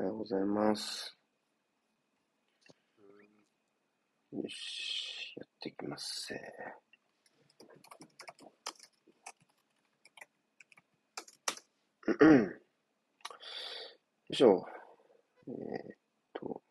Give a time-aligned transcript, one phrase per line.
[0.00, 1.16] おはようございます。
[4.30, 6.40] よし、やっていきますぜ。
[12.06, 12.14] よ
[14.30, 14.64] いしょ。
[15.48, 15.56] えーっ
[16.32, 16.62] と、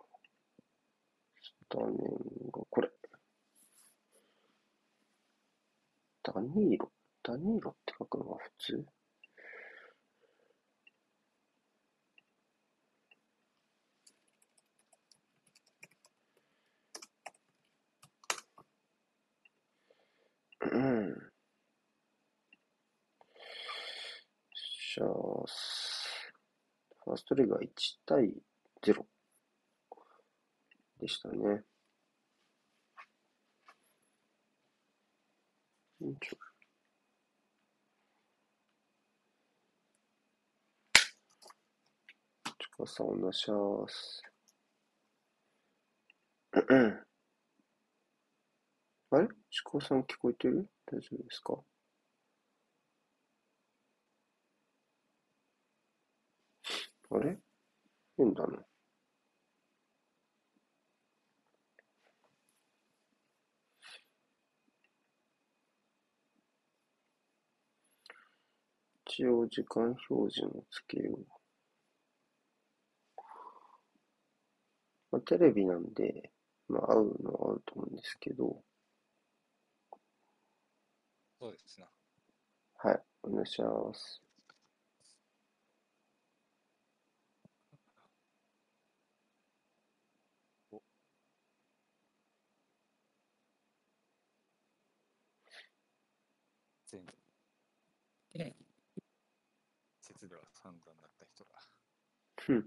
[1.42, 1.90] スタメン
[2.50, 2.90] がこれ。
[6.24, 6.90] ダニーロ？
[7.24, 8.86] ダニーロって書くのが普通？
[20.72, 21.32] うん。
[24.96, 27.68] じゃあ、ファーストレグは1
[28.06, 28.34] 対
[28.82, 29.06] 0
[31.00, 31.64] でしたね。
[36.00, 36.38] よいしょ
[42.60, 44.22] ちかさんお願いします。
[46.52, 46.60] あ
[49.22, 49.28] れ？
[49.58, 50.70] ちかさん聞こえてる？
[50.86, 51.58] 大丈夫ですか？
[57.10, 57.40] あれ？
[58.18, 58.60] 変だな。
[69.08, 71.26] 一応時間表示もつけよう。
[75.12, 76.30] まあ、テレビなんで、
[76.68, 78.62] まあ、合うのは合うと思うんですけど、
[81.40, 81.88] そうですな。
[82.78, 84.22] はい、お願いします。
[96.88, 97.02] 全
[100.02, 101.50] 節では散々だった人が。
[102.38, 102.66] ふん。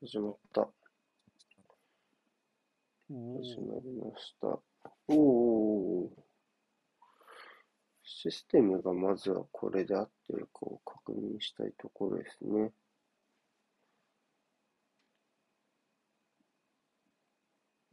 [0.00, 0.75] 始まった。
[3.08, 4.58] 始まりました。
[5.06, 6.10] おお。
[8.02, 12.72] システムがまずはこれで合ってるかを確認したいところですね。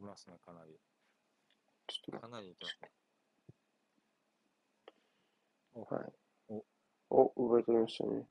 [0.00, 0.72] いますね、かなり。
[1.86, 2.90] ちょっとかなりいきますね。
[5.76, 6.12] はい。
[7.10, 8.26] おお、奪い取りましたね。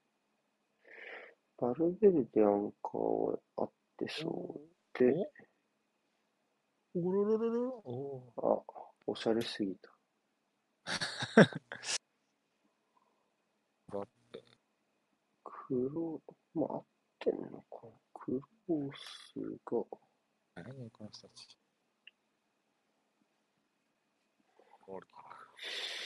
[1.58, 5.32] バルベルデアンカーは合ってそうで、
[6.96, 9.90] おろろろろおあ、おしゃれすぎた。
[13.92, 14.44] だって、
[15.44, 16.22] 黒、
[16.54, 16.86] まあ合っ
[17.20, 17.92] てんのかな。
[18.14, 19.84] クロースが、
[20.56, 21.58] 何この人たち。
[24.82, 26.03] ゴールキーパ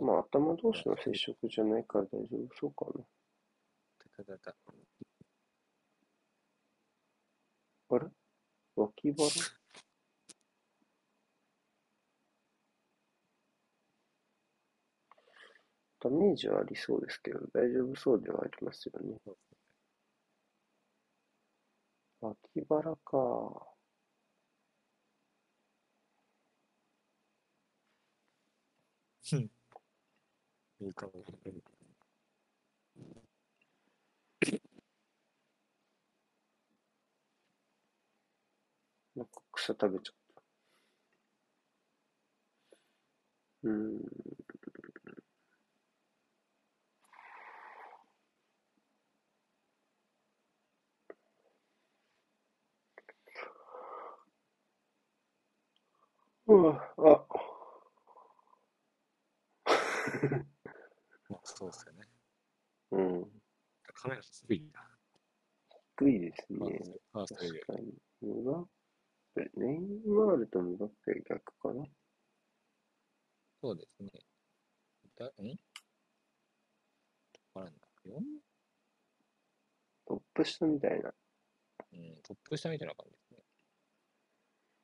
[0.00, 3.02] まあ頭同士の接触じゃないから大丈夫そうかな。
[3.02, 3.04] ー。
[4.16, 4.54] たたた。
[7.88, 8.06] あれ？
[8.76, 9.28] 脇腹？
[15.98, 19.18] ダメージはありそうですけど、大丈夫そうではありますよね。
[22.20, 22.36] 脇
[22.68, 23.74] 腹か。
[30.84, 31.12] いいかも
[39.16, 39.22] な。
[39.22, 40.14] んか草食べちゃっ
[43.62, 43.68] た。
[43.68, 44.00] うん。
[56.46, 57.24] うわ、あ。
[61.44, 62.08] まあ、そうですよね。
[62.92, 63.24] うん。
[63.94, 64.80] カメラ低いな。
[65.98, 66.58] 低いですね。
[66.58, 67.94] ーストファーストより確かに。
[68.22, 68.64] ムバッ
[69.34, 69.78] ペ、ネイ
[70.08, 71.84] マールとムバッペは逆かな
[73.60, 74.10] そうですね。
[75.16, 75.30] だん？
[77.54, 78.20] あれなんだ？4?
[80.06, 81.14] トップ下みたいな。
[81.92, 83.44] うん、トップ下みたいな感じですね。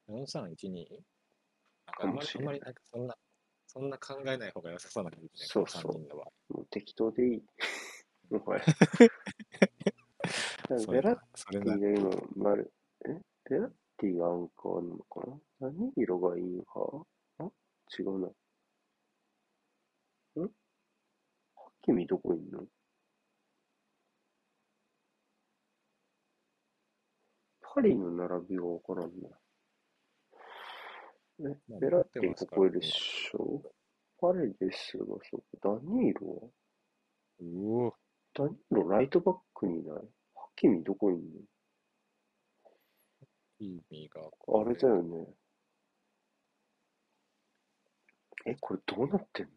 [0.08, 1.02] 4312?
[1.86, 3.16] なんかかあんまり、あんまりなんかそんな、
[3.72, 5.46] そんな考えない方が良さそうな感じですね。
[5.46, 6.32] そうそうこの3人の場合。
[6.54, 7.42] もう適当でいい。
[8.28, 8.64] もはや。
[10.80, 11.18] それベラッ
[11.50, 12.72] ティが今、丸、
[13.06, 13.20] え？
[13.48, 15.20] ベラッティがアンカーなのか
[15.60, 15.70] な？
[15.70, 17.06] 何色がいいのか？
[17.38, 17.44] あ？
[17.96, 18.26] 違うな。
[20.42, 20.48] ん？
[21.54, 22.64] ハキミどこいんの？
[27.62, 29.28] パリの並びがわからんな。
[31.42, 33.62] えまあ、ベラッティここいるでしょ。
[34.20, 35.42] パレデスがそう。
[35.62, 36.26] ダニーロ？
[36.36, 36.48] は
[37.40, 37.42] う
[37.86, 37.94] お。
[38.34, 39.96] ダニーロライトバックにいない？
[40.36, 41.18] ハキミどこに
[43.60, 45.26] いん意味がのあれだよね。
[48.46, 49.52] え、これどうなってんの？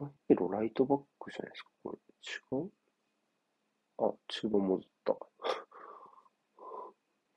[0.00, 1.70] ダニーロライトバックじゃないですか？
[1.82, 1.98] これ
[2.58, 2.70] 違う？
[3.98, 5.16] あ、中盤戻った。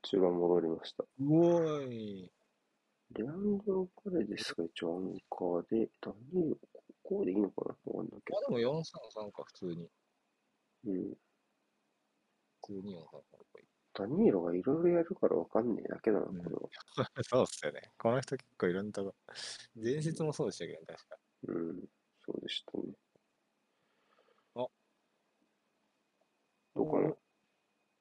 [0.03, 1.03] 中盤戻りました。
[1.03, 1.91] うおー
[2.25, 2.31] い。
[3.11, 8.47] レアンドロ・パレデスが一応アンカーで、ダニーロ、ここでいいのかなわかんないけまど。
[8.47, 9.89] あでも433か、普通に。
[10.83, 11.15] うん。
[12.63, 13.59] 普通に433か。
[13.93, 16.69] ダニーロがいろいろやるからわかんねえだけだな、こうんれは。
[17.23, 17.81] そうっすよね。
[17.97, 19.15] この人結構いろんなとこ。
[19.75, 21.17] 前日もそうでしたけどね、確か。
[21.47, 21.85] うん、
[22.25, 22.93] そうでしたね。
[24.55, 24.67] あ
[26.75, 27.15] どうかな？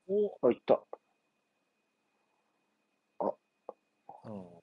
[0.09, 0.85] おあ、いった。
[4.25, 4.61] うん。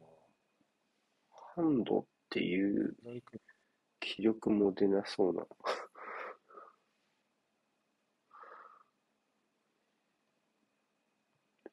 [1.57, 2.95] ハンドっていう
[3.99, 5.43] 気力も出なそうな。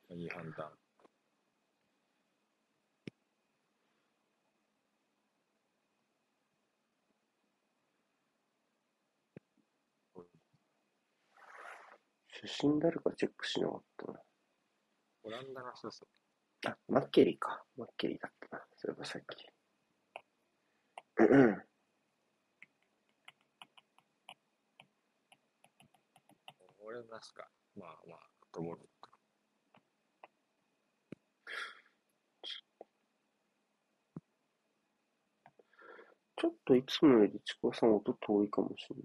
[0.08, 0.70] いい判断。
[12.30, 14.20] 出身誰かチェックしなかったな。
[15.24, 16.02] オランダの人っす。
[16.66, 17.62] あ、マッケリーか。
[17.76, 18.62] マッケリーだったな。
[18.76, 19.53] そういえばさっき。
[21.16, 21.64] うん
[26.86, 27.48] 俺なしか。
[27.76, 28.18] まあまあ、
[28.52, 28.78] と思う。
[36.36, 38.96] ちょっといつもよりちくわさん音遠いかもしれ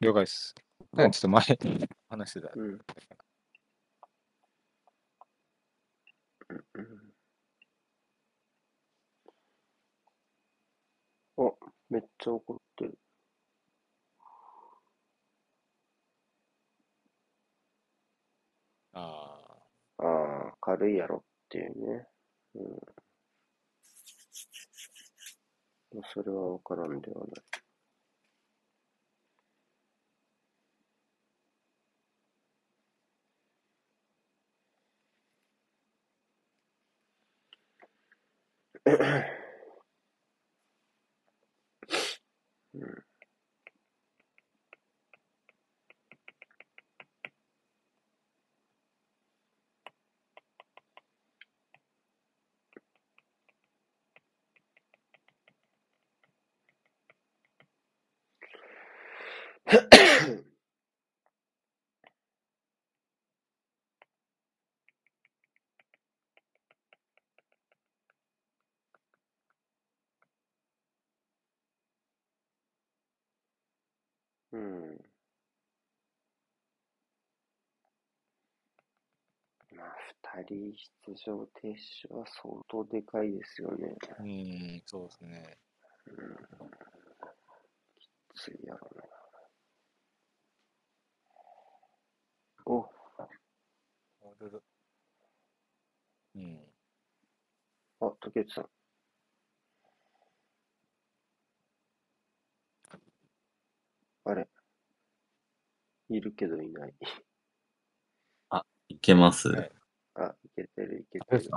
[0.00, 0.54] 了解っす。
[0.96, 1.42] あちょっと前、
[2.08, 2.52] 話してた。
[2.56, 2.78] うん
[6.74, 7.12] うん
[11.38, 11.52] あ、
[11.92, 12.98] めっちゃ怒ってる。
[18.94, 19.38] あ
[19.98, 22.06] ああ、軽いやろっていうね。
[22.54, 22.64] うん。
[25.94, 27.44] まあそれはわからんではない。
[42.74, 43.04] うん
[74.52, 75.04] うん。
[79.74, 79.96] まあ、
[80.38, 80.72] 二人
[81.06, 83.96] 出場停止は相当でかいですよね。
[84.18, 84.22] あ。
[84.22, 85.58] うん、そうですね。
[86.06, 86.36] うん。
[87.98, 89.02] きついやろな。
[92.66, 92.88] お、
[96.34, 96.60] うん。
[98.00, 98.81] あ、竹内さん。
[104.24, 104.48] あれ
[106.10, 106.94] いるけどいない。
[108.88, 109.72] いけます、はい
[110.14, 111.50] あ、いけてるいけてる。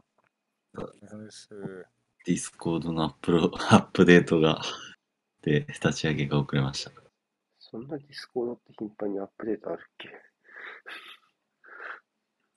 [2.25, 4.61] Discord のアップロアップデートが、
[5.41, 6.91] で、立ち上げが遅れました。
[7.59, 10.09] そんな Discord って頻繁にアップデートあるっけ？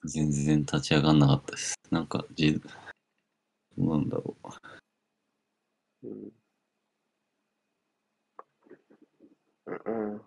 [0.04, 1.74] 全然立ち上がんなかったです。
[1.90, 2.68] なんか、じ、ど
[3.76, 4.36] うなんだろ
[6.02, 6.08] う。
[6.08, 6.32] うん。
[9.68, 10.22] うんうん。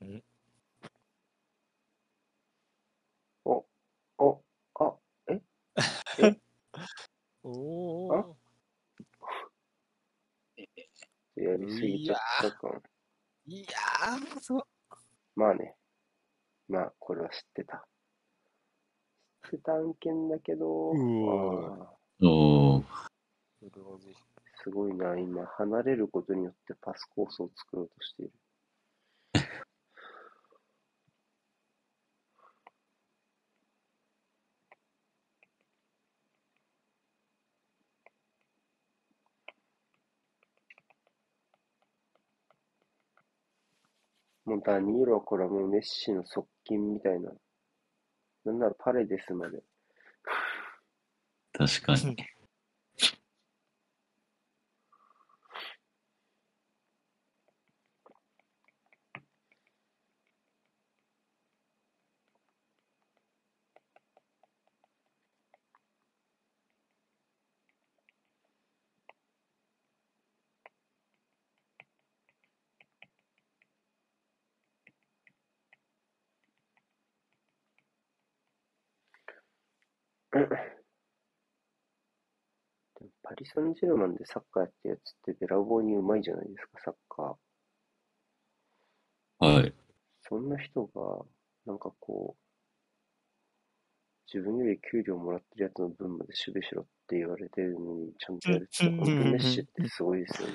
[0.00, 0.24] うん
[3.44, 3.64] お、
[4.18, 4.42] お、
[4.74, 4.94] あ、
[5.28, 5.40] え、
[6.18, 6.40] え
[7.44, 8.36] おお。
[11.36, 12.82] やりすぎちゃったかも。
[13.46, 14.62] いやー、そう。
[15.36, 15.76] まあね。
[16.68, 17.86] まあ、これは知ってた。
[19.44, 21.88] 知ってた案件だけど、うわ
[22.20, 22.84] あーおー、
[24.62, 25.18] すごいな。
[25.18, 28.32] 今、離れることによってパスコースを作ろうとしている。
[44.44, 47.30] もうダニーロはこれはもうメッシの側近みたいな。
[48.44, 49.62] なんならパレデスまで。
[51.52, 52.16] 確かに。
[80.32, 80.38] で
[83.04, 89.46] もパリ・サンジェルマンでサッカーやってるやつってべらぼうにうまいじゃないですか、サッカー。
[89.46, 89.74] はい。
[90.22, 91.24] そんな人が、
[91.66, 92.42] なんかこう、
[94.32, 100.54] 自分より給料もらってるやつの分まで守備しろって言われてるのに、ちゃんとやるって、うん本当メッシってすごいですよね。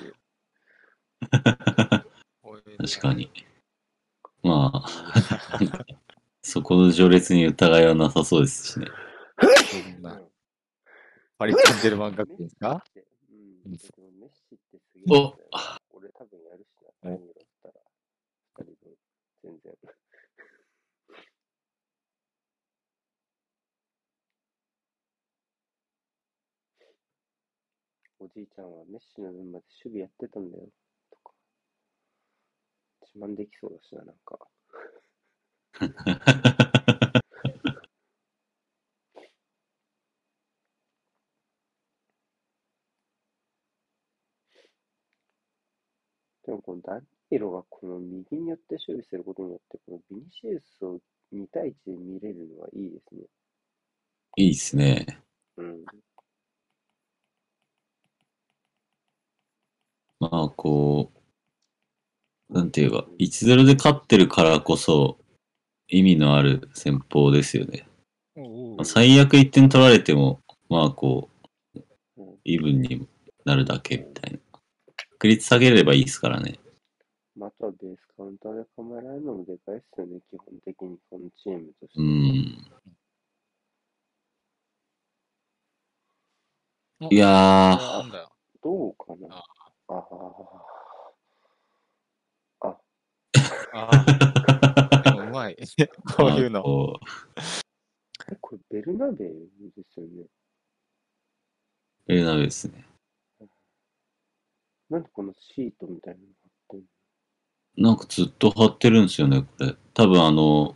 [1.30, 3.30] 確かに。
[4.42, 4.86] まあ、
[6.42, 8.86] そこの序列に疑いはなさそうですしね。
[9.40, 10.20] そんな。
[11.38, 12.82] パリ・サンジェルマン学院ですか？
[12.96, 12.98] う
[13.34, 13.62] ん。
[13.62, 15.34] でもメッシってすげえ。
[15.90, 17.74] 俺多分やるしな、お何だったら。
[18.58, 18.96] 二人分、
[19.44, 19.74] 全然。
[28.20, 30.64] おじいちゃんはメッシの分まで守備やってたんだよ、
[31.12, 31.32] とか。
[33.14, 34.50] 自慢できそうだしな、なんか。
[46.48, 46.98] でもこのダ
[47.30, 50.98] ニーロがこの右によって守備することによって、このビニシウスを
[51.30, 53.20] 2対1で見れるのはいいですね。
[54.38, 55.20] いいですね。
[55.58, 55.84] うん。
[60.20, 61.12] まあ、こ
[62.48, 65.18] う、なんていうか、1-0で勝ってるからこそ、
[65.88, 67.86] 意味のある戦法ですよね。
[68.34, 68.42] ま
[68.78, 70.40] あ最悪1点取られても、
[70.70, 71.28] まあ、こ
[71.74, 71.80] う
[72.16, 73.06] うん、イーブンに
[73.44, 74.47] なるだけみたいな。
[75.18, 76.60] 確率下げればいいですからね。
[77.34, 82.00] まあ、あとはベースカウンターで構えられるのもでかいっすよね、基本的にこのチームとして。
[82.00, 82.64] うん。
[87.00, 88.28] おいやー。
[88.62, 89.36] どうかな。
[89.36, 89.44] あ
[89.88, 89.94] あ
[93.72, 95.56] ああうまい。
[96.16, 96.62] こういうの。
[96.62, 97.00] こ
[98.30, 100.22] え、これベルナベウですよね。
[100.22, 100.28] う、
[102.06, 102.84] ベルナベですね。
[104.90, 106.80] なんでこのシートみたいなの貼ってん
[107.82, 107.90] の？
[107.90, 109.74] なんかずっと張ってるんですよね、これ。
[109.94, 110.74] 多分あの、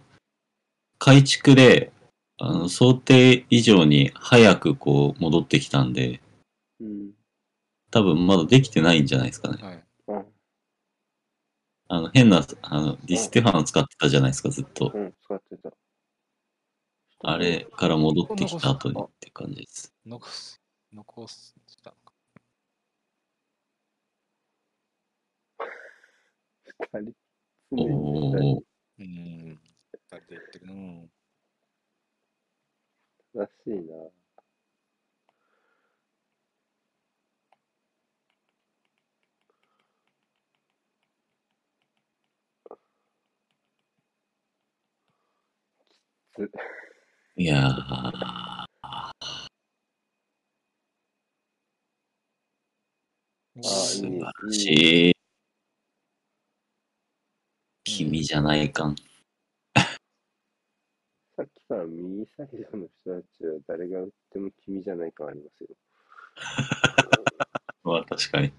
[0.99, 1.93] 改築で、
[2.39, 6.21] あの、想定以上に早くこう戻ってきたんで、
[6.81, 7.13] うん。
[7.91, 9.63] 多分まだできてないんじゃないですかね。
[9.63, 9.85] はい。
[10.09, 10.25] あ、
[11.89, 14.93] あの、変な、あの、ディステファン使ってたじゃないですか、ずっと。
[14.95, 15.71] うん、使ってた。
[17.25, 19.95] あれから戻ってきた後にって感じです。
[20.05, 20.61] 残す。
[20.93, 21.95] 残した
[26.81, 26.99] のか。
[26.99, 28.65] 二人。
[28.99, 29.61] うん。
[29.93, 30.67] 二人で言ってる。
[30.69, 31.11] うん。
[33.35, 34.11] らしいな。
[46.35, 46.51] つ
[47.37, 47.73] いやー、
[48.83, 49.13] あ
[53.63, 55.22] 素晴らしい。
[57.85, 58.97] 君じゃないかん。
[61.37, 65.69] さっきから右サイドの人たちは誰が打っても君じゃないかありますよ。
[67.83, 68.53] まあ確かに。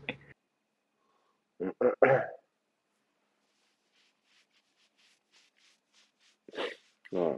[7.11, 7.33] まあ、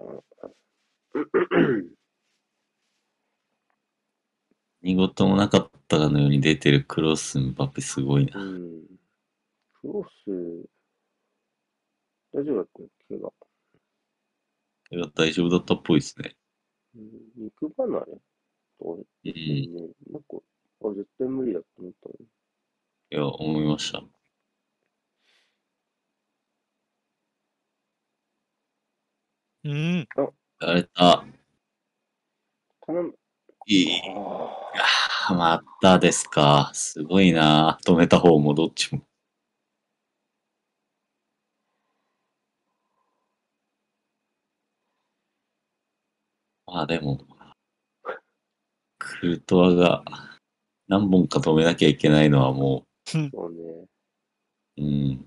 [4.81, 8.39] 見事もなかったかのように出てるクロスンバッペすごいな。
[8.39, 8.85] うん。
[9.81, 10.65] クロス、
[12.35, 13.33] 大丈夫だったの怪我。
[14.91, 16.35] いや大丈夫だったっぽいですね。
[16.95, 18.05] うん肉離れ？
[18.77, 18.99] とうん。
[18.99, 19.69] ねい、
[20.11, 20.37] なんか、
[20.83, 22.27] あ、絶対無理だと思ったのに。
[23.09, 24.03] や、思いました。
[29.63, 29.97] うん。
[29.97, 30.05] や
[30.59, 31.25] られた。
[32.85, 33.15] 頼む。
[33.67, 34.01] いい。
[34.77, 34.83] あ
[35.29, 36.71] あまたですか。
[36.73, 37.79] すごいな。
[37.85, 39.01] 止めた方もどっちも。
[46.75, 47.17] まあでも、
[48.99, 50.03] クルトワが
[50.89, 53.87] 何本か止めなきゃいけないのはもーそうね。
[54.75, 55.25] う、うん、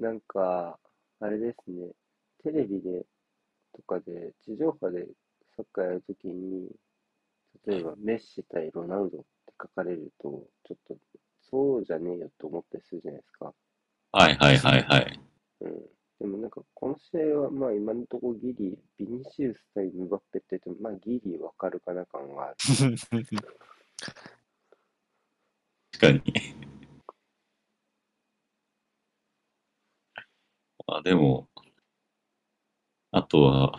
[0.00, 0.80] なんか、
[1.20, 1.92] あれですね、
[2.42, 3.06] テレビで、
[3.72, 5.06] とかで、地上波で
[5.54, 6.68] サッカーやるときに、
[7.68, 10.96] 例えばメッシ対ロナウドって書かれると、ちょっと、
[11.48, 13.54] そうじゃねえよって思ったりするじゃないですか。
[14.10, 15.20] はいはいはいはい。
[15.60, 15.93] うん。
[16.24, 22.56] でもなんか、この試合は、まあ今のところギリ、ビニシウス対ムバッペって言っても、まあギリわかるかな感がある。
[25.92, 26.22] 確かに。
[30.86, 31.46] あ、でも、
[33.10, 33.78] あとは、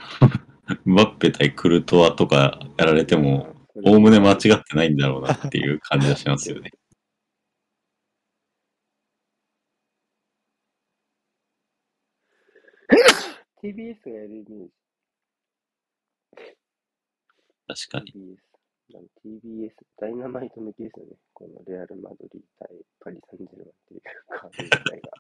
[0.86, 6.72] ムバッペ対クルトワとかやられても、おおむね間違ってないんだろうなっていう感じがしますよね。
[13.66, 14.72] TBS がやるイメージ。
[17.68, 18.12] 確かに。
[18.12, 18.46] TBS。
[19.26, 21.18] TBS、ダイナマイト向きですよね。
[21.34, 22.70] このレアル・マドリー対
[23.00, 25.12] パリ・サンジェルマンっていうカード自体が。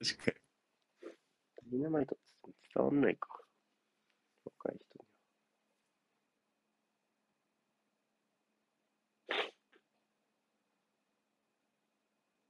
[0.00, 0.40] 確か
[1.70, 2.16] ダイナマイト
[2.74, 3.28] 伝わんないか。
[4.44, 5.12] 若い人には。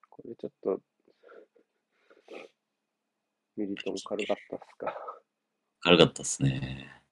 [0.08, 0.80] これちょっと、
[3.56, 4.94] ミリトン軽かったっすか？
[5.80, 7.02] 軽かったっすね。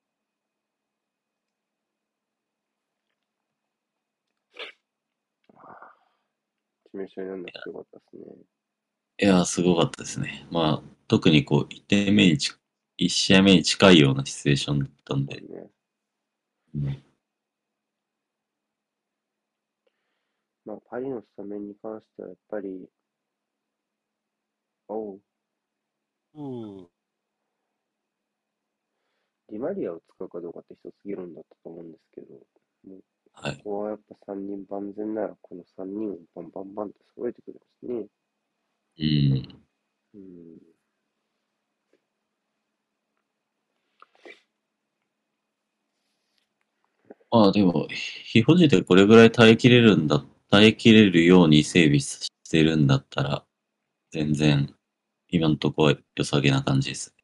[6.93, 8.23] 致命傷になるのすごかったっすね。
[9.23, 10.47] いやー、すごかったですね。
[10.51, 12.53] まあ、特にこう、1点目にち、
[12.99, 15.71] 1試合目に近いようなシチュエーションだったんで、ね
[16.75, 17.05] うん
[20.65, 22.89] まあ、パリのスタメンに関してはやっぱり、
[24.89, 25.21] おう、
[26.35, 26.89] うん。
[29.51, 32.35] ディマリアを使うかどうかって一つ議論だったと思うんですけど、
[33.33, 33.57] はい。
[33.59, 38.07] ここはやっぱ3人万全なら、この3人をバンバンバンと揃えてくるんですね。
[38.99, 39.65] うん。
[40.15, 40.59] うん。
[47.31, 47.87] まあでも、
[48.25, 53.45] 非保持でこれぐらい耐えきれるんだ、耐えきれるように整備してるんだったら、
[54.13, 54.75] 全然、
[55.31, 57.15] 今のところは良さげな感じです。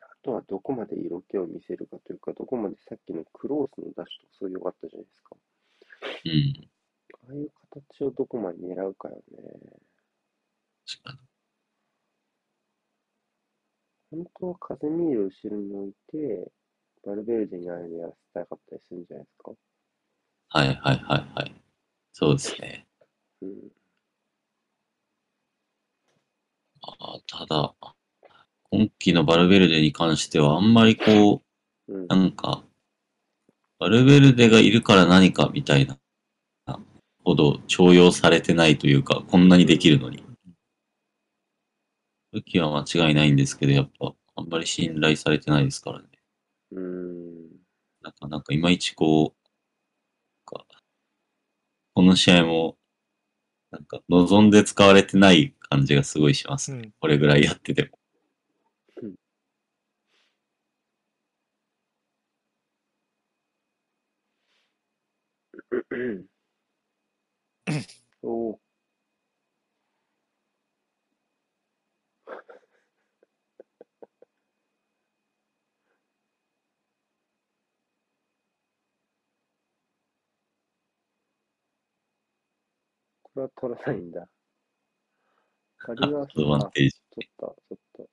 [0.00, 5.36] あとはどこまで色気を見せるかというか、どこまでさっきのクロースのダッシュとかそういう良かったじゃないですか。
[6.24, 6.70] うん。
[7.12, 9.22] ああいう形をどこまで狙うかよね。
[10.86, 11.18] 確かに。
[14.10, 16.50] 本当はカゼミールを後ろに置いて、
[17.06, 19.52] バルベルデにあれでやらせたかったりするんじゃないですか。
[20.48, 21.54] はいはいはいはい。
[22.12, 22.86] そうですね。
[23.42, 23.79] うん。
[26.82, 27.74] あーただ、
[28.70, 31.42] 今季のバルベルデに関してはあんまりこ
[31.88, 32.06] う、うん。
[32.06, 32.62] なんか、
[33.78, 35.98] バルベルデがいるから何かみたいな
[37.24, 40.24] ほど重用されてないというか、こんなにできるのに。
[42.32, 46.06] 武器は間違いないんですけど、やっぱあんまり信頼されてないですからね。
[46.72, 47.50] うん。
[48.02, 49.40] なかなかいまいちこう、
[51.92, 52.76] この試合も、
[53.70, 56.72] なんか望んで使われてない感じがすごいします。
[56.72, 56.92] うん。
[57.00, 57.98] これぐらいやってても。
[68.22, 68.70] おー
[83.22, 84.28] これは取らないんだ。
[85.80, 86.96] 仮は、アドバンテージ。
[87.10, 88.04] 取った、取った。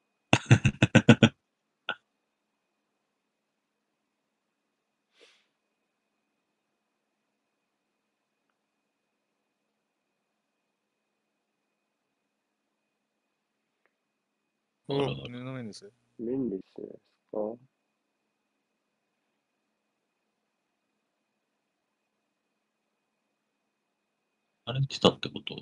[14.89, 15.91] お布面です。
[16.17, 17.01] 面ですじゃないです
[17.33, 17.67] か。
[24.65, 25.55] あれ来たってこと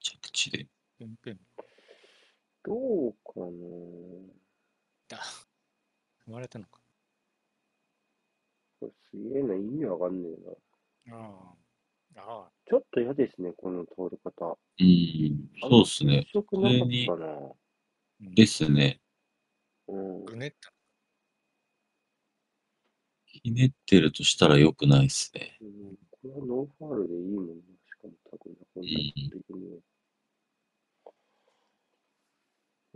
[0.00, 0.66] 着地で。
[0.98, 1.47] ペンペン。
[2.64, 3.46] どうかな
[5.08, 5.22] だ。
[6.24, 6.80] 生まれたのか。
[8.80, 10.28] これすげえな、意味わかんね
[11.06, 11.16] えな。
[11.16, 11.54] あ
[12.16, 12.20] あ。
[12.20, 12.50] ああ。
[12.68, 14.58] ちょっと嫌ですね、この通り方。
[14.78, 16.22] うん、そうですね。
[16.24, 17.26] 接触なかったな。
[18.20, 19.00] うんですね。
[19.86, 20.24] うん。
[20.24, 20.72] ぐねった。
[23.26, 25.56] ひねってるとしたら良くないですね。
[25.60, 27.54] うん、これはノーファールでいいもんな。
[27.54, 29.80] しかも多分な、こんな的には。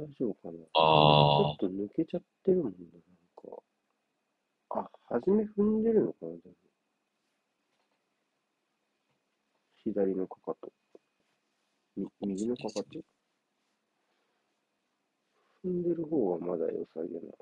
[0.03, 0.59] 大丈夫かな？
[0.59, 3.01] ちあょっと抜けちゃってるもんな、なん
[3.37, 3.62] か。
[4.71, 6.55] あ、初め踏んでるのかな、でも
[9.85, 10.73] 左のかかと。
[11.97, 12.85] み右のかかと。
[15.65, 17.33] 踏んでる方はまだ良さげな。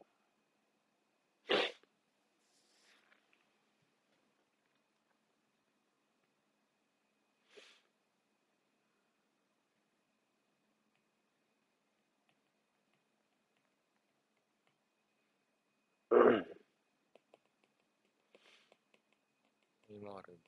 [20.01, 20.39] 今ある。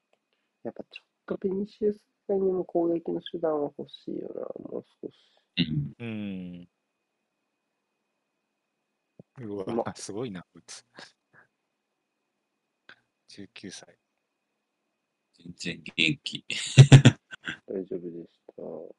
[0.64, 5.14] やっぱちょっとベニシウス以外にも攻撃の手段は欲しいよな、もう少し。
[5.98, 6.68] うん。
[9.42, 10.86] うわ、うますごいな、こいつ。
[13.28, 13.98] 19歳。
[15.34, 16.44] 全然元気。
[17.66, 18.54] 大丈夫でした。
[18.54, 18.94] ちょ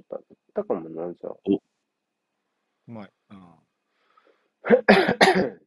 [0.00, 1.34] っと当たったかもな、じゃあ。
[1.46, 1.60] う
[2.90, 3.12] まい。
[3.30, 3.38] うん。
[3.38, 3.42] う
[5.58, 5.62] ん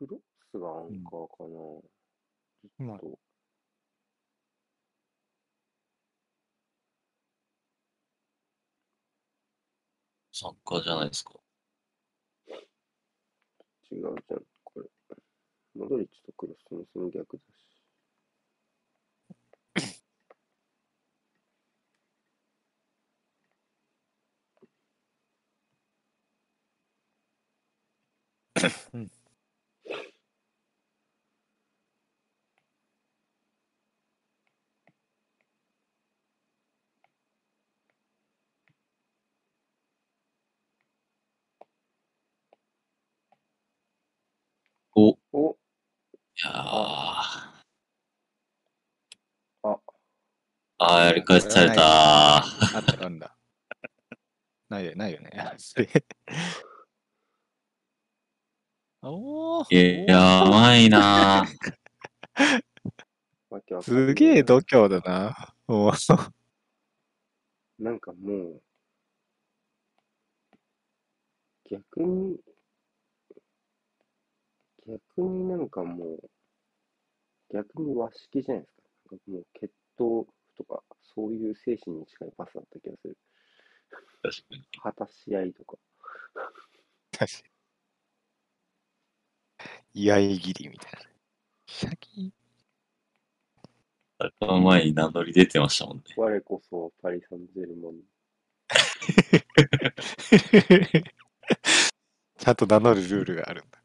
[0.00, 0.18] クロ
[0.50, 1.48] スがアンカーかな。
[2.78, 2.98] うまい。
[3.00, 3.18] と
[10.32, 11.34] サッカーじゃないですか。
[13.92, 14.86] 違うじゃん、これ。
[15.74, 17.50] モドリッチとクロスのその逆だし。
[28.94, 29.10] うん
[45.32, 45.58] お、いお
[46.44, 46.54] やー。
[49.62, 49.80] あ、
[50.78, 52.38] あー、やり返された。
[52.38, 53.36] あったなんだ。
[54.68, 55.30] ないよ、ないよね。
[55.58, 55.88] それ。
[59.02, 59.74] おー。
[59.74, 61.44] いや、やばいな
[63.50, 65.54] わけわかんないすげえ度胸だな。
[65.68, 66.32] おー
[67.78, 68.62] なんかもう、
[71.64, 72.38] 逆に、
[74.90, 76.30] 逆になんかもう、
[77.52, 78.82] 逆に和式じゃないですか。
[79.12, 80.26] なんかもう決闘
[80.56, 80.82] とか、
[81.14, 83.16] そういう精神に近いパスだった気がする。
[84.22, 84.64] 確かに。
[84.82, 85.78] 果たし合いとか。
[87.12, 87.38] 確か
[89.94, 90.02] に。
[90.02, 90.98] 居合切りみたいな。
[91.66, 92.32] シャキン。
[94.18, 96.02] サッカー前に名乗り出てましたもんね。
[96.16, 97.92] 我こそパリ・サンジェルマン。
[102.38, 103.79] ちゃんと名乗るルールがあるんだ。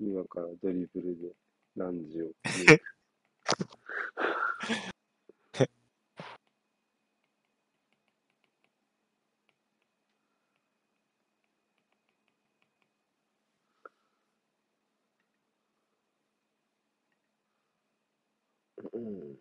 [0.00, 1.28] 今からドリブルで
[1.76, 2.26] 何時を。
[18.92, 19.36] うん。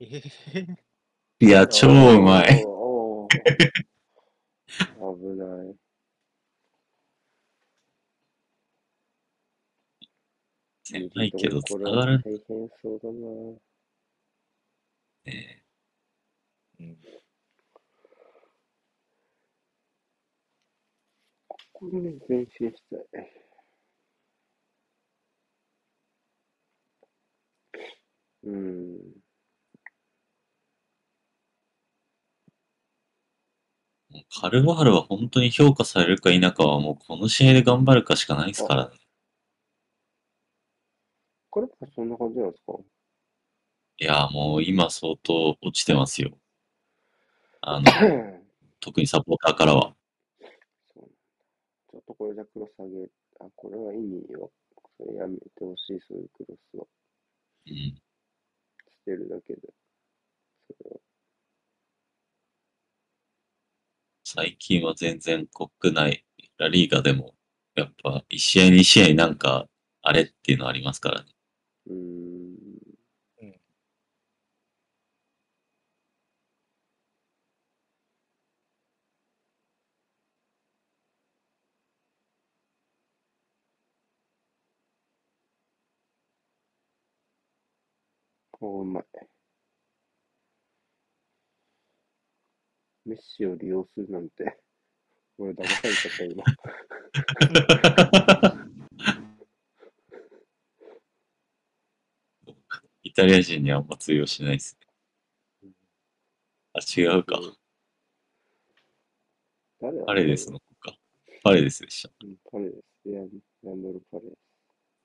[0.00, 0.76] えー
[1.40, 2.64] いや、超うまい。
[4.98, 5.76] 危ない。
[10.84, 13.58] 狭いけど、繋がる大変そうだな。
[15.24, 15.64] ね。
[16.80, 16.98] うん
[21.72, 23.32] これね、練習したい。
[28.44, 28.96] うん。
[28.96, 29.00] も
[34.03, 34.03] う
[34.40, 38.96] カルバールは本当に評価されるか否かはもうこの試合で頑張るかしかないですからね。
[41.50, 42.74] これはそんな感じなんですか？
[43.98, 46.36] いや、もう今相当落ちてますよ。
[47.60, 47.84] あの、
[48.80, 49.94] 特にサポーターからは。
[50.90, 53.08] ちょっとこれじゃクロス上げ、
[53.40, 54.50] あ、これは意味よ。
[54.98, 56.86] それやめてほしい、そういうクロスは。
[57.66, 57.74] うん。
[57.94, 58.00] 捨
[59.04, 59.60] てるだけで。
[60.66, 60.96] それは
[64.34, 66.24] 最近は全然国内、
[66.58, 67.34] ラリーガでも、
[67.76, 69.68] やっぱ1試合2試合なんか、
[70.02, 71.28] あれっていうのありますからね。
[71.88, 73.54] うん。
[88.60, 89.04] おうまい。
[93.04, 94.58] メッシを利用するなんて、
[95.38, 96.42] 俺騙されちゃった今。
[103.02, 104.86] イタリア人にはあんま通用しないですね。
[106.72, 107.38] あ、違うか。
[109.80, 110.98] 誰だパレデスの子か。
[111.42, 112.10] パレデスでした。
[112.24, 112.82] うんパレデス。
[113.04, 113.30] レアン
[113.62, 114.38] レアンドロ・パレデス。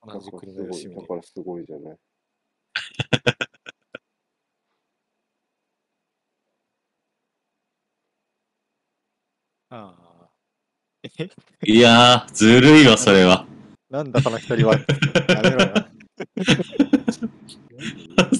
[0.02, 0.64] 同じ国の
[1.02, 1.14] だか。
[1.16, 1.98] らすごいじゃない。
[9.70, 10.28] ああ。
[11.04, 11.30] え？
[11.64, 13.46] いやー、ずるいわ、それは。
[13.88, 14.74] なんだこの一人は。
[14.74, 14.84] や
[15.42, 15.74] めろよ。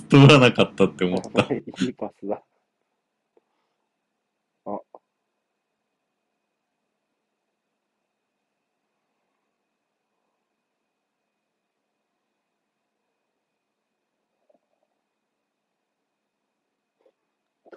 [0.08, 1.54] 通らなかったって思った。
[1.54, 2.42] い、いいパスだ。
[4.64, 4.80] あ。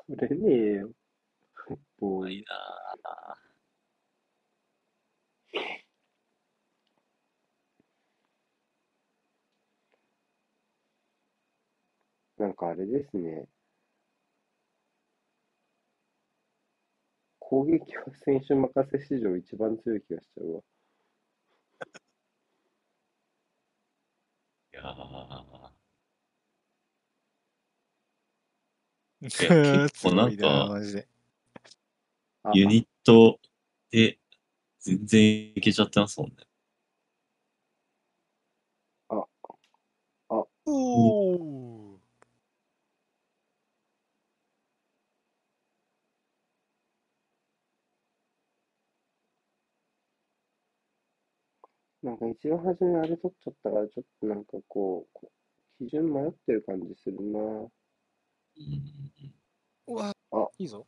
[0.08, 0.89] 取れねえよ。
[2.00, 2.39] ボーイ。
[2.39, 3.38] いな
[12.38, 13.48] なんかあれですね。
[17.39, 20.62] 攻撃は選手任せ史上一番強い気がしちゃうわ。
[24.74, 25.72] いやー
[29.24, 30.80] 結結構なんか
[32.54, 33.39] ユニット
[33.92, 34.20] で
[34.84, 36.36] 全然いけちゃってますもんね。
[40.65, 42.00] おお。
[52.02, 55.32] なんか一番初めあれ取っちゃったから、ちょっとなんかこう、こ
[55.82, 57.39] う基準迷ってる感じするな。
[57.39, 57.69] うん
[59.88, 60.86] うわあいいぞ。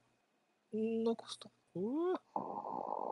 [0.73, 1.51] 残すと。
[1.75, 3.04] うわあー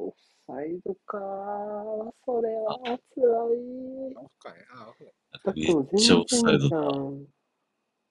[0.00, 2.14] オフサイドかー。
[2.24, 4.16] それは辛い。
[4.16, 5.12] オフかいあ、オフだ。
[5.44, 6.82] だってめっちゃオフサイドじゃん。
[6.82, 6.88] だ。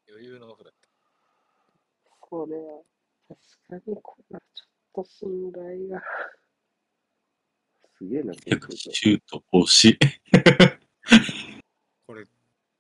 [0.09, 0.79] 余裕のオフだった。
[2.29, 2.83] それは、
[3.27, 6.01] 確かにこれはちょっと信頼が。
[7.97, 9.97] すげえな、結構シュート欲しい。
[12.05, 12.23] これ、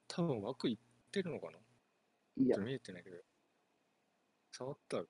[0.07, 0.77] 多分枠いっ
[1.11, 1.57] てるのかな？
[2.45, 3.17] いや見えてないけど。
[4.51, 5.03] 触ったら、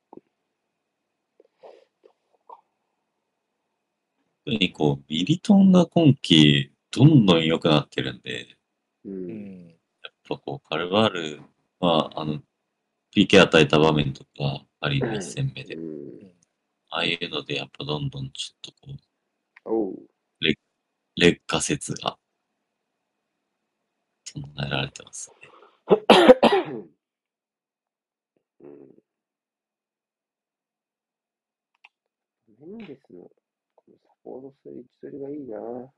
[4.50, 8.58] 特にこう、ビリトンが今季どんどん良くなってるんで、
[9.06, 9.12] う。
[9.12, 9.68] うんん。
[9.68, 9.76] や
[10.10, 11.42] っぱこう、カルバール
[11.80, 12.42] は、あの、
[13.16, 16.34] PK 与えた場面とか、パリの一戦目で、うん。
[16.90, 18.98] ああいうので、やっぱどんどんちょっとこ
[19.66, 20.10] う、おう。
[21.16, 22.18] 劣化説が
[24.24, 25.48] 唱えられてますね。
[28.62, 28.90] うん。
[32.60, 33.30] メンデスの
[34.24, 35.94] このサポートする位置取りがいいな。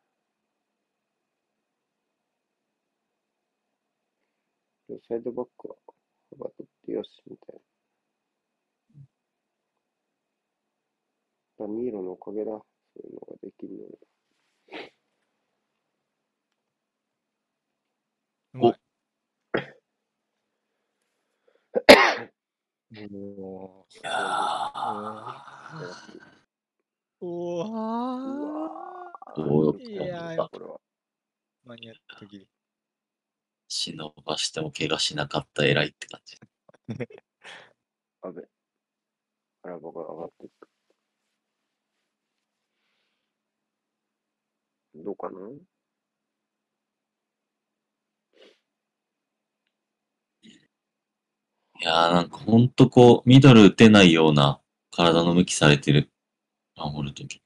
[5.08, 5.76] サイドバックは
[6.32, 7.62] 幅取ってよし、みたいな。
[11.60, 12.52] ダニーロのおかげだ。
[12.52, 12.66] そ
[13.04, 13.90] ういうのができるのに。
[18.54, 18.82] うまい。
[22.94, 24.12] おいや
[25.74, 26.31] お
[27.24, 28.70] おうー、
[29.36, 30.78] どうよいやーかこれは。
[31.66, 32.48] 間に合った時に。
[33.70, 36.38] 忍ばしても怪我しなかった偉いって感じ。
[38.24, 38.42] あべ。
[39.64, 40.68] アラバが上がっていく。
[44.96, 45.40] どうかな？
[51.80, 56.11] いやーなんかほんとこう、ミドル打てないような体の向きされてる。
[56.76, 57.42] 守るとき。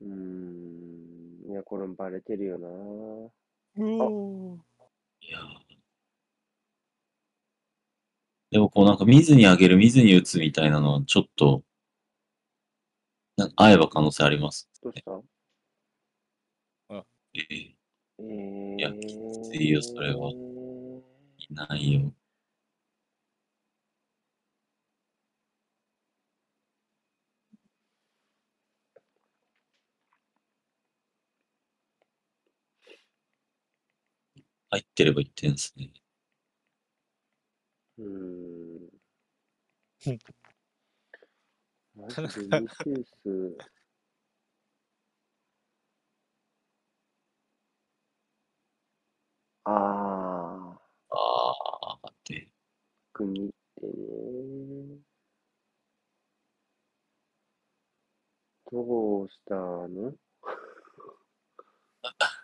[0.00, 1.50] うーん。
[1.50, 2.68] いや、これもバレてるよな。
[2.68, 3.32] う
[3.78, 4.58] お
[5.20, 5.42] いやー
[8.50, 11.62] でもこうなんか見ずに上げる、見ずに打つみたいなのはちょっと、
[13.36, 14.68] なんか合えば可能性あります。
[14.82, 15.20] どうした？
[17.34, 17.76] えー
[18.18, 20.34] えー、いやきついよそれはい
[21.50, 22.12] ないよ。
[34.70, 35.90] 入ってれば1点ですね。
[37.98, 38.06] うー
[38.90, 38.90] ん。
[41.96, 43.58] マジでミシウス。
[49.64, 52.48] ああ、あーって。
[53.12, 53.50] 国っ
[53.80, 54.98] てね。
[58.72, 60.14] どうしたの？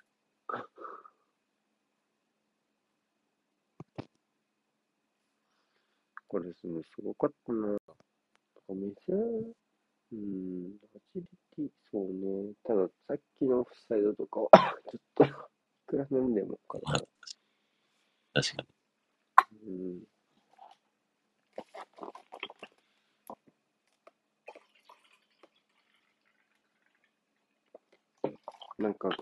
[6.32, 7.76] これレスもすごかったな。
[8.70, 9.52] メジャー、
[10.12, 11.22] うん、アジリ
[11.54, 12.54] ティ、そうね。
[12.64, 14.48] ただ、さっきのオフサイドとかは、
[14.90, 15.28] ちょっと、い
[15.88, 16.92] くらなんでもかな。
[18.32, 18.64] 確か
[19.60, 19.68] に。
[19.68, 20.06] うん。
[28.78, 29.20] なんか、ち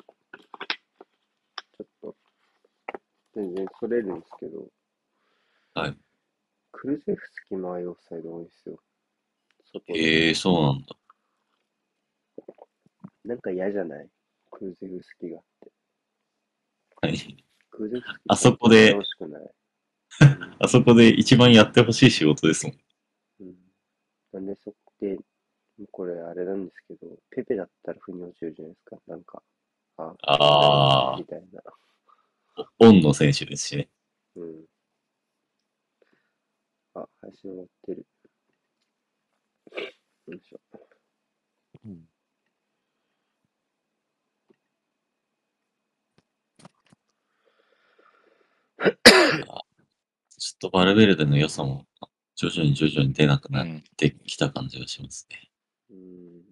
[1.81, 2.17] ょっと、
[3.35, 4.69] 全然それるんですけど、
[5.75, 6.10] はい。
[6.73, 8.81] クルゼフスキのああいうオフサイド多いですよ。
[9.89, 10.97] ええー、そうなんだ。
[13.25, 14.09] なんか嫌じゃない？
[14.51, 15.71] クルゼフスキがあって。
[17.03, 17.45] はい。
[17.71, 19.51] クルゼフスキあそこで楽しくない？
[20.59, 22.77] あそこで一番やってほしい仕事ですもん。
[23.41, 23.57] うん。
[24.33, 25.19] なんでそこで、
[25.93, 28.99] これあれなんですけど、ペペだったら腑に落ちるじゃないですか。
[29.07, 29.43] なんか、
[29.97, 31.63] ああーみたいな。
[32.81, 33.89] オンの選手ですしね。
[34.37, 34.67] うん。
[37.03, 38.07] あ、配信終わってる。
[40.27, 40.61] よいしょ。
[41.85, 42.05] うん
[50.39, 51.87] ちょっとバルベルデの良さも
[52.35, 53.53] 徐々に徐々に出なくう。
[53.53, 55.51] なってきた感じがしますね。
[55.91, 56.43] うん。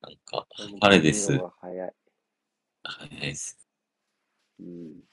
[0.00, 0.46] なんか、
[0.80, 1.92] パレデス、は早い。
[2.84, 3.58] 早いです。
[4.60, 5.11] うん。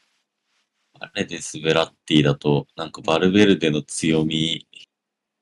[0.99, 4.67] パレデス、ベラッティだと、なんかバルベルデの強み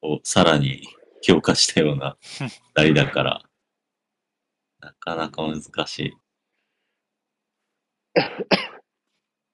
[0.03, 0.83] をさらに
[1.21, 2.15] 強化したような
[2.75, 3.49] 二人だから、
[4.79, 6.13] なかなか難しい。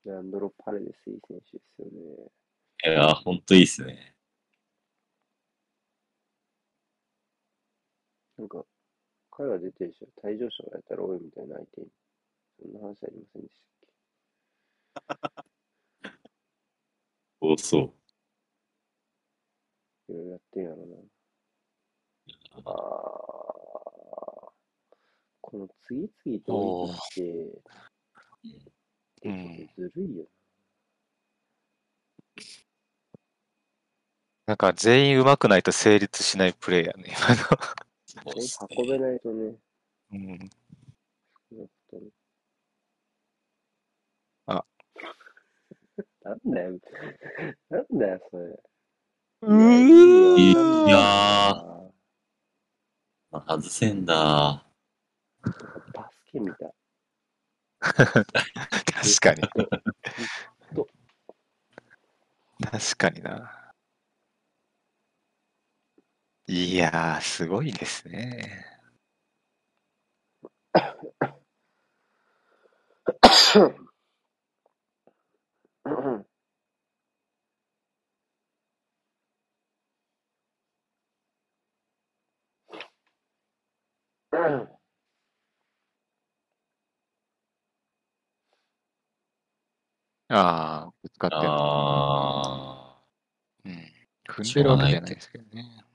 [0.03, 2.31] レアンドロ・パレデスいい選手ですよね。
[2.85, 4.13] いやー、ほんといいっすね。
[8.37, 8.65] なんか、
[9.31, 10.07] 彼は出てるでしょ。
[10.21, 11.87] 退場者がやったら多いみたいな相手に。
[12.59, 15.52] そんな話ありませんでしたっそ
[17.51, 17.93] うそう。
[20.07, 20.97] けいろいろやってんやろな。
[22.65, 23.33] あー
[25.41, 27.21] この次々とて
[29.77, 30.25] ずるいよ
[34.45, 37.35] なんか全員上手くないと成立しないプレーやね、今
[38.05, 38.67] そうっすな。
[38.77, 38.99] 運べね。
[38.99, 39.53] ないとね、
[40.11, 40.17] の。
[40.17, 40.49] うん。
[41.51, 42.11] 少なくとも
[44.47, 44.65] あ。
[46.23, 46.79] なんだよ。
[47.69, 48.63] なんだよ、それ。
[49.41, 49.89] うい
[50.35, 51.93] いややー。
[53.33, 54.65] ー、外せんだ。
[55.93, 56.73] バスケみたい。
[57.81, 59.53] 確かに。
[60.75, 60.87] と
[62.59, 63.73] 確かにな。
[66.47, 68.65] いやー、すごいですね。
[90.29, 91.47] ああ、ぶつかってんの。
[91.51, 93.03] あ
[93.65, 93.73] うん。
[94.27, 95.85] 踏んでるわけじゃないですけどね。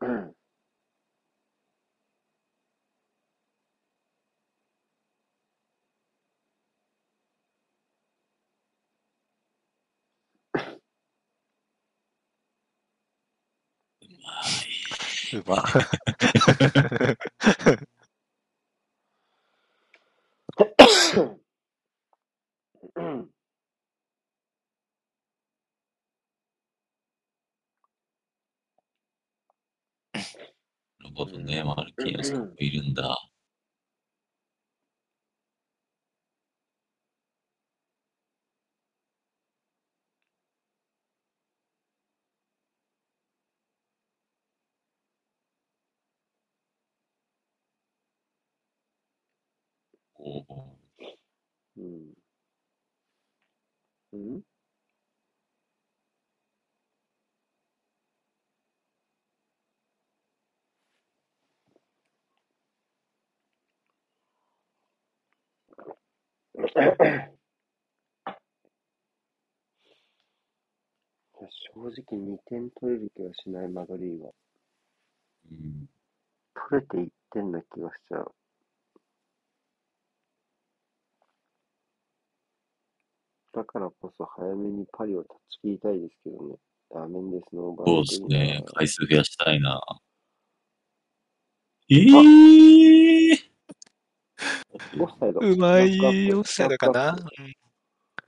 [0.00, 0.34] うん
[15.34, 15.64] うま。
[22.96, 23.28] うんー、
[31.02, 31.62] なるほどね。
[31.64, 33.16] マルキーノスもいるんだ。
[50.18, 50.76] おー
[51.76, 52.14] うん
[54.12, 54.42] うん
[66.54, 66.82] いや正
[71.76, 74.30] 直2点取れる気はしないマドリーは。
[75.50, 75.90] うん
[76.72, 78.32] れていってんな気がしちゃう。
[83.52, 86.54] だからこそ早めにパリを断ち切りたいですけどね。
[86.94, 88.62] あ、メンデスのバそうですね。
[88.74, 89.80] 回数増やしたいな。
[91.90, 93.09] えー、
[94.98, 95.40] オフサイド。
[95.40, 97.54] うまいオフサイドかなうん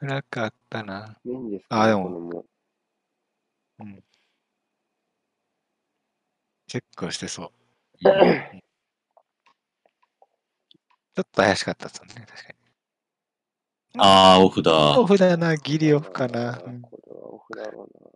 [0.00, 1.16] 暗かったな。
[1.24, 2.44] メンデスあでもも
[3.80, 4.02] うん。
[6.66, 7.52] チェックをしてそ
[8.04, 8.08] う。
[8.08, 8.62] うん
[11.14, 12.58] ちょっと怪しかったですね、確かに。
[13.98, 14.98] あー、オフだ。
[14.98, 16.58] オフだな、ギリオフかな。
[16.64, 18.10] うんこれはオフだろうな。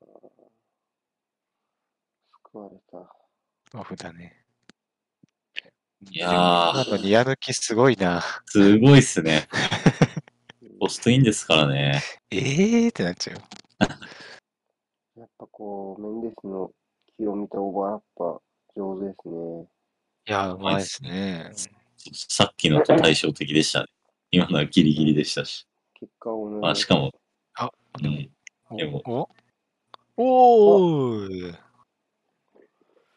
[2.50, 3.78] 救われた。
[3.78, 4.35] オフだね。
[6.10, 8.22] いやあー、とニア抜きすごいな。
[8.46, 9.48] すごいっすね。
[10.78, 12.02] ポストインですからね。
[12.30, 13.36] えーってなっちゃう。
[15.18, 16.70] やっぱこう、メンデスの
[17.16, 18.40] 気を見たオーバーラッパー、
[18.76, 19.68] 上手ですね。
[20.28, 21.50] いや、うまいですね。
[22.12, 23.86] さっきのと対照的でしたね。
[24.30, 25.66] 今のはギリギリでしたし。
[25.94, 26.60] 結果をね。
[26.60, 27.12] まあ、しかも、
[27.54, 27.70] あ、
[28.02, 28.30] うん。
[28.76, 31.56] でもおおおー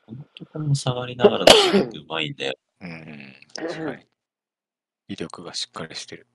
[0.05, 2.55] このところも下がりながらのうまいんだよ。
[2.81, 4.05] うん、 確かに。
[5.09, 6.27] 威力がしっかりしてる。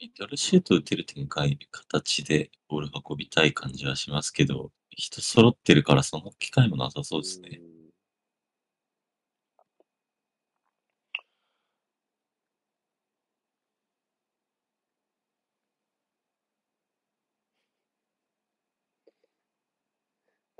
[0.00, 7.58] ミドルシュート打てる展開、形でボール運びたい感じはしますけど、人揃ってるからその機会もなさそうですね。
[7.60, 7.78] うん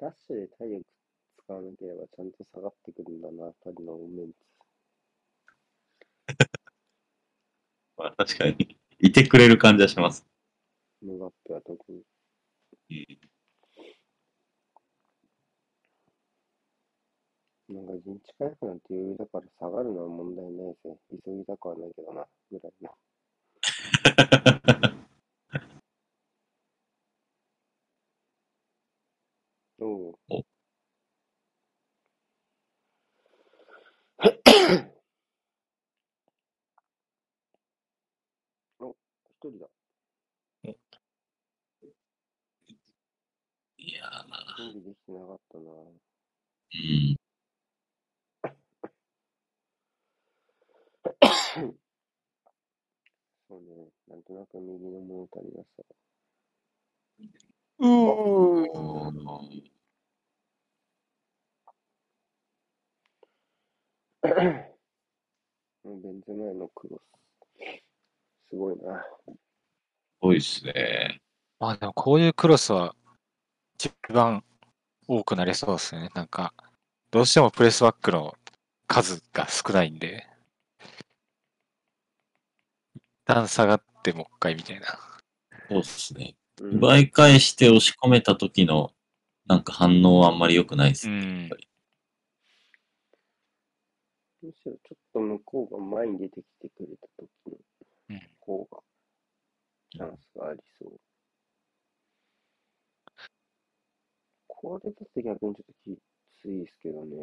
[0.00, 0.84] ダッシュで体力
[1.44, 4.34] 使わなければちゃんと下がってくるんだな、パリのメンツ。
[7.98, 10.26] まあ確かに、いてくれる感じはします。
[11.02, 12.02] ムバッペは特に。
[17.68, 20.96] なんか陣地回復なんて余裕だから下がるのは問題ないぜ。
[21.24, 22.90] 急ぎたくはないけどな、ぐらいの。
[29.80, 30.44] おうお
[38.80, 38.96] お、
[39.30, 39.68] 一人だ。
[43.78, 45.64] いやー、準備できてなかったな。
[46.74, 47.16] うん。
[53.48, 55.82] そうね、なんとなく右の物足りなさ。
[57.80, 59.48] うおーうん
[65.84, 67.02] ベンゼマへのクロス。
[68.50, 69.02] すごいな。
[69.02, 69.36] す
[70.20, 71.20] ごいっすね。
[71.58, 72.94] まあでもこういうクロスは
[73.76, 74.44] 一番
[75.08, 76.10] 多くなりそうですね。
[76.14, 76.52] なんか、
[77.10, 78.36] どうしてもプレスバックの
[78.86, 80.26] 数が少ないんで、
[82.94, 84.86] 一旦下がってもう一回みたいな。
[85.70, 86.34] そうっすね。
[86.60, 88.90] うん奪い返して押し込めた時の、
[89.46, 91.14] なんか反応はあんまり良くないですね。
[91.14, 91.50] うん。
[94.42, 97.58] むしろちょっと向こうが前に出てきてくれた時の
[98.10, 98.82] うん方が
[99.90, 101.07] チャンスがありそう。
[104.60, 105.96] これだと逆にちょっとき
[106.42, 107.16] ついですけどね。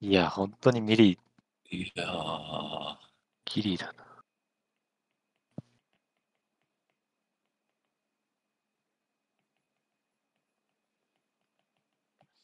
[0.00, 1.18] いや、本当にミリ
[1.70, 2.96] いやー、
[3.46, 4.09] ギリだな。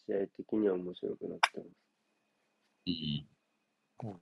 [0.06, 1.70] 試合的には面白くなってます。
[4.04, 4.20] うん。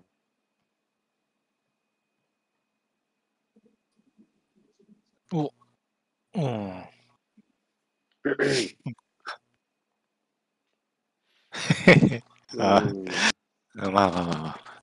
[5.32, 5.52] お
[6.34, 6.70] うん。
[12.60, 13.04] あうん
[13.74, 14.74] まあまあまあまあ。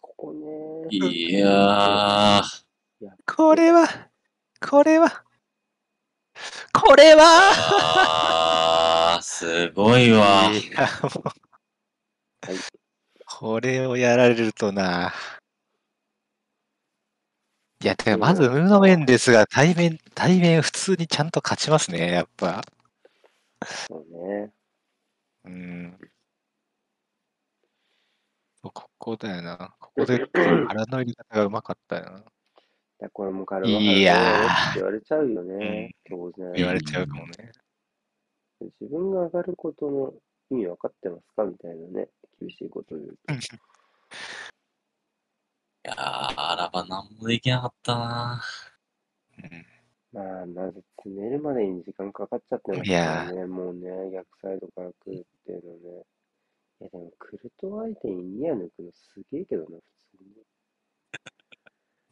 [0.00, 0.75] ここね。
[0.90, 2.42] いやー、
[3.26, 3.88] これは、
[4.60, 5.24] これは、
[6.72, 7.22] これは
[9.22, 10.50] すごいわ。
[10.52, 11.28] いやもう
[12.46, 12.56] はい
[13.38, 15.12] これをやられるとな。
[17.82, 22.62] いや、てかまず、ムーノメンデスが対面、対面普通にちゃんと勝ちますね、やっぱ。
[23.88, 24.52] そうね。
[25.44, 25.98] うん。
[28.62, 29.74] ここだよな。
[29.96, 30.28] ここで、
[30.68, 32.24] 腹 の入れ方がうまかったよな。
[32.98, 35.94] だこれもカルバハルいやーって言われちゃうよね。
[36.08, 36.52] 当然。
[36.52, 37.52] 言われちゃうかもね。
[38.60, 40.14] 自分が上がることの
[40.50, 42.08] 意味分かってますかみたいなね。
[42.38, 43.34] 厳しいことを言うと。
[43.34, 43.38] い
[45.84, 48.42] やー、あらばなんもできなかったな。
[49.38, 49.66] うん
[50.12, 53.44] まあ、まず詰めるまでに時間かかっちゃってますからね。
[53.44, 56.04] もうね、逆サイドから来るっていうのね。
[56.80, 59.82] いや、でも、クルト相手にニア抜くのすげえけどな、普
[60.18, 60.46] 通に。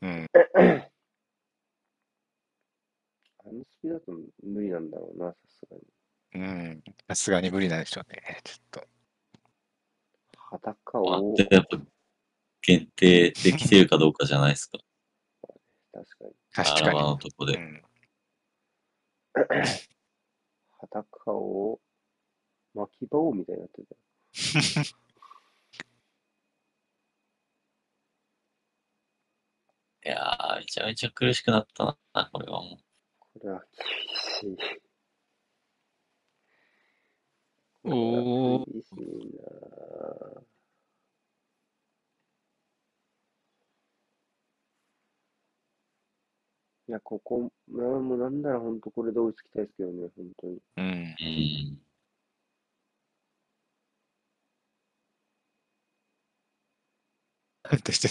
[0.03, 0.29] うん。
[3.47, 4.12] あのスピードだと
[4.43, 5.83] 無理なんだろうな、さすがに。
[6.35, 6.85] うん。
[7.09, 8.41] さすがに無理なんでしょうね。
[8.43, 8.89] ちょっと。
[10.37, 11.79] 裸あを、でやっぱ
[12.62, 14.79] 限定できてるかどうかじゃないですか。
[15.93, 16.35] 確かに。
[16.53, 17.19] 確かあらばのに。
[17.19, 17.57] とこで。
[17.57, 17.83] うん
[20.79, 21.81] 裸を
[22.73, 23.97] 巻き場をみたいになってた。
[30.05, 32.78] いやー、めちゃめちゃ苦しくなったな、これはも
[33.18, 34.80] これは厳しい。
[37.85, 40.45] おーこれは厳しいなぁ
[46.89, 50.59] いや、ここ、なもうなんなら本当これで追いつきたいですけどね、本当に。
[50.76, 51.84] うん。
[57.71, 57.75] う。
[57.75, 57.81] うん。
[57.81, 58.11] として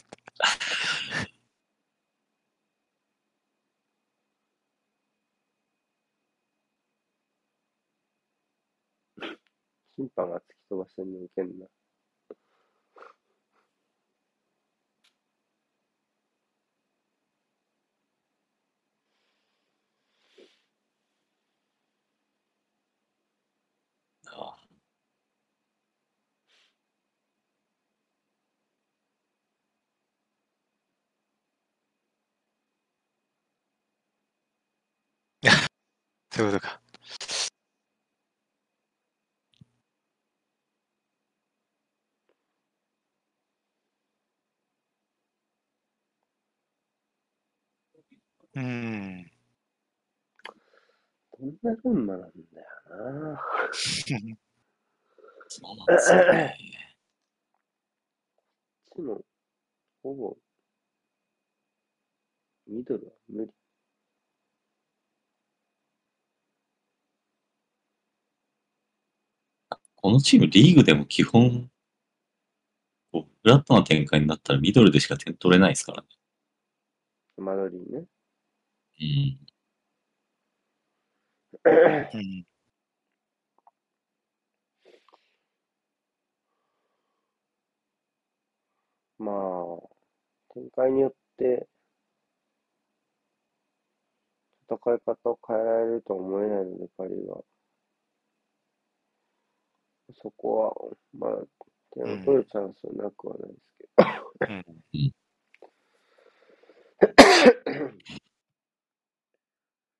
[9.96, 11.66] 審判が突き飛ばしてんのいけんな。
[24.28, 24.56] あ
[36.34, 36.82] そういうことか。
[48.56, 49.26] うん。
[51.40, 53.42] どんなルンマなんだよな。
[55.48, 56.58] そうなんですよね。
[58.90, 59.22] こっちも、
[60.02, 60.38] ほぼ、
[62.68, 63.52] ミドルは無理。
[70.04, 71.72] このチームリーグでも基本、
[73.14, 76.08] こうフラットな展開になったらミドルでしか点取れないですからね。
[77.38, 78.06] マドリーね。
[79.00, 79.40] うん。
[82.14, 82.46] うん。
[89.20, 89.88] まあ、
[90.54, 91.68] 展開によって、
[94.70, 97.42] 戦い方を変えられるとは思えないので、パリは。
[100.22, 100.74] そこは、
[101.18, 101.38] まだ
[101.92, 104.04] 点を取るチャンスはなくはないですけど。
[104.50, 104.64] うん。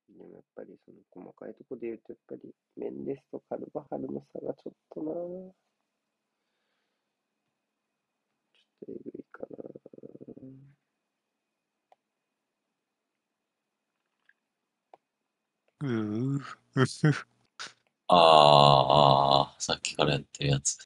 [0.08, 5.54] でもやっぱりその細かいところで言うと、やっぱりメンデスとカルバハルの差がちょっとなちょ
[8.84, 9.58] っとえぐいかな
[15.82, 16.38] うー。
[16.76, 17.33] うふ
[18.16, 20.78] あーあー、さっきからやってるやつ。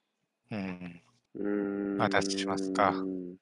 [0.52, 1.02] うん。
[1.36, 1.98] うーん。
[1.98, 3.38] またしますかい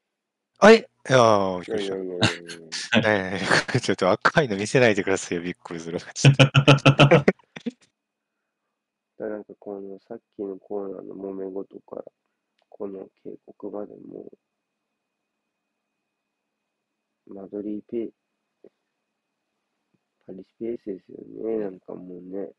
[0.57, 0.77] はい。
[0.79, 3.01] いやー、びっくりした。
[3.01, 3.41] ね
[3.75, 5.99] えちょっと赤いの見せないでくださいよ、びっくりする。
[5.99, 6.43] ちょっと
[9.17, 12.03] だなんかこのさっきのコーナーの揉め事から、
[12.69, 14.31] この警告までも
[17.27, 18.11] う、マドリーペー、
[20.25, 21.17] パリスペースですよ
[21.47, 22.51] ね、なんかもうね。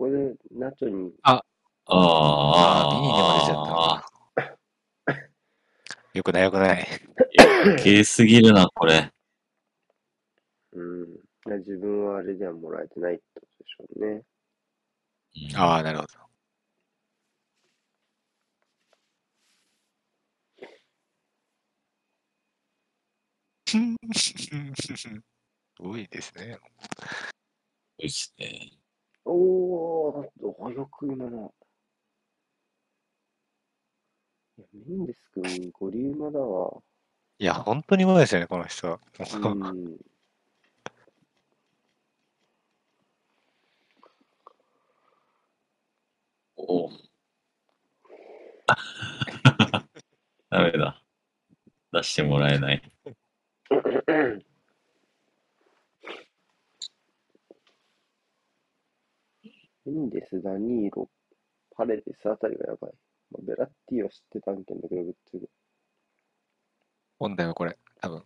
[0.00, 1.42] ここでナチョに、ああ
[1.84, 5.20] あー、ミニにも出ちゃったな。
[6.14, 6.88] よくないよくない。
[7.66, 9.12] 余計すぎるな、これ。
[10.72, 11.06] うん、
[11.58, 14.22] 自分はあれではもらえてないってことでしょうね。
[15.52, 16.08] うんああ、なるほど。
[25.78, 26.58] 多いですね。
[26.58, 26.88] そ
[27.98, 28.79] うですね。
[29.24, 31.54] おー、早く今の。
[34.58, 36.82] いや、メンデス君、ゴリウマだわ。
[37.38, 39.00] いや、本当にうまいですよね、この人は。
[39.18, 39.24] う
[39.74, 39.96] ん。
[46.56, 46.90] おお。
[50.50, 51.02] ダメだ。
[51.92, 52.82] 出してもらえない。
[59.90, 61.10] メンデス、ダニーロ、
[61.76, 62.92] パレデスあたりがやばい。
[63.32, 65.48] まあ、ベラッティは知ってたんけんだけど、ぶっつけ。
[67.18, 68.24] 問題はこれ、多分。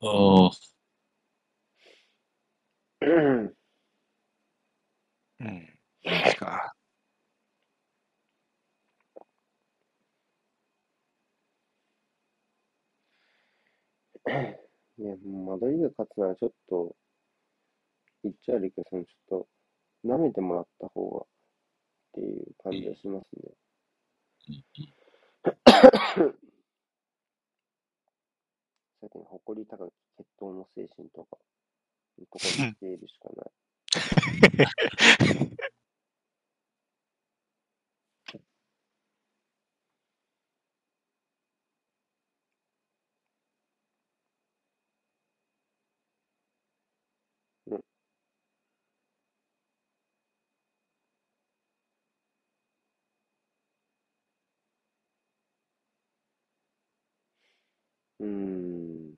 [0.00, 0.50] おお。
[3.02, 3.54] うん
[5.40, 5.78] うん。
[6.04, 6.74] マジか。
[14.98, 16.96] い や、もうマドリード勝つならちょっと、
[18.26, 19.48] 言っちゃ悪いけど、そのちょっと、
[20.04, 21.26] 舐めてもらった方が、っ
[22.14, 23.52] ていう感じがしますね。
[29.00, 31.36] さっきの誇り高き血統の精神とか、
[32.18, 33.50] と ころにしているしかない。
[58.20, 59.16] うーん。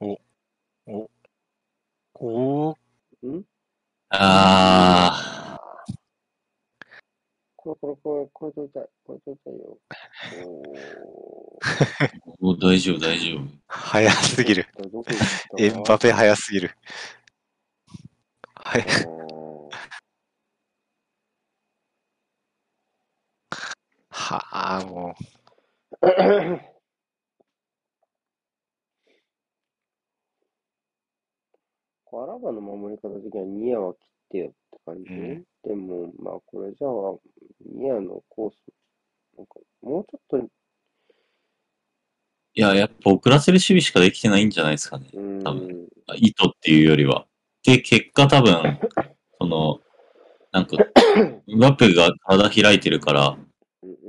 [0.00, 0.18] お、
[0.86, 2.76] お
[3.26, 3.44] ん？
[4.10, 5.58] あ
[7.56, 8.88] これこれこれ、これ取りたい。
[9.04, 9.78] これ取りたいよ。
[10.32, 11.74] おー
[12.40, 13.40] お大丈夫、大丈夫。
[13.66, 14.66] 早すぎる。
[15.58, 16.70] エンバペ早すぎる。
[18.54, 18.82] はい。
[18.82, 19.14] あー
[24.10, 25.14] はあ、も
[32.04, 36.90] こう アラバの守り方的にはニアは切ってよって感じ、うんでも、まあこれじゃあ、
[37.64, 38.56] ニアのコース、
[39.36, 40.48] なんかもうちょっと、
[42.56, 45.08] いや、やっぱ遅らせる守備しかできてないんじゃないですかね。
[45.12, 47.26] 多ん、意図っていうよりは。
[47.64, 48.52] で、結果多分、
[49.40, 49.80] その、
[50.52, 50.76] なんか、
[51.46, 53.54] ムバペが体開いてるから、うん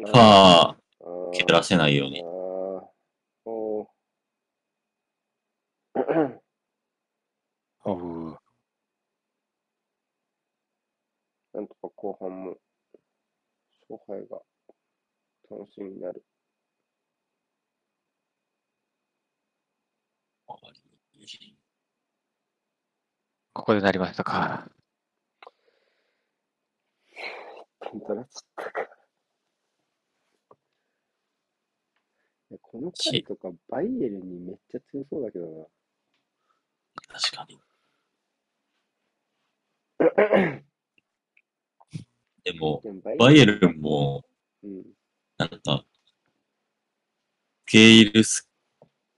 [0.05, 2.21] ファー蹴らせないように。
[2.21, 2.27] あー
[3.45, 3.87] おー
[6.25, 6.41] う。
[7.85, 8.37] おう
[11.53, 12.55] なんとか後半も
[13.89, 14.41] 勝敗が
[15.49, 16.23] 楽しみになる。
[23.53, 24.69] ここでなりましたか？
[27.91, 28.89] 点取られちゃったか。
[32.61, 35.65] この回とかバイエルンにめっちゃ強そうだけどな。
[37.07, 37.59] 確かに。
[42.43, 42.81] でも、
[43.17, 44.23] バイエルンも、
[44.63, 44.94] うん。
[45.37, 45.85] なんか、
[47.63, 48.23] 受け入れる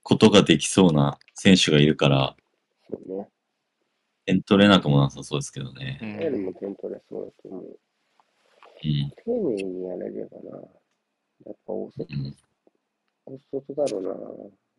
[0.02, 2.36] ことができそうな選手がいるから、
[2.90, 3.28] そうね。
[4.26, 5.98] 点取れなくもなさそうですけどうね。
[6.02, 6.44] バイエルンん。
[6.46, 7.62] も点取れそうだと思う。
[7.64, 9.10] うん。
[9.24, 10.58] 丁寧にやれればな。
[11.46, 12.36] やっぱ大外うん。
[13.26, 14.14] 大外だろうな。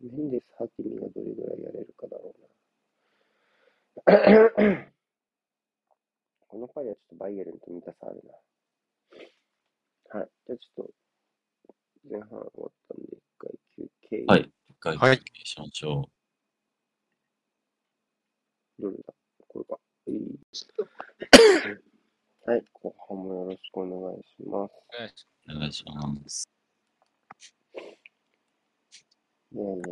[0.01, 2.39] メンデス・ハキミがどれぐらいやれるかだろう
[4.11, 4.85] な。
[6.47, 8.33] この回はちょっとバイエルンと見たさあるな。
[10.19, 10.29] はい。
[10.47, 10.91] じゃあちょっと、
[12.03, 14.25] 前半終わったんで、一回休憩。
[14.25, 14.51] はい。
[14.69, 16.09] 一回はい休憩しましょ
[18.79, 19.03] どれだ？
[19.47, 19.79] これか。
[20.07, 20.39] いい
[22.45, 22.63] はい。
[22.73, 24.73] 後半もよろしくお願いします。
[25.49, 25.55] う。
[25.55, 26.49] お願いします。
[29.51, 29.85] いやいやいや。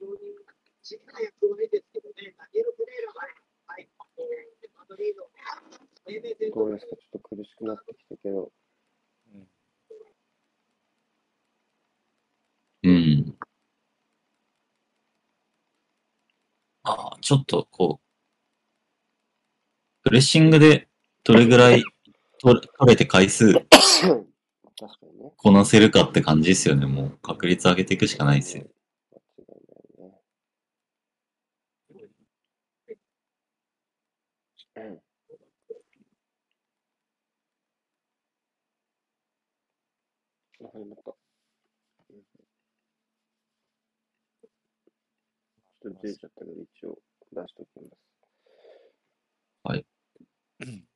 [0.00, 0.08] に、
[3.66, 3.88] はい、
[6.54, 8.52] どうですか、ちょっと苦しくなってきたけど。
[12.82, 13.36] うん。
[16.84, 18.06] ああ、ちょっとこう、
[20.04, 20.88] プレッシングで
[21.24, 21.82] どれぐらい
[22.38, 23.52] 取れて回数
[25.36, 26.86] こなせるかって感じですよね。
[26.86, 28.66] もう確率上げていくしかないですよ。
[34.76, 35.02] うん。
[40.66, 41.12] あ、始まった。
[42.10, 42.22] うん
[45.82, 46.98] ちょっとずれちゃったけど、一応
[47.32, 47.96] 出しておきます。
[49.62, 49.86] はい。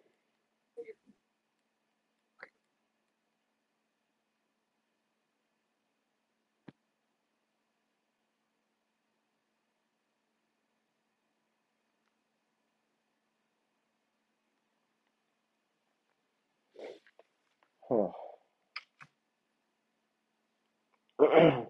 [17.89, 18.28] はあ。
[21.18, 21.68] うん。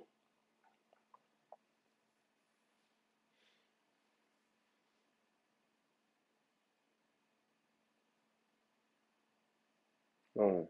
[10.37, 10.69] うん。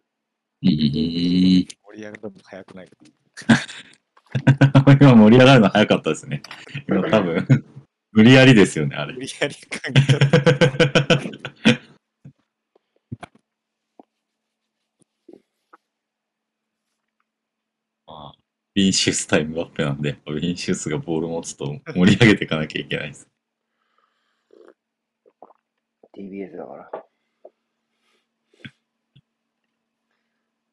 [0.63, 2.91] 盛り上がるの早くない。
[5.01, 6.43] 今盛り上がるの早かったですね。
[6.89, 7.47] 今多分、
[8.13, 9.21] 無理やりですよね、あれ無。
[9.21, 11.38] 理やり感じ
[18.79, 18.87] ちゃった。
[18.87, 23.29] まあ、ヴィンシウス対ムバッペなんで、ヴィンシウスがボール持つと盛り上げていかなきゃいけないです。
[26.17, 26.91] TBS だから。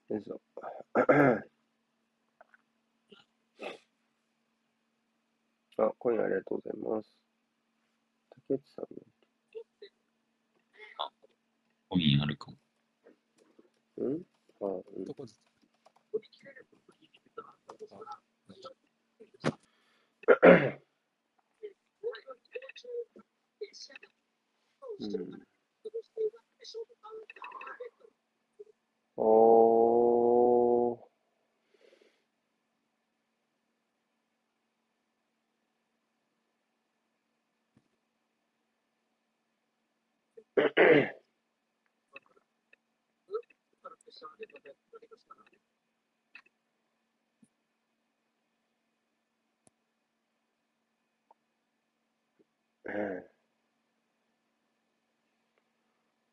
[0.10, 0.42] よいしょ。
[5.78, 7.18] あ、コインありがとうございます。
[8.48, 8.86] 竹内さん
[11.90, 12.58] コインあるかも。
[13.98, 14.22] の、ん
[14.62, 14.66] あ、
[14.98, 15.14] うんど。
[15.14, 15.34] こで
[17.88, 18.20] とか
[25.00, 25.42] うん。
[29.18, 31.00] おー。
[52.86, 53.24] うん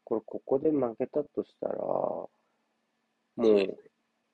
[0.04, 2.28] これ、ここで負けたとしたら、も
[3.36, 3.78] う、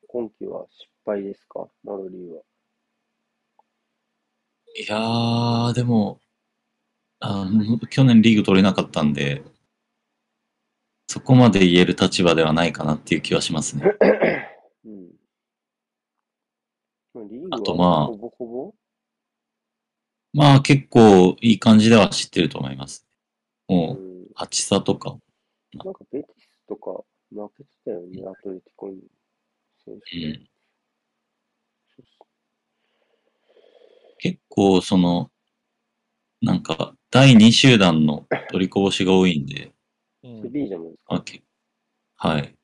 [0.09, 1.69] 今季は失敗ですか？
[1.85, 2.43] マドリーは。
[4.77, 6.21] いやー、でも、
[7.21, 9.43] あの去年リーグ取れなかったんで、
[11.07, 13.85] そこまで言える立場ではないかなっていう気はしますね。
[14.85, 15.11] うん。
[17.15, 18.75] まあリーグあとまあはほぼほぼ？
[20.39, 23.05] まあ結構いい感じでは知ってると思います。
[23.69, 24.27] うもう、ん。
[24.37, 25.17] 8差とか。
[25.75, 28.95] なんかベティスとか負けてたよね、アトレティコう
[29.85, 30.49] 手ん、
[34.19, 35.31] 結構その、
[36.41, 39.73] なんか第2集団の取りこぼしが多いんで、
[40.23, 40.43] うん。
[40.43, 41.15] セビージャもですか？
[41.17, 41.43] あけ
[42.17, 42.55] はい。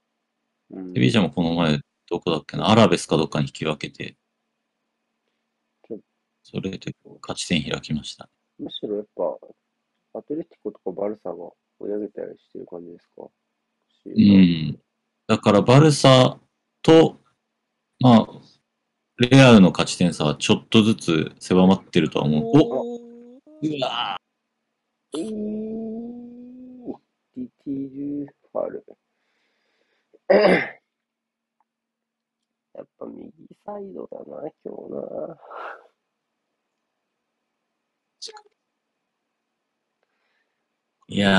[0.71, 0.95] うん。
[0.95, 4.17] セビージャもこの前、どこだっけな、アラベスかどっかに引き分けて
[6.55, 6.79] それで
[7.21, 8.29] 勝ち点開きました。
[8.61, 9.25] むしろやっぱ、
[10.17, 11.35] アトレティコとかバルサが
[11.81, 13.29] 追い上げたりしてる感じですか？
[14.07, 14.79] うん。
[15.27, 16.39] だからバルサ
[16.81, 17.19] と、
[17.99, 18.29] まあ、
[19.19, 22.43] レアルの勝ち点差はちょっとずつ狭まってるとは思う。
[22.55, 23.41] おう
[23.81, 24.17] わ
[25.17, 25.23] えー、
[27.37, 28.85] ディティールファル。
[32.75, 33.33] やっぱ右
[33.65, 35.39] サイドだな、今日な。
[41.07, 41.33] いやー、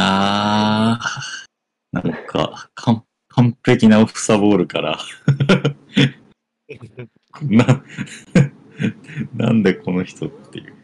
[1.91, 4.99] なんか、完完璧なオフサボールから、
[7.41, 7.83] な、
[9.35, 10.75] なんでこの人っていう。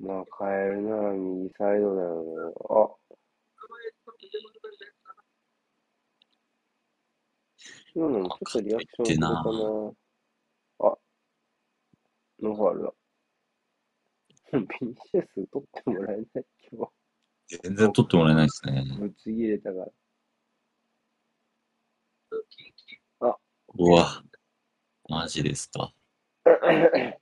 [0.00, 2.50] まあ、変えるなら右サイドだよな。
[2.76, 2.88] あ。
[7.94, 9.44] 今のもちょっとリアクション遅れたな。
[12.42, 12.92] あ、ノファルだ。
[14.52, 16.88] ビニシウス取ってもらえない今
[17.62, 18.82] 全然取ってもらえないですね。
[18.84, 18.98] 日。
[18.98, 19.78] ぶち切れたか
[23.20, 23.38] ら。
[23.80, 24.22] うわ、
[25.08, 25.92] マジですか。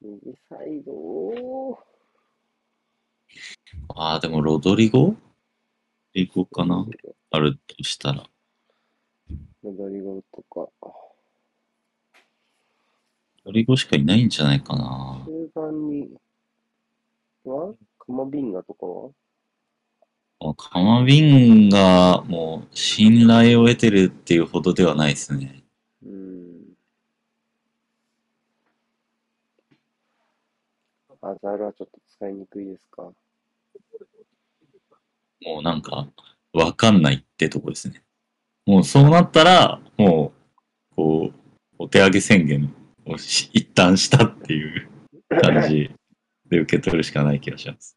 [0.00, 1.78] 右サイドを
[3.94, 5.14] あー、でもロドリゴ？
[6.12, 6.84] リゴかな
[7.30, 8.28] あるとしたら。
[9.62, 10.68] ロドリゴとか、
[13.44, 15.20] ロリゴしかいないんじゃないかな。
[15.26, 16.08] 中盤に
[17.44, 17.74] は？
[17.98, 19.10] カマビンガとかは？
[20.40, 25.62] あカマビンがもう信頼を得てるっていうほどではないですね。
[26.04, 26.76] うーん。
[31.20, 33.02] アザールはちょっと使いにくいですか？
[35.44, 36.06] もうなんか、
[36.52, 38.04] わかんないってとこですね。
[38.64, 40.32] もうそうなったら、も
[40.92, 41.34] う、こう、
[41.78, 42.72] お手上げ宣言
[43.06, 44.88] をし一旦したっていう
[45.40, 45.90] 感じ
[46.46, 47.96] で受け取るしかない気がします。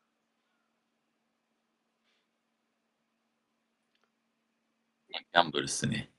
[5.12, 6.10] ギャンブルっすね。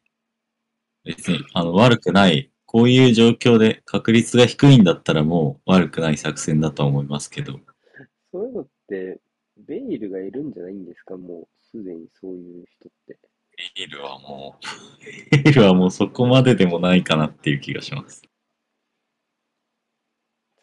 [1.04, 7.60] 別に、あの、悪くない、こういう状況で確率が低いんだったらもう悪くない作戦だとは思いますけど、
[8.32, 9.20] そういうのって、
[9.56, 11.16] ベイルがいるんじゃないんですか？
[11.16, 13.18] もうすでにそういう人って。
[13.76, 14.66] ベイルはもう、
[15.42, 18.22] ベイルはもうそこまででもないかなっていう気がします。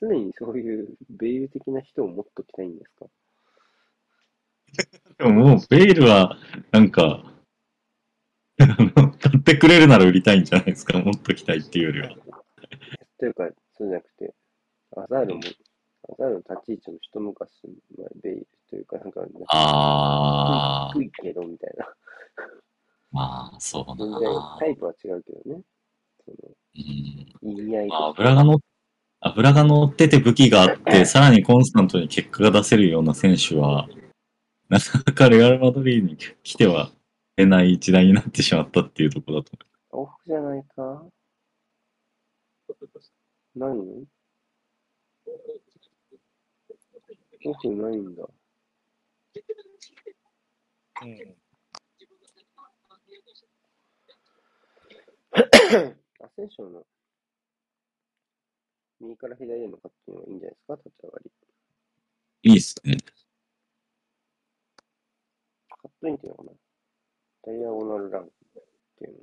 [0.08, 3.06] 常にそういうベイル的な人を持っときたいんですか？
[5.18, 6.38] でももう、ベイルは、
[6.72, 7.24] なんか、
[8.58, 8.68] 買
[9.38, 11.00] ってくれるなら売りたいんじゃないですか？
[11.00, 12.16] 持っときたいっていうよりは。
[13.20, 14.34] というか、そうじゃなくて、
[14.96, 15.42] アザールも、
[16.10, 17.52] アザールの立ち位置も一昔
[17.98, 21.94] 前ベイルというか、なんか、なんかあー、低いけどみたいな。
[23.12, 24.66] まあ、そうだ全然なタ。
[24.68, 25.62] イプは違うけどね。
[26.26, 26.38] その
[26.76, 27.52] うん。
[27.52, 28.60] 意味合いまあ、と油がの、
[29.26, 33.88] 油が乗ってて武器があって、さらにコンスタントに結果が出せるような選手は、
[34.68, 36.92] なかなかレアル・マドリードに来ては
[37.36, 39.58] 出ない時代になってしまったっていうところだと
[39.92, 41.06] オフじゃないか。
[43.56, 44.06] 何？
[47.46, 48.24] オフないんだ。
[51.04, 51.36] うん。
[55.36, 56.84] アセンションの
[59.04, 60.76] 右から左へのカットのはいいんじゃないですか？
[60.76, 61.32] 立ち上がり。
[62.44, 62.98] いいっすね。
[65.70, 66.52] カットインっていうのかな？
[67.46, 68.28] ダイアゴナルランっ
[68.98, 69.18] ていうの。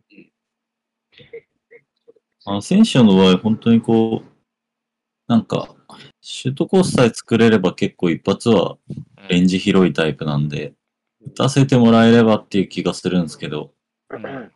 [2.46, 4.30] あの、選手の場合、本当にこう、
[5.26, 5.74] なんか、
[6.20, 8.78] シュートコースさえ作れれば結構一発は
[9.28, 10.74] レンジ広いタイプなんで、
[11.26, 13.72] 打たせてもらえればっていう気がするんですけど、
[14.10, 14.50] うん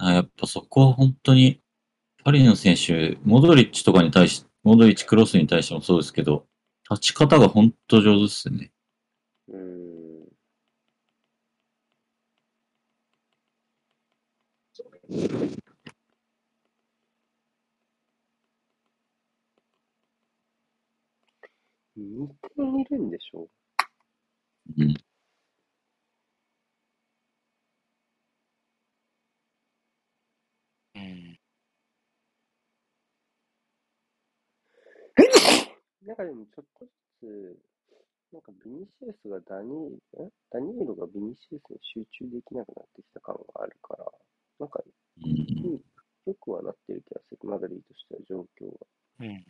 [0.00, 1.60] あやっぱそこは本当に、
[2.28, 6.44] パリの選手、モドリッチとかに対し、モドリッチクロスに対してもそうですけど、
[6.90, 8.70] 立ち方が本当上手っすね。
[9.48, 10.28] うん。
[21.96, 23.48] 2点いるんでしょう。
[24.76, 25.07] うん
[36.06, 37.58] なんかでもちょっとずつ、
[38.32, 44.04] なんかビニシウスがダニーダニールがビニシウスに集中できなくなってきた感があるから、
[44.60, 45.80] なんかうん。
[46.28, 48.86] 良くはなってる気がする、マドリーとしては状況が。
[49.20, 49.44] うん。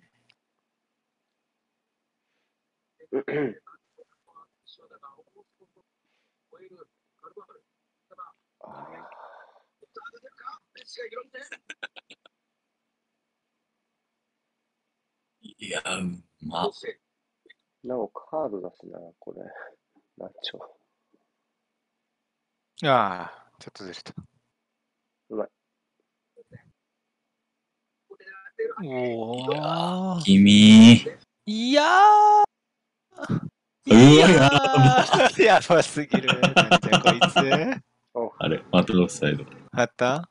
[8.60, 9.08] あ
[15.56, 15.86] いや、う
[16.46, 16.70] ま
[17.82, 19.40] なおカードだしな、これ。
[20.18, 20.58] ナチョ。
[22.86, 24.12] ああ、ちょっとずれた。
[25.30, 25.48] うまい。
[28.84, 30.20] おお。
[30.22, 31.02] 君、
[31.46, 32.44] いやー
[33.90, 36.28] うわいややーやばすぎる。
[36.28, 37.36] なんじゃこいつ。
[38.38, 39.44] あれ、またオフサイド。
[39.72, 40.28] あった？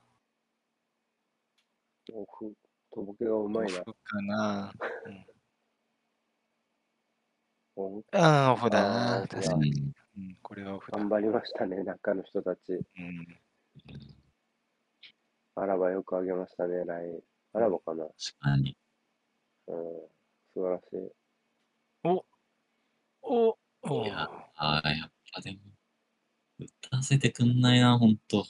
[2.13, 2.53] オフ、
[2.97, 3.83] とぼけがうまいな。
[3.85, 4.73] オフかな。
[5.05, 5.23] うん。
[8.13, 9.93] あーオフだ確かに。
[10.17, 10.97] うん、これはオフだ。
[10.97, 12.59] 頑張りましたね、中の人たち。
[12.71, 12.83] うん。
[15.53, 17.19] アラバよくあげましたね、ライン。
[17.53, 18.75] アラバかな確かに。
[19.67, 19.75] うん。
[20.55, 21.11] 素晴らしい。
[22.03, 22.25] お
[23.83, 25.59] おいやああ、やっぱでも、
[26.59, 28.43] 打たせてくんないな、ほんと。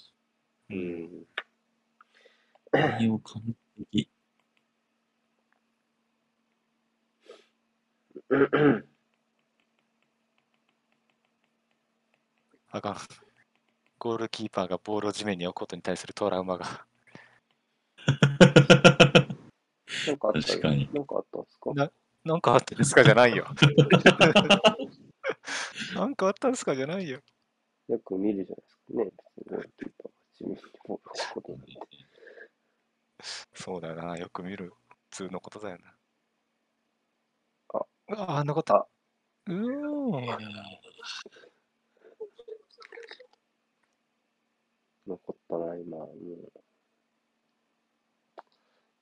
[0.69, 0.73] う。
[0.73, 1.25] うんん。
[2.71, 3.43] 内容完
[3.91, 4.09] 璧。
[12.71, 12.97] あかん。
[13.99, 16.85] ゴールキーパーがボールを地面に置くことに対するトラウマが。
[20.05, 21.73] なんかあった確かになんかあったんですか？
[21.73, 21.91] な
[22.25, 23.47] なんかあったんですかじゃないよ。
[25.95, 27.21] なんかあったんですかじゃないよ。
[27.87, 29.05] よく見るじゃないですかね。
[29.05, 30.55] 別にゴールキーパーが地味に
[30.85, 31.67] ボールを置くことなんて。
[33.53, 34.17] そうだよな。
[34.17, 34.73] よく見る
[35.09, 35.96] 普通のことだよな。
[38.09, 38.75] ああ、あ残った。
[38.75, 38.87] あ
[39.47, 40.11] うーん。
[45.07, 45.97] 残ったな、今。
[45.97, 46.05] も
[46.55, 46.59] う。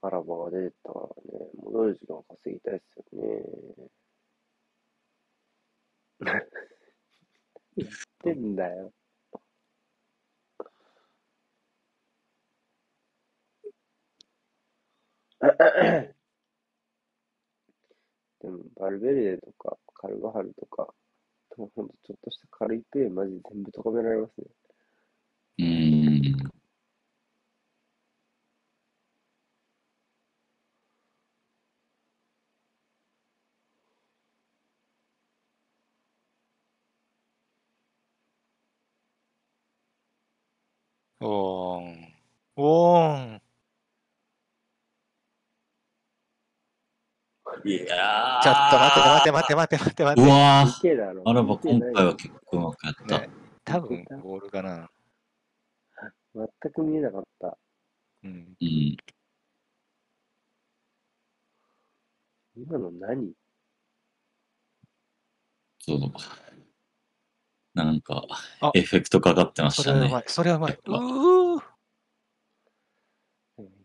[0.02, 3.90] アラバが出てたからね、戻る時間稼ぎたいっすよね。
[7.78, 7.90] 言っ
[8.24, 8.94] てんだよ。
[18.46, 20.94] でも、バルベルデとか、カルバハルとか、
[21.58, 24.48] ほんとちょっとした軽いプレー、マジ全部咎められますね。
[25.60, 26.56] うーん。
[41.20, 42.14] おーん。
[42.56, 43.35] おーん。
[47.68, 48.92] いやーちょっと待
[49.22, 50.30] って待って待って待って待って待って。
[50.30, 51.24] うわいけだろ。
[51.24, 51.30] ー。
[51.30, 53.20] あらば今回は結構うまくやった。
[53.22, 53.30] ね、
[53.64, 54.88] 多分ボールかな。
[56.36, 57.58] 全く見えなかった。
[58.24, 58.56] うん。
[58.62, 58.98] うん。
[62.56, 63.34] 今の何？
[65.80, 66.00] そう。
[67.74, 68.26] なんか
[68.62, 70.00] あ、エフェクトかかってましたね。
[70.00, 70.24] それはうまい。
[70.28, 70.74] それはうまい。
[70.74, 71.64] うー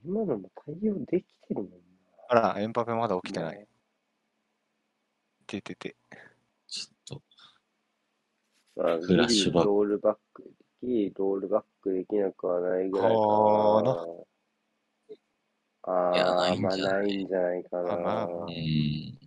[0.05, 1.77] 今のも対応できてるもんな。
[2.29, 3.67] あら、エンパペまだ起きてない。
[5.51, 5.97] ててて。
[6.69, 7.21] ちょっ
[8.77, 14.07] と、まあ、フラッシュバックギリロールバックでき、ロールバックできなくはないぐらいかはな。
[15.83, 17.93] あいやなあー、まあないないんじゃないかな。
[17.93, 18.51] あまあうん。
[18.53, 19.19] い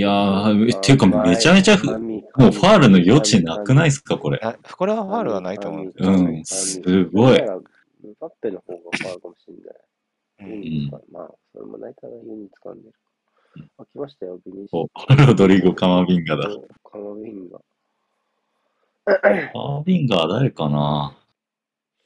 [0.00, 2.22] やー、っていうかめちゃめちゃふ、もうも
[2.52, 4.40] ファールの余地なくないですか、これ。
[4.42, 5.94] あこれはファールはないと思う。
[5.96, 7.62] うんすごいム
[8.20, 9.76] バッペの方がファールかもしれない。
[10.40, 12.98] うんユニ使うまあ、それもないからユニ掴んでるか。
[13.78, 14.88] あ、来ましたよ、ビニシお
[15.26, 16.48] ロドリゴ・カマビンガだ。
[16.84, 17.60] カマビンが。
[19.04, 21.16] カマビンガは誰かな？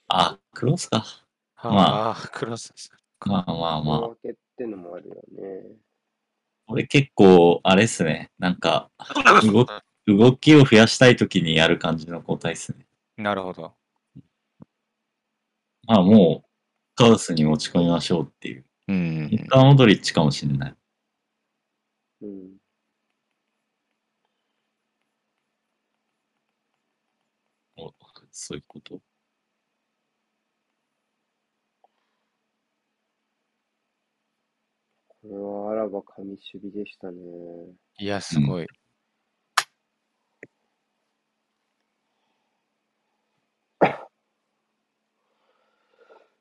[0.08, 1.04] あ、クロスか。
[1.56, 2.72] ああ、クロス。
[3.24, 3.98] まあまあまあ。
[4.00, 5.76] 小分けってのもあるよね。
[6.66, 8.30] 俺結構、あれっすね。
[8.38, 8.90] なんか、
[9.44, 9.66] 動
[10.06, 12.86] 動きを増やしたいときにやる感じの交代っすね。
[13.16, 13.72] なるほど。
[15.86, 16.51] まあもう、
[16.94, 18.64] カウスに持ち込みましょうっていう。
[18.88, 20.74] うんインターモドリッチかもしれない。
[22.22, 22.58] うん。
[27.76, 27.92] お
[28.30, 29.00] そういうこと？
[35.08, 37.14] これはあらば神守備でしたね。
[37.98, 38.64] いや、すごい。
[38.64, 38.81] お、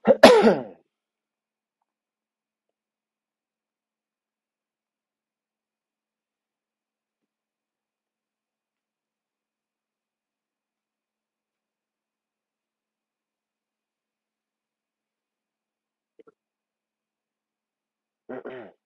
[18.31, 18.80] Mm-mm.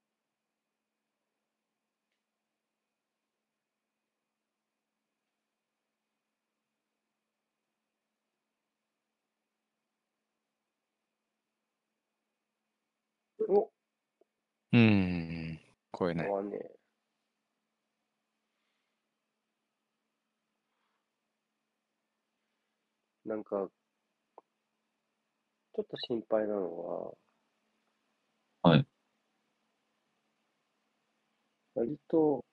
[14.75, 15.59] うん。
[15.89, 16.27] これね。
[16.27, 16.59] はね。
[23.25, 23.69] なんか、
[25.75, 27.15] ちょっと心配なの
[28.61, 28.85] は、はい。
[31.73, 32.43] 割と、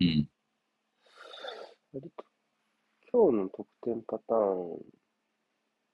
[0.00, 0.28] うん。
[1.94, 2.24] 割と、
[3.12, 4.84] 今日の得点パターン、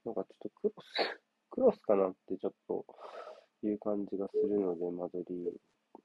[0.04, 1.20] なんかちょっとクロス、
[1.51, 2.84] クロスかなってちょっと
[3.62, 5.51] いう感じがするので、マドリー。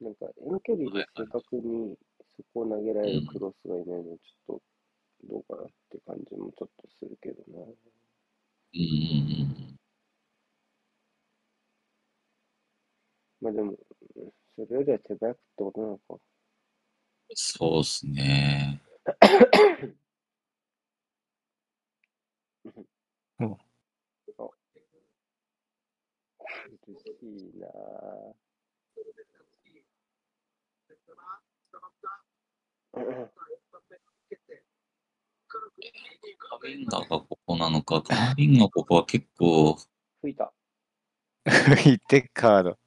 [0.02, 1.96] なんか遠距離で正確に
[2.36, 4.62] そこを投げられるクロスがいないのはちょっと
[5.30, 7.66] どうかなって感じもちょっとするけどな。
[8.74, 9.78] うん。
[13.42, 13.78] まあでも、うん
[14.58, 16.16] それよりは手早くってことなのか。
[17.34, 18.82] そうっすね。
[27.26, 27.68] 苦しいな
[36.38, 38.02] カビンガがここなのか。
[38.04, 39.78] カビンガここは結構、
[40.22, 40.54] 吹いた。
[41.46, 42.78] 吹いて、カード。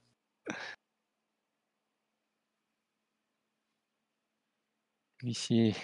[5.21, 5.75] 厳しい。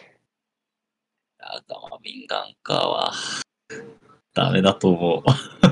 [1.40, 3.12] あガマビンガンカーは、
[4.32, 5.63] ダメだと思う。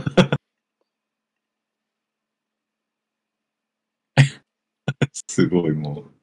[5.28, 6.14] すごいもう。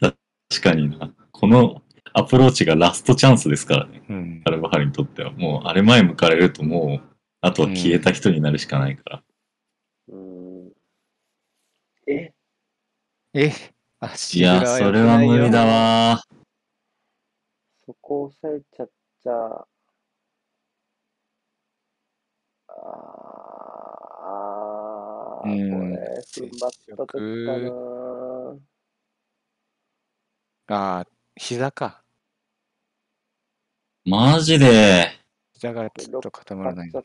[0.00, 0.16] 確
[0.62, 1.14] かにな。
[1.30, 1.82] この
[2.12, 4.02] アプローチがラストチャンスですからね。
[4.08, 4.50] うんカ。
[4.50, 5.32] ルバハルにとっては。
[5.32, 7.08] もう、あれ前向かれるともう、
[7.40, 9.22] あとは消えた人になるしかないから。
[10.08, 10.16] うー
[10.68, 10.72] ん。
[12.06, 12.32] え？
[13.34, 13.50] え、
[14.00, 15.64] あ、いや、それは無理だ。
[15.64, 16.22] わ。
[17.86, 18.90] そこ押さえちゃっ
[19.22, 19.66] ちゃ、
[22.68, 24.61] あー、うん
[25.42, 27.12] これ、踏ん張った時
[27.46, 27.70] かな。
[30.76, 32.02] ああ、膝か。
[34.04, 35.10] マジで？
[35.54, 36.90] 膝がちょっと固まらない。
[36.92, 37.02] 大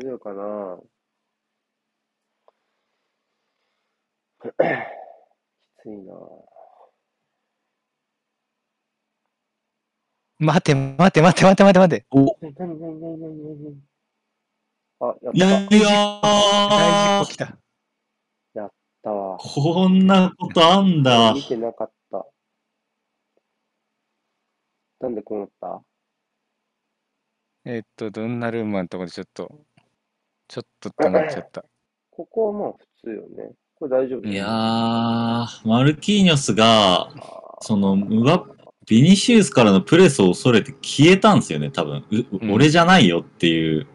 [0.00, 0.78] 丈夫かな？
[4.42, 4.48] き
[5.82, 6.12] ついな
[10.38, 12.06] 待て、待て、待て、待て、待て、待て。
[12.10, 12.36] お、
[15.00, 17.58] あ、やっいやいやー大事故来、た。
[19.04, 19.36] たわ。
[19.38, 21.42] こんなことあんだ見。
[21.42, 22.26] てなかった。
[25.00, 25.82] なんでこうなった
[27.66, 29.60] えっと、ドンナルンマのとこでちょっと、
[30.48, 31.64] ちょっとって思っちゃった。
[32.10, 33.52] ここはまあ普通よね。
[33.76, 37.10] これ大丈夫いやー、マルキーニョスが、
[37.60, 38.44] その、ムバ
[38.86, 42.04] ビニシウスからのプレスを恐れて消えたんですよね、多分。
[42.10, 43.86] ううん俺じゃないよっていう。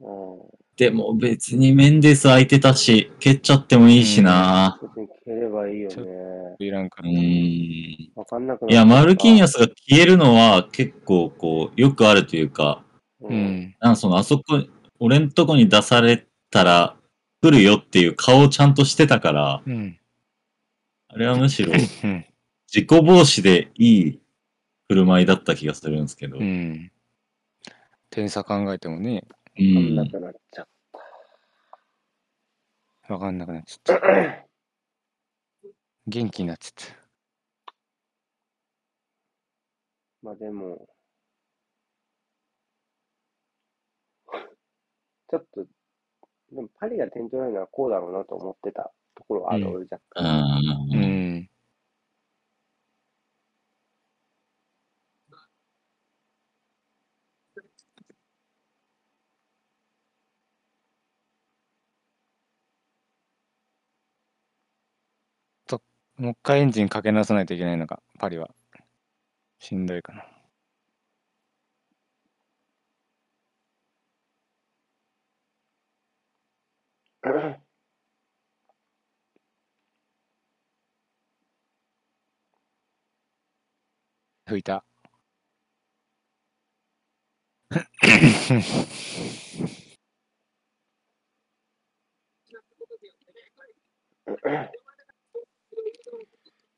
[0.00, 0.38] うん。
[0.76, 4.78] でも別にメンデス空いてたし、蹴っちゃってもいいしな。
[4.82, 6.56] 別に消えればいいよね。
[6.60, 7.06] いらんかう。
[7.08, 8.12] ん。
[8.16, 9.52] わかんなくなっいや、マルキーニョス。
[9.52, 12.84] スが消えるのは結構こう、よくあるというか、
[13.20, 13.28] う。
[13.28, 13.76] うんん。
[13.80, 14.62] なんかその、あそこ、
[15.00, 16.96] 俺んとこに出されたら
[17.42, 19.98] 来るよっていう顔をちゃんとしてたから、うん。
[21.08, 22.24] あれはむしろうん。
[22.72, 24.20] 自己防止でいい
[24.88, 26.38] 振る舞いだった気がするんですけど。
[26.38, 26.42] う。
[26.42, 26.92] ん。
[28.10, 29.24] 点差考えてもね、
[29.58, 30.68] うわかんんなくなっちゃっ
[33.08, 34.00] わかんなくなっちゃった。
[34.00, 34.48] た。
[36.06, 37.08] 元気になっちゃった。
[40.22, 40.88] まあでも、
[45.30, 45.64] ちょっと、
[46.52, 50.60] でもパリが点取られるのはこうだろうなと思ってたところはある、うん俺若う干。
[50.92, 51.34] うん。
[51.36, 51.50] ん。
[65.66, 65.82] と、
[66.18, 68.50] もう一回エンジンかけ直さないといけないのか、パリは。
[69.60, 70.24] しんどいかな。
[84.46, 84.84] 吹いた。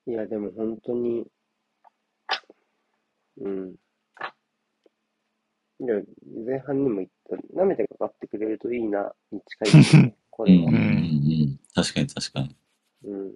[0.06, 1.26] いや、でも本当に、
[3.38, 3.74] うん。
[5.80, 5.94] いや、
[6.46, 10.78] 前半にも言った、舐めてかかってくれるといいな、に近いですね、これはうんうんう。
[10.78, 11.60] ん。
[11.74, 12.56] 確かに確かに。
[13.04, 13.28] うん。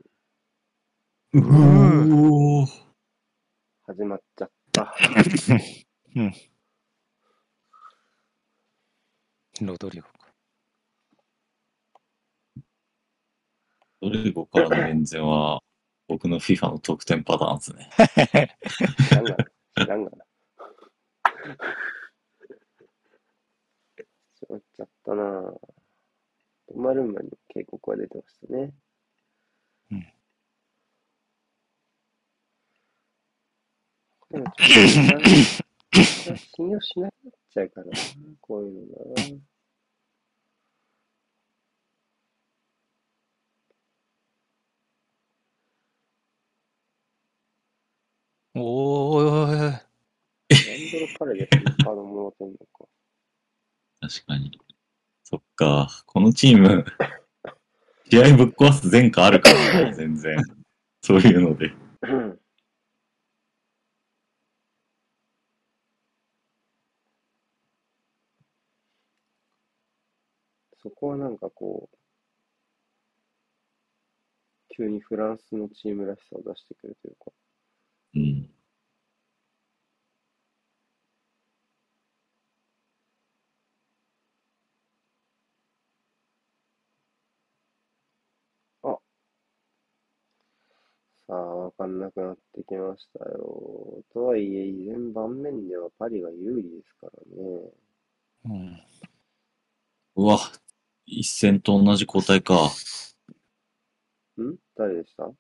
[2.65, 2.67] う。
[3.87, 4.95] 始まっちゃっ た。
[9.61, 10.35] ロドリゴか。
[14.01, 15.63] ドリゴからの連戦は、
[16.07, 17.91] 僕の FIFA の得点パターンですね。
[19.09, 19.37] 知らんがな。
[19.77, 20.25] 知らんがな。
[24.35, 25.75] しまっちゃったなぁ。
[26.69, 28.75] ドマルンマに警告が出てましたね。
[29.91, 30.07] うん
[34.31, 37.93] でもちょっと信用しなくなっちゃうからな、
[38.41, 39.54] こういうのな。
[48.57, 49.95] おーおい
[50.53, 52.85] ンドロ彼でそのカードもらってんのか。
[54.01, 54.61] 確かに。
[55.25, 56.05] そっか。
[56.07, 56.85] このチーム、
[58.11, 60.37] 試合ぶっ壊す前科あるからね、 全然。
[61.03, 61.73] そういうので。
[62.03, 62.41] うん
[70.85, 71.97] そこはなんかこう、
[74.69, 77.33] 急にフランスのチームらしさを出してくるというか、
[78.15, 78.51] うん。
[88.83, 88.99] あ、
[91.29, 94.05] さあ、わかんなくなってきましたよ。
[94.13, 97.73] とはいえ、依然盤面ではパリが有利ですからね。
[98.45, 98.81] うん。
[100.17, 100.39] うわ、
[101.07, 102.71] 一戦と同じ交代か。
[104.39, 104.57] ん？
[104.77, 105.33] 誰でした？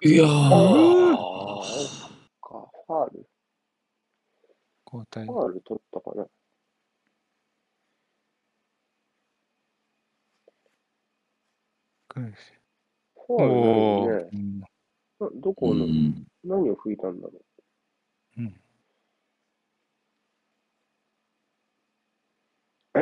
[0.00, 2.08] いやあー。
[2.40, 3.28] か、ファール。
[4.86, 5.38] 交代フ。
[5.38, 6.26] ァール取ったかな。
[12.14, 14.70] ファールないおよね。
[15.34, 16.26] どうこの、ん。
[16.44, 17.32] 何を吹いたんだろ
[18.38, 18.40] う。
[18.42, 18.60] うん。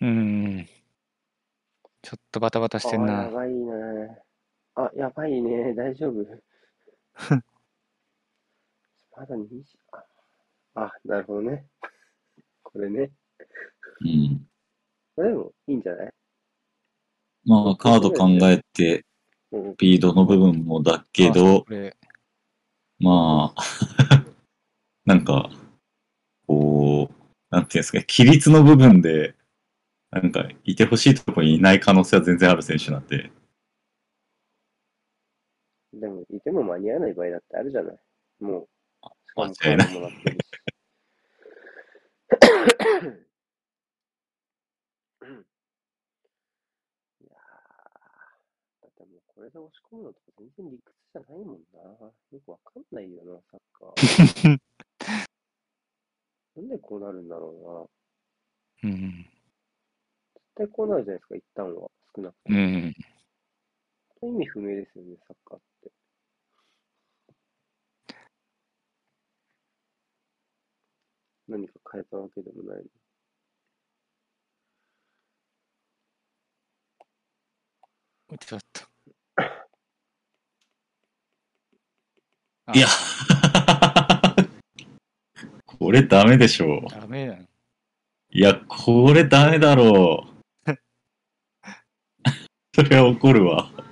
[0.00, 0.66] うん。
[2.02, 2.80] ちょっとバタバタぁ。
[2.80, 3.24] してんな。
[3.24, 4.22] あーやばいね。
[4.74, 5.74] あ、やばいね。
[5.74, 6.24] 大丈夫。
[9.16, 9.78] まだ2時。
[9.92, 10.04] あ、
[10.74, 11.66] あなるほどね。
[12.62, 13.12] これね。
[14.00, 14.49] うん。
[15.16, 16.10] これでもいいんじゃない？
[17.44, 19.04] まあ、カード考えて、
[19.52, 19.72] うん。
[19.74, 21.64] スピードの部分もだけあど
[23.00, 23.62] まあ、
[25.06, 25.50] なんか、
[26.46, 27.14] こう、
[27.50, 29.34] なんていうんですか、規律の部分で、
[30.10, 33.30] なんか、いてほしいところにいない可能性は全然ある選手なんで、
[35.92, 37.98] でも、いても間に合わない場合だってあるじゃない？
[38.40, 39.84] もう、間違いな。
[39.90, 39.94] い
[47.20, 49.04] やー、だ
[49.46, 51.80] ってもうこれで押し込むのとか全然理屈じゃないもんな。
[51.80, 54.60] よくわかんないよな、サッカー。
[56.56, 57.88] なんでこうなるんだろ
[58.82, 58.90] うな。
[58.90, 59.22] うん。
[60.34, 61.90] 絶対こうなるじゃないですか、一旦は。
[62.14, 62.58] 少なくとうも。
[62.58, 62.94] ん。
[64.22, 65.90] 意味不明ですよね、サッカーって。
[71.48, 72.84] 何か変えたわけでもない。
[78.38, 78.89] ちょっと。
[82.72, 82.86] いや、
[85.66, 86.90] これダメでしょう。
[86.90, 87.42] ダメだよ。
[88.30, 90.24] いや、これダメだろ
[90.66, 90.70] う。
[92.74, 93.72] それは怒るわ。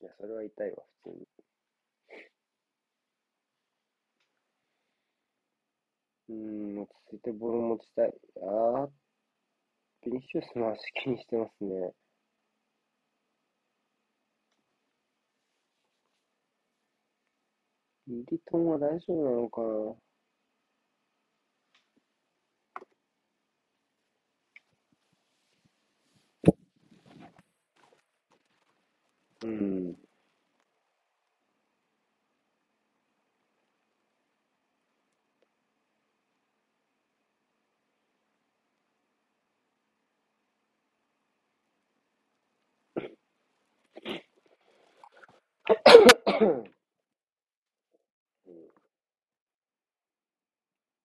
[0.00, 1.26] いや、それは痛いわ、普通に。
[6.28, 6.34] うー
[6.74, 8.12] ん、落ち着いてボール持ちたい。
[8.42, 8.90] あー、
[10.10, 11.92] ビニシウスの足気にしてますね。
[18.08, 19.96] ミリトンは大丈夫なのかな
[29.42, 30.07] うん。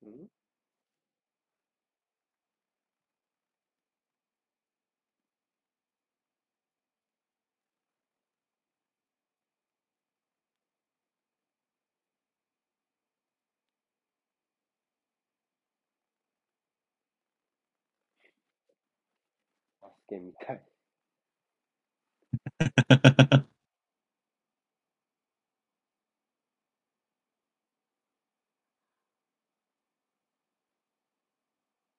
[0.03, 0.27] うん。
[19.81, 20.63] バスケみたい。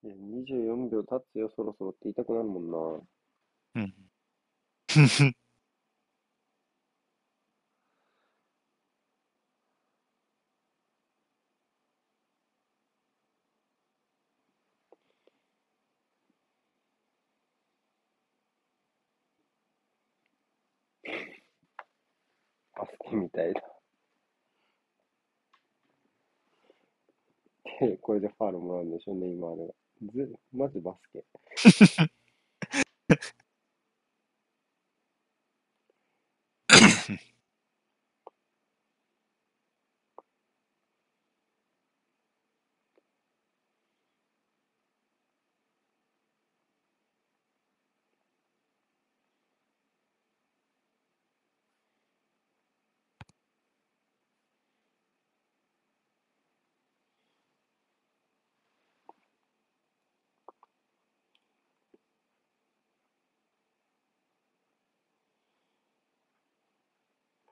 [0.04, 0.14] いや、
[0.44, 2.78] 24秒経つよ、そろそろって言いたくなるもんな。
[3.76, 3.94] うん。
[22.76, 23.62] バスケみたいだ。
[27.80, 29.72] でこれでファールもらうんでしょ、うね、今あれが。
[30.12, 31.24] ず、マジバスケ。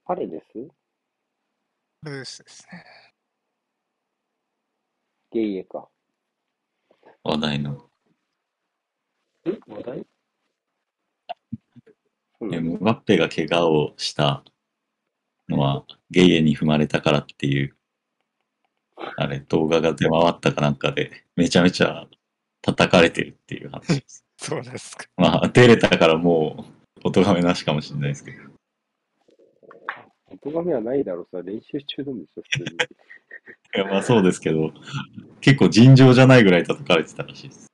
[0.05, 0.59] パレデス
[2.03, 2.85] ルースですね。
[5.31, 5.89] ゲイエか。
[7.23, 7.89] 話題の。
[9.45, 9.53] え？
[9.69, 10.07] 話題？
[12.41, 14.43] ムバッペが怪我をした
[15.49, 17.77] のは、ゲイエに踏まれたからっていう、
[19.17, 22.09] あれ、動画が出回ったかなんかで、めちゃめちゃ
[22.61, 24.25] 叩かれてるっていう話です。
[24.37, 25.07] そうですか。
[25.17, 26.67] まあ、出れたからも
[27.05, 28.52] う、お咎めなしかもしれないですけど。
[30.45, 32.65] お咎めはないだろうさ、練習中なんでしょ、普通に。
[32.65, 34.73] いや、まあそうですけど、
[35.41, 37.73] 結構尋常じゃないぐらい叩かれてたらしいです。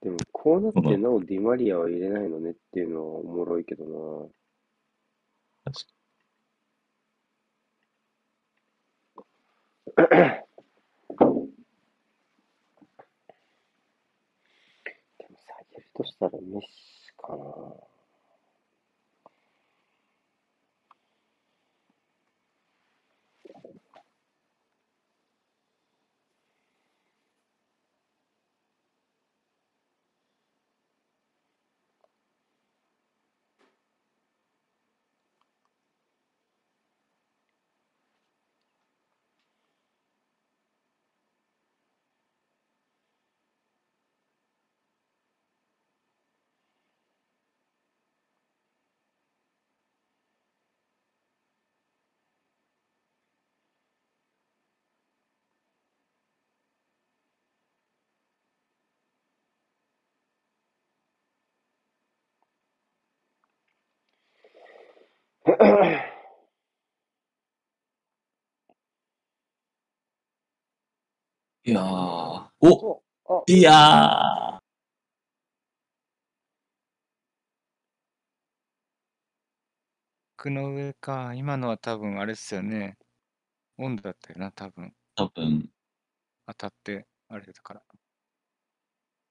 [0.00, 4.28] でも、こうなってなおディマリアは入れないのねっていうのはおもろいけどな。
[5.64, 5.92] 確か
[9.94, 10.02] で
[11.28, 11.48] も
[15.38, 17.91] 下げるとしたらメッシかな。
[71.64, 71.84] いやー、
[72.60, 74.60] おあ、いやー、
[80.36, 81.34] 僕の上か。
[81.34, 82.96] 今のは多分あれですよね。
[83.78, 84.94] 温度だったよな、多分。
[85.16, 85.68] 多分、
[86.46, 87.82] 当たって、あれだから。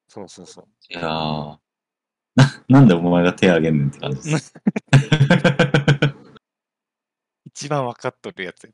[0.10, 0.68] そうそうそう。
[0.90, 1.58] いやー、
[2.36, 4.54] な、なんでお前が手挙げんねんって感じです。
[7.46, 8.72] 一番分かっとるやつや。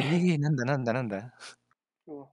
[0.00, 1.34] ええなんだなんだなんだ。
[2.06, 2.26] うん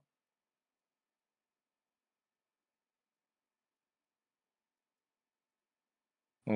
[6.47, 6.53] お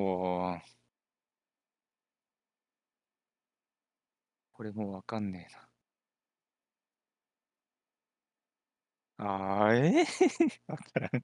[0.55, 0.61] お。
[4.53, 5.67] これもうわかんねえな。
[9.17, 11.23] あー、えー、 わからん。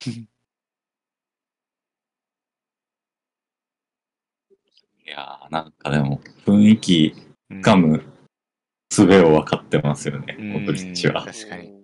[5.06, 7.14] いやー、なんかでも、雰囲気
[7.50, 8.04] うん噛む
[8.90, 11.24] 術を分かってますよね、うんモドリッチは。
[11.24, 11.79] 確かに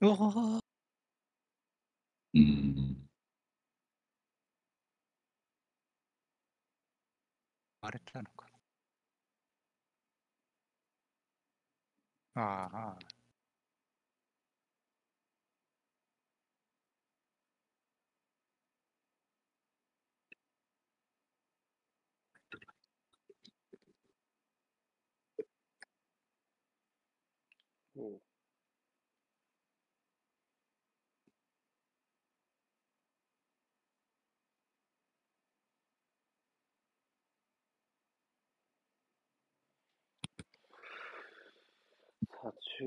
[0.00, 0.60] うわー
[2.34, 3.08] うん。
[7.82, 8.46] 割れたのか
[12.34, 12.42] な。
[12.42, 13.19] ああ。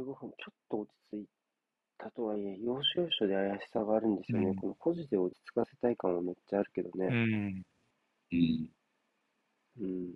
[0.04, 1.26] 15分、ちょっと落ち着い
[1.98, 4.48] たとはいえ、要所要所で怪しさがあるんですよね。
[4.48, 7.08] うんこのポジで落ち着かせたい感はめっちゃあるけどうね。
[7.08, 7.64] ん。
[8.32, 8.70] うん。
[9.80, 10.16] うん。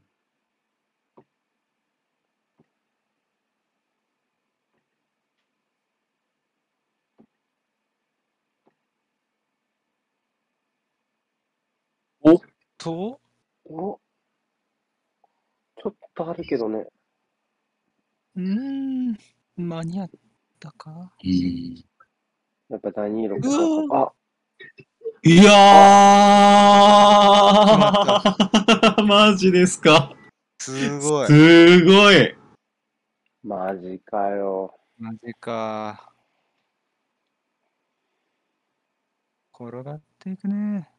[12.78, 13.20] と、
[13.66, 14.00] お
[15.78, 16.86] ちょっとあるけどね。
[18.36, 19.18] うーん、
[19.58, 20.10] 間に合っ
[20.60, 21.12] たか？
[21.24, 21.76] うん。
[22.70, 23.42] やっぱダニーロう
[23.90, 23.98] か。
[24.04, 24.14] あ、
[25.24, 25.52] いや
[27.78, 30.14] まー マジですか？
[30.60, 31.28] すごい。
[31.28, 32.36] すごい
[33.44, 34.78] マジかよ。
[34.98, 36.12] マジか。
[39.54, 40.90] 転がっていくね。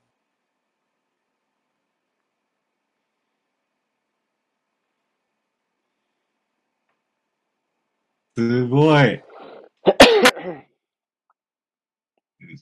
[8.39, 9.21] すごいで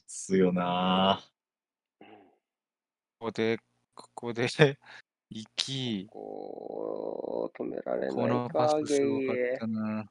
[0.07, 1.21] すよな
[2.01, 3.59] ここで、
[3.95, 4.49] ここで、
[5.29, 10.07] 行き、こう、止められこないか、のパスゲイすごかったな。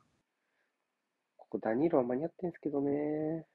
[1.35, 3.47] ここダニーロは間に合ってんすけどね。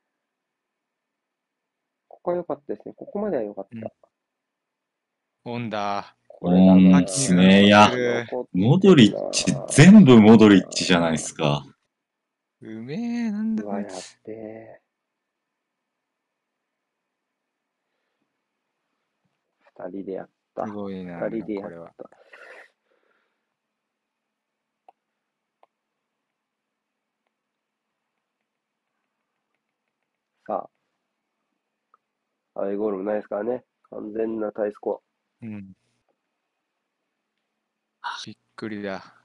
[2.09, 2.95] ここは良かったですね。
[2.97, 3.77] ここまでは良かった。
[3.77, 6.17] うんオンだ。
[6.27, 11.65] これだなうんですねいや残ってモドリッチ、全部モドリッチじゃないですか。
[12.63, 13.93] うめえ、なんだこれやっ
[14.25, 14.81] べえ。
[19.79, 20.67] 二人でやった。
[20.67, 21.19] すごいな。
[21.27, 21.71] 二人でやっ。
[21.97, 22.11] た。
[30.47, 30.69] さ
[32.55, 33.65] あ、アウェイゴールもないですからね。
[33.91, 35.03] 完全なタイスコ
[35.43, 35.73] うん。
[38.27, 39.20] びっくりだ。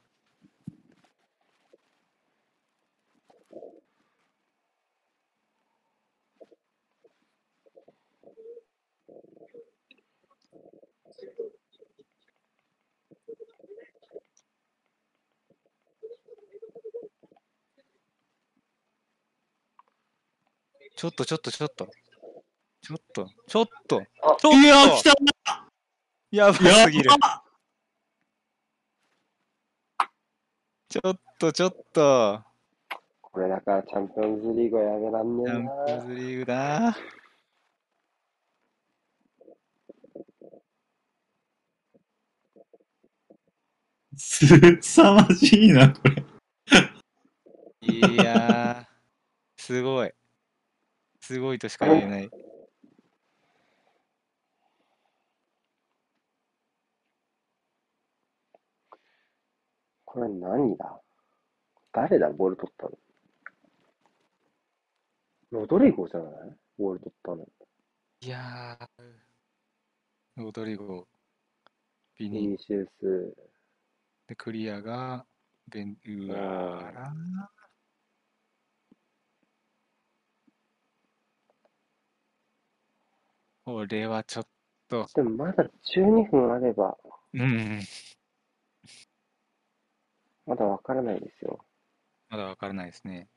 [21.06, 21.88] ちょっとちょっとちょっと。
[22.82, 24.02] ちょっと、ちょっと。
[24.24, 25.14] あちょっといやー、来た
[26.32, 27.12] やばやすぎる。
[30.90, 32.42] ちょっとちょっと。
[33.22, 35.86] これだからチャンピオンズリーグはやめらんねチャンえな。
[35.86, 36.98] ピオンズリーグだ。
[44.18, 46.24] すさまじいな、これ。
[47.94, 50.12] いやー、すごい。
[51.26, 52.30] すごいとしか言えない。
[60.06, 61.02] これ何だ？
[61.92, 62.30] 誰だ？
[62.30, 62.92] ボール取ったの？
[65.50, 66.32] ロドリゴじゃない？
[66.78, 67.48] ボール取ったの？
[68.22, 68.88] いやー、
[70.44, 71.08] ロドリゴ、
[72.20, 73.34] ビビニニシウス。
[74.28, 75.26] で、クリアが、
[75.70, 77.65] ベン、うわー
[83.66, 84.48] これはちょっ
[84.88, 86.96] と、でもまだ12分あれば、
[87.34, 87.82] うん、
[90.46, 91.66] まだわからないですよ。
[92.30, 93.28] まだわからないですね。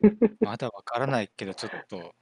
[0.38, 2.14] まだわからないけど、ちょっと、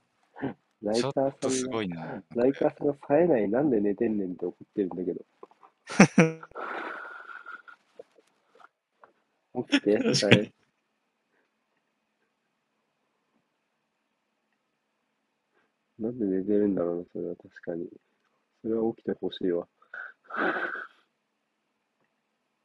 [0.81, 2.23] ライカちょっとすーさんが、ごいな。
[2.35, 5.23] ライカーさんが冴えない、なんで寝てんねんって怒ってるんだけど。
[9.67, 10.51] 起きて、確かに冴え
[15.99, 17.87] なんで寝てるんだろうな、それは確かに。
[18.61, 19.67] それは起きてほしいわ。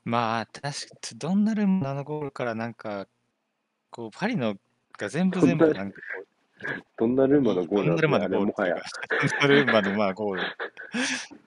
[0.04, 0.70] まあ、確か
[1.16, 3.06] ドンナルンマのゴールからなんか、
[3.90, 4.56] こう、パリの
[4.98, 6.04] が全部全部なんかこ
[6.98, 8.78] ドンナルンマのう、ゴールドンナルンマだね、あれもはやン
[9.40, 10.42] ナルンマのまあゴール。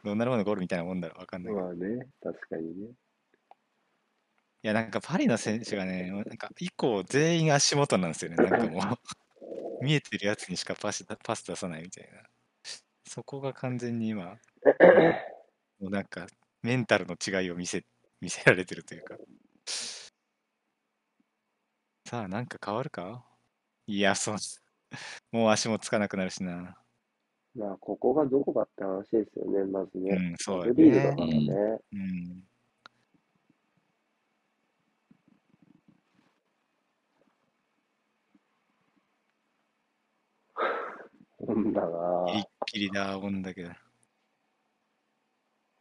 [0.04, 1.66] ドンナルンマのゴールみたいなもんだろ、わかんないけど。
[1.66, 2.88] まあね、確かにね。
[2.88, 8.38] いや、なんかパリの選手がね、なんか以降全員足元なんですよね。
[8.38, 8.98] なんかもう、
[9.84, 12.24] 見えてるやつにしかパスパス出さないみたいな。
[13.06, 14.40] そこが完全に今、
[15.80, 16.26] もうなんか
[16.62, 17.84] メンタルの違いを見せ
[18.22, 19.18] 見せられてるというか。
[22.08, 23.26] さあ、なんか変わるか？
[23.88, 24.36] いや、そう。
[25.32, 26.78] もう足もつかなくなるしな。
[27.56, 30.16] まあ、ここがどこかって話ですよね、まずね。
[30.16, 31.22] うん、そうだねか。
[31.22, 31.80] らね。
[31.92, 32.44] うん。
[41.46, 43.70] ほんだなギリッギリだ、もんだけど。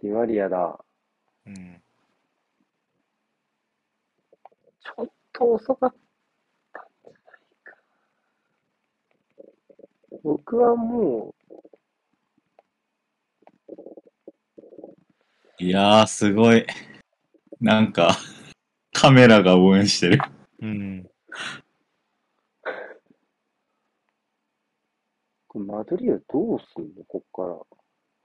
[0.03, 0.85] ディマリアだ。
[1.47, 1.83] うん。
[5.33, 5.95] と遅かっ
[6.73, 7.21] たんじゃない
[7.65, 7.77] か。
[10.23, 11.35] 僕はも
[15.59, 16.67] いやー、すごい。
[17.61, 18.17] なんか、
[18.93, 20.21] カメラが応援してる。
[20.61, 21.09] うん。
[25.59, 27.05] マドリードどうすんの？
[27.07, 27.59] こっから。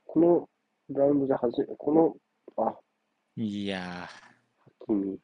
[0.06, 0.50] この
[0.90, 2.80] ラウンドで初め、この、あ、ハ
[3.36, 4.10] いや
[4.86, 5.20] キミ。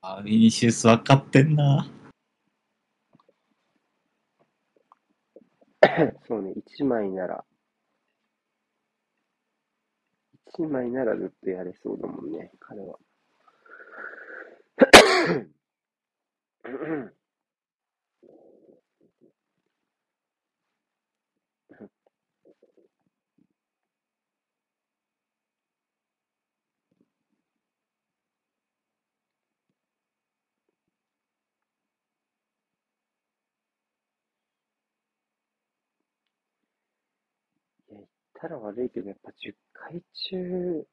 [0.00, 1.86] あ、ビニシウス分かってんな。
[6.26, 7.44] そうね、1枚なら、
[10.58, 12.98] 1枚ならずっとやれそうだもんね、彼は。
[37.90, 40.86] いや、言ったら悪いけど、やっぱ10回中、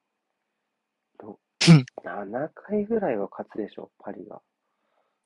[1.18, 1.40] ろ
[2.04, 4.40] 7回ぐらいは勝つでしょ、パリが。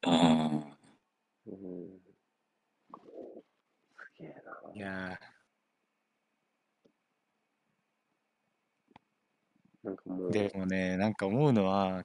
[0.06, 0.74] うん。
[1.46, 1.88] うん。
[3.96, 4.72] すげえな。
[4.74, 5.18] ー、いや
[9.82, 12.05] なんかもう、ーでもね、なんか思うのは、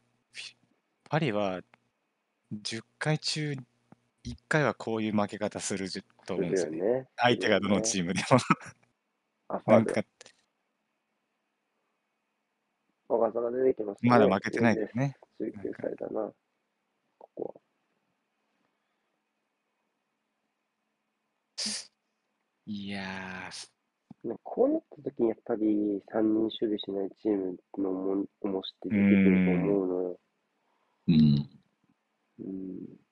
[1.10, 1.62] パリは
[2.54, 3.56] 10回中
[4.26, 6.82] 1回はこういう負け方するじと思うんですよね。
[6.82, 7.08] ね。
[7.16, 8.38] 相手がどのチームでも。
[9.50, 10.04] あ、ファールなんか、
[13.08, 14.10] 小笠が出てきますね。
[14.10, 15.16] まだ負けてないですね。
[15.40, 15.52] 19
[15.82, 16.32] 歳だな。
[17.18, 17.62] ここは。
[22.68, 25.66] いやー、ねこうなった時にやっぱり
[26.14, 30.20] 3人守備しないチームのも重しって出てくると思うのよ。
[31.08, 31.50] うん。
[32.40, 33.09] うん。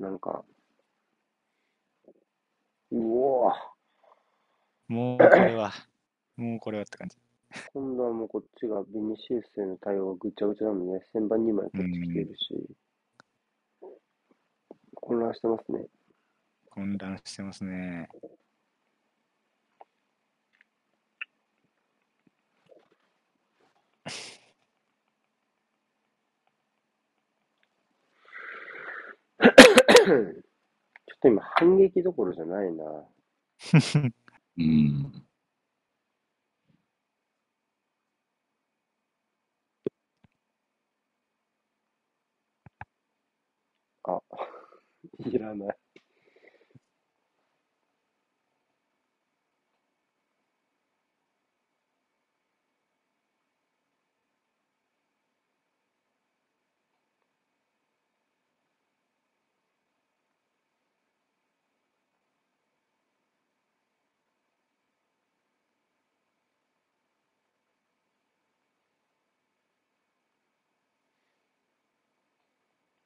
[0.00, 0.44] なんか、
[2.90, 3.52] うおー
[4.88, 5.72] もうこれは、
[6.36, 7.16] もうこれはって感じ。
[7.72, 12.68] 今度はもうこっちがビニシウスへの対応がぐちゃぐちゃなのね、旋盤2枚こっち来てるし、
[14.96, 15.86] 混乱してますね。
[16.74, 18.08] 混乱してますね。
[30.06, 32.84] ちょっと今反撃どころじゃないな。
[34.58, 35.26] うん。
[44.04, 44.20] あ、
[45.18, 45.76] いらない。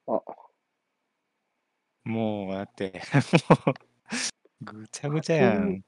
[0.07, 0.21] あ、
[2.07, 3.01] もうだって、
[3.65, 3.75] もう、
[4.61, 5.83] ぐちゃぐちゃやん。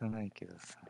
[0.00, 0.80] 汚いけどさ。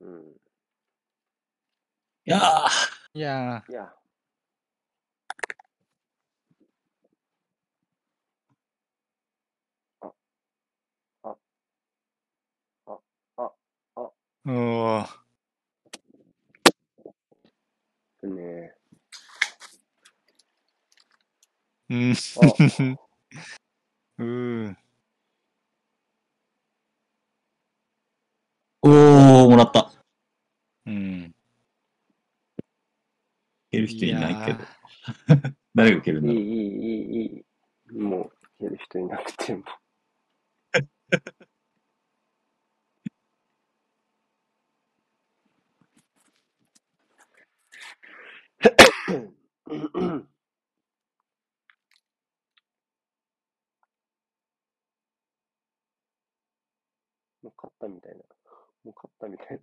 [0.00, 0.32] うん。
[2.26, 2.68] いやー、
[3.14, 3.92] いやいや、
[10.00, 10.12] あ、
[11.22, 11.36] あ、
[13.36, 13.52] あ、
[13.96, 14.12] あ、
[14.48, 14.54] あ、ー、
[18.24, 18.74] おー、ね
[21.90, 22.14] うん、あ
[24.18, 24.76] うーん、
[28.82, 29.92] おー、もらった。
[30.86, 31.34] うん。
[33.70, 34.68] 蹴る人いないけどや。
[35.74, 36.44] 誰が蹴るんいい、いだろう。
[36.44, 37.44] い、いい、い
[37.96, 37.98] い。
[37.98, 38.30] も
[38.60, 39.64] う、やる人いなくても。
[49.68, 49.74] も
[57.50, 58.18] う勝ったみたいな。
[58.84, 59.58] もう勝ったみたいな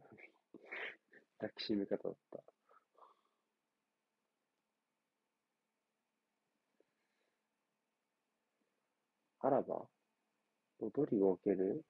[1.39, 2.43] 抱きしめ方だった。
[9.41, 9.87] あらば
[10.79, 11.83] 踊りが置ける？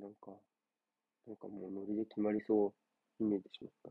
[0.00, 0.32] なんか、
[1.26, 2.74] なんかもうノリで決まりそ
[3.20, 3.90] うに見えてしまった。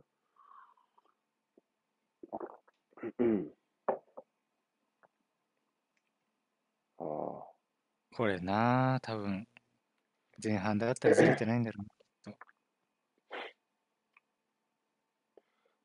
[3.20, 3.54] うん。
[7.00, 7.06] ああ、
[8.16, 9.48] これなあ、多分
[10.44, 12.36] 前半だったらずれてないんだろうな。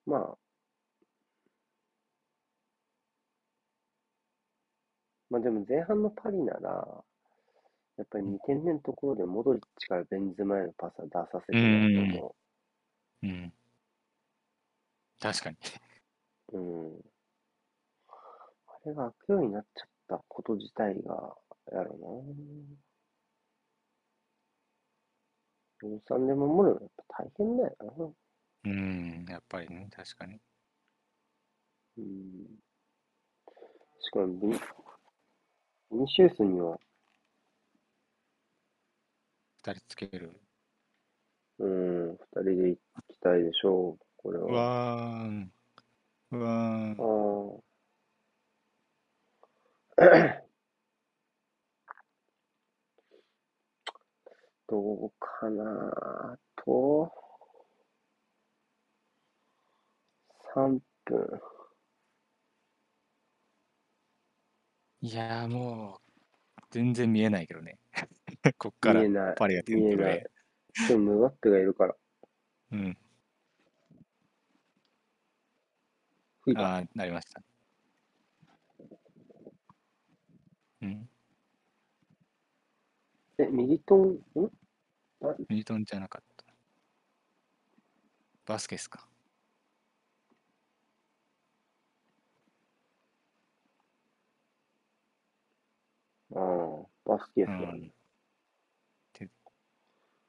[0.06, 0.38] まあ、
[5.36, 7.04] まあでも前半のパリなら、
[7.98, 12.34] やっぱり2点目のところでモドリッチからベンゼマへのパスは出させてないと思
[13.22, 13.52] うん。
[15.20, 15.56] 確かに。
[16.52, 16.58] う。
[16.58, 17.00] うん。
[18.08, 21.34] あれが悪用になっちゃったこと自体が、
[21.70, 22.24] やろ
[25.82, 25.86] な。
[25.86, 27.76] 4-3で守るのやっぱ大変だよ
[28.64, 28.70] な。
[28.70, 30.40] うん、やっぱりね、確かに。
[31.98, 32.46] うん。
[34.00, 34.85] しかも
[35.96, 36.78] ビシウスには、
[39.64, 40.40] 二人つける。
[41.58, 42.78] うん、二人で行
[43.08, 44.52] きたいでしょう、これうは。
[44.52, 45.52] わーん。
[46.32, 46.52] うわー
[46.94, 47.62] ん
[49.96, 50.04] あ。
[50.04, 50.42] あ。
[54.68, 57.10] どうかなあと、
[60.54, 61.55] 3分。
[65.02, 66.00] いやーも
[66.58, 67.78] う、全然見えないけどね。
[68.58, 69.34] こっから見えない。
[69.36, 70.26] パリが点見えない。
[70.88, 71.96] でもムバッペがいるから。
[72.72, 72.98] うん。
[76.42, 76.76] 吹いた。
[76.76, 77.42] ああ、なりました。
[80.82, 81.08] うん。
[83.38, 84.18] え、ミリトン、ん？
[85.48, 86.44] ミリトンじゃなかった。
[88.46, 89.06] バスケスか。
[96.34, 97.52] ああ、バスケスだ。
[97.52, 97.92] うん。
[99.12, 99.28] て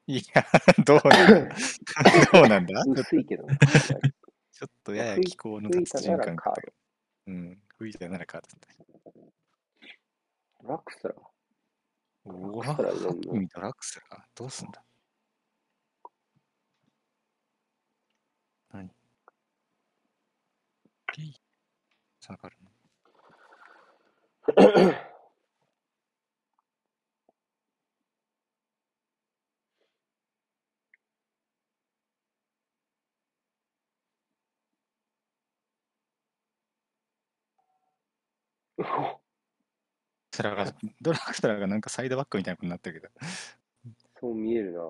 [0.06, 0.46] いや、
[0.84, 1.54] どうなんだ。
[2.32, 2.84] どうなんだ？
[2.84, 3.58] ちょっと薄いけどね。
[4.52, 6.54] ちょっとやや気候の吹い立つたならカー瞬間か。
[7.26, 7.62] うん。
[7.78, 8.42] 吹いたならカー
[10.62, 10.68] ド。
[10.68, 11.14] ラクスラ
[12.24, 14.82] おお、ラクスラ入れんのミとラクスラどうすんだ？
[18.72, 18.90] 何？
[22.20, 22.68] 下がるの？
[40.30, 43.12] スラが、ドラクスラがなんかサイドバックみたいなことになってるけど。
[44.20, 44.80] そう見えるな。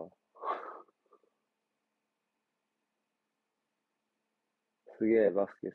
[4.99, 5.75] すげえ、バスケス。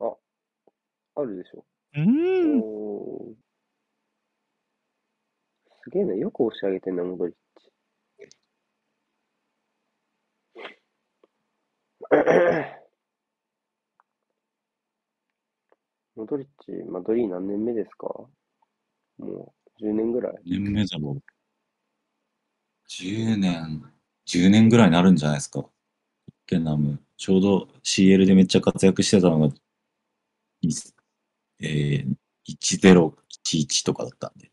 [0.00, 0.16] あ、
[1.16, 1.64] あるでしょ。
[1.94, 3.34] うーんおー
[5.84, 7.42] すげえな、よく押し上げてんな、モドリッチ。
[16.22, 18.06] モドリッチ、マドリー何年目ですか？
[19.18, 20.34] もう10年ぐらい。
[20.46, 21.22] 年目だろう。
[22.88, 23.82] 10年、
[24.28, 25.68] 10年ぐらいになるんじゃないですか。
[26.46, 27.00] ケンナム。
[27.16, 29.46] ちょうど CL でめっちゃ活躍してたのが、
[30.60, 30.68] い
[31.58, 32.16] えー、
[32.46, 34.52] 1011とかだったんで。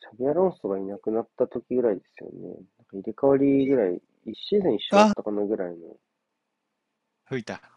[0.00, 2.48] シャビアロンソがいなくなった時ぐらいですよね。
[2.48, 2.56] なん
[2.86, 5.94] か入れ替わりぐらい、一シーズン一緒だったかなぐらいの。
[7.28, 7.75] 吹いた。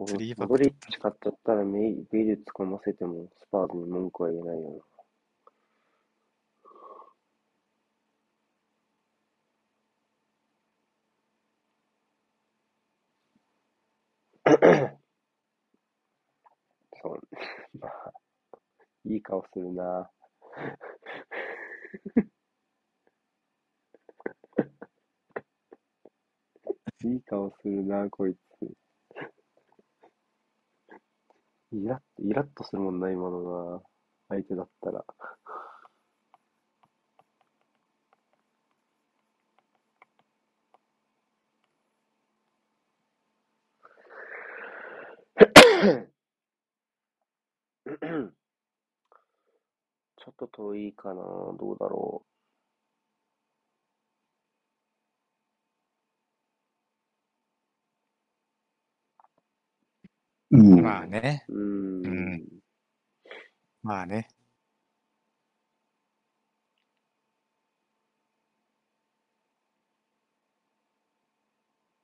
[0.00, 0.34] モスリ
[0.70, 4.82] ッチ買っちゃったらメイビルつかませてもスパーズに文句は言えないよ
[14.46, 14.46] な。
[17.02, 17.20] そう、
[17.78, 18.12] まあ、
[19.04, 20.10] いい顔するな。
[27.04, 28.49] いい顔するな、こいつ。
[31.72, 33.82] イラッ、イラッとするもんな、今のが。
[34.28, 35.04] 相手だったら。
[50.16, 51.14] ちょっと遠いかな。
[51.58, 52.39] どうだろう。
[60.56, 61.44] んまあね。
[61.48, 61.52] う。
[61.54, 62.06] ん。
[62.06, 62.60] うん
[63.82, 64.30] まあね。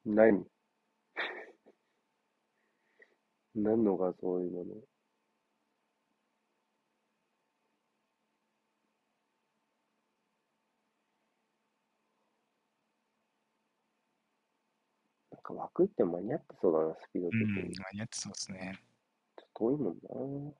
[0.04, 0.44] 何？
[3.54, 4.74] 何の画像今の？
[15.46, 17.70] か枠行って間に合ってそうだな、スピードう的に。
[17.70, 18.80] ん、間に合ってそうですね。
[19.36, 20.56] ちょっと遠いもんな。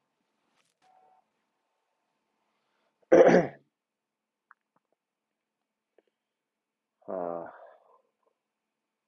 [7.06, 7.52] はあ。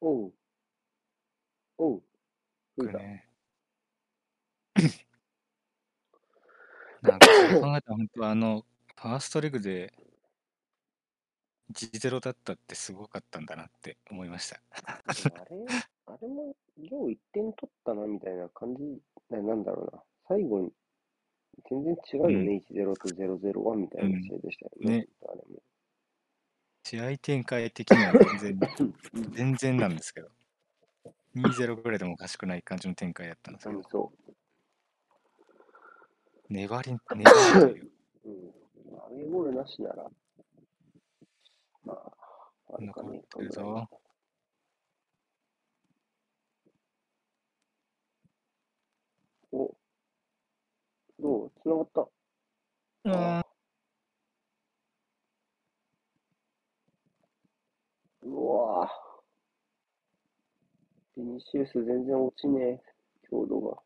[0.00, 0.32] おう。
[1.78, 2.02] おう。
[2.76, 2.98] 吹いた。
[2.98, 3.28] ね。
[7.02, 8.64] なんかそう考えたら本当はあの、
[8.96, 9.92] ファーストレグで
[11.72, 14.60] 1-0だったってすごかったんだなって思いました。
[14.72, 15.02] あ
[15.50, 15.66] れ、
[16.06, 18.82] あれも、よう1点取ったな、みたいな感じ、
[19.30, 20.02] ななんだろうな。
[20.28, 20.72] 最後に、
[21.68, 24.98] 全然違うよね、1-0と0-0は、みたいな試合でしたよね。
[24.98, 25.62] ねあれも。
[26.84, 28.60] 試合展開的には全然、
[29.32, 30.28] 全然なんですけど。
[31.36, 34.12] 2-0ぐらいでもおかしくない感じの展開だったんですけど、そ
[36.48, 37.90] 粘り、粘りという、
[38.24, 38.30] う。
[38.30, 38.98] うん。
[38.98, 40.10] アウェーゴールなしなら、
[41.84, 42.78] まあ、あ
[43.42, 44.00] るか残っねえかてるぞ。
[49.52, 49.76] お、
[51.20, 51.52] どう？
[51.62, 52.08] 繋がった。
[53.04, 53.42] あ
[58.22, 58.90] うわぁ。
[61.16, 62.80] ビニシウス全然落ちねえ、
[63.28, 63.82] 強度が。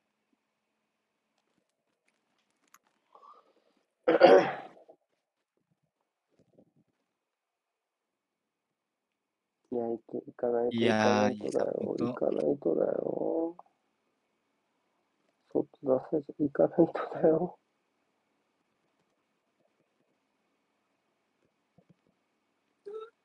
[10.13, 13.57] いや、いけ、いかないと、いいかやーないとだよ、いいサポートいかないとだよ。
[15.53, 17.59] 外出せず、いかないとだよ。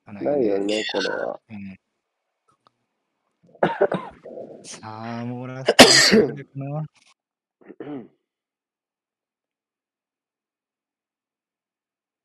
[0.06, 1.42] あないよね、これは。
[1.50, 1.80] うん
[4.64, 6.86] さあ、もうラストの勝負かな。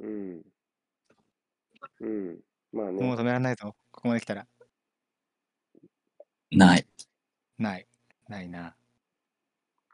[0.00, 0.42] うん。
[2.00, 2.40] うん。
[2.72, 3.74] まあもうね、止められないぞ。
[4.02, 4.48] ここまで来たら？
[6.50, 6.86] ない。
[7.56, 7.86] ない。
[8.28, 8.74] ないな。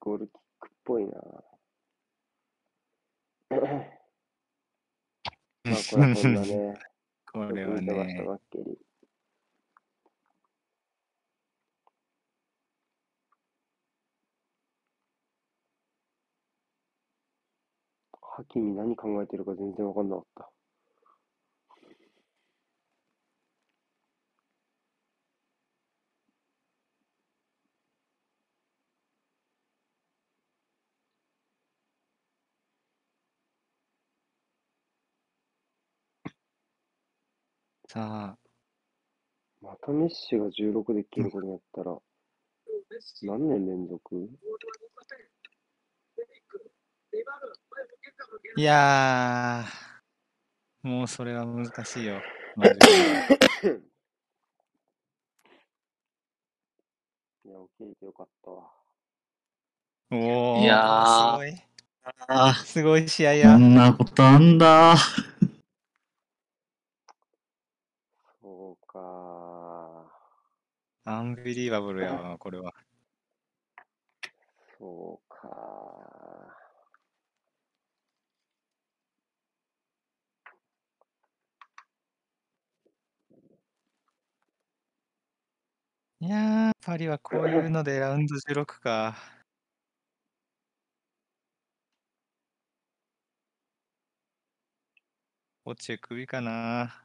[0.00, 1.10] ゴールキックっぽいな。
[5.64, 6.80] まあ、これはこんなね、
[7.26, 8.38] これは。
[18.22, 20.50] ハキミ何考えてるか全然わかんなかった。
[37.90, 38.36] さあ、
[39.62, 41.96] またメッシが16で切ることになったら、
[43.22, 44.28] 何年連続？
[48.58, 52.20] いやー、もうそれは難しいよ。
[52.56, 53.26] この時間は
[57.46, 58.70] いや、起きれてよかったわ。
[60.10, 61.62] おー、いやーすごい。
[62.28, 63.58] あすごい試合あ、やこ。
[63.58, 64.96] んなことあんだ。
[68.40, 70.10] そうか。
[71.04, 72.72] アンビリーバブルやわ、これは。
[74.78, 75.38] そうか。
[86.20, 89.16] いやー、パリはこういうのでラウンド16か。
[95.64, 97.04] 落ち首かな。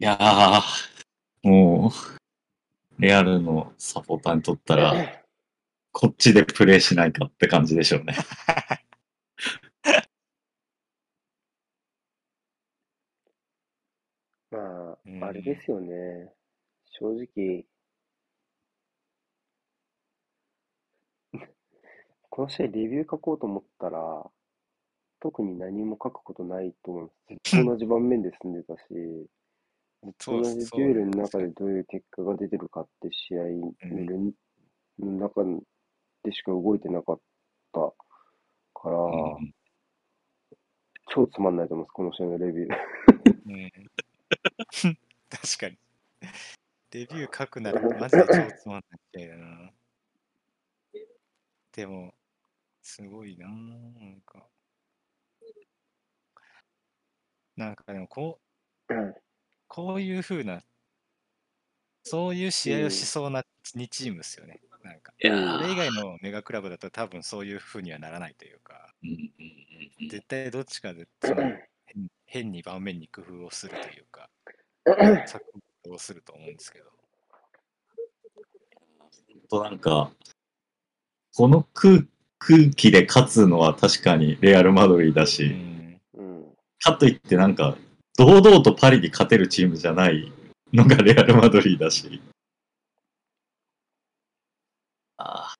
[0.00, 0.62] いやー、
[1.46, 1.92] も
[2.98, 4.94] う、レアルのサポーターにとったら、
[5.92, 8.14] こっちでプレイしないかって感じでしょうね。
[14.50, 14.58] ま
[15.04, 16.32] うんあ、あれですよね。
[16.86, 17.66] 正直、
[22.30, 24.30] この試合レビュー書こうと思ったら、
[25.20, 27.52] 特に何も書くことないと思うんです。
[27.62, 28.84] 同じ盤面で進んでたし、
[30.18, 33.44] そう同じデュエルの中でどういう結果が出てるかって試合
[34.98, 35.44] の中
[36.24, 37.20] でしか動いてなかっ
[37.72, 37.80] た
[38.74, 39.54] から、うん
[41.12, 42.72] 超つまんないと思います、この試合のレビュー。
[43.46, 43.70] うん、
[45.28, 45.78] 確かに。
[46.92, 49.72] レビュー書くなら マジで超つまんないみたいだな。
[51.72, 52.14] でも、
[52.80, 54.48] すごいななんか。
[57.56, 58.40] なんかでもこ
[58.88, 58.92] う、
[59.70, 60.62] こういう風な、
[62.02, 63.44] そういう試合をしそうな
[63.76, 64.60] 2チームですよね。
[64.82, 65.12] なんか。
[65.22, 68.92] いやーこれ以外のメガクラブだと多分そういう風にはならないというか、
[70.10, 71.42] 絶対どっちかでその
[71.86, 74.28] 変変に盤面に工夫をするというか、
[75.26, 75.44] 作
[75.88, 76.90] をすると思うんですけど。
[79.48, 80.10] となんか、
[81.34, 82.02] この空
[82.40, 86.00] 空気で勝つのは確かにレアル・マドリーだうし、ん。
[86.14, 86.56] うん。
[86.80, 87.76] かといってなんか、
[88.20, 90.30] 堂々とパリに勝てるチームじゃない
[90.74, 92.20] のがレアル・マドリーだし。
[95.16, 95.54] あ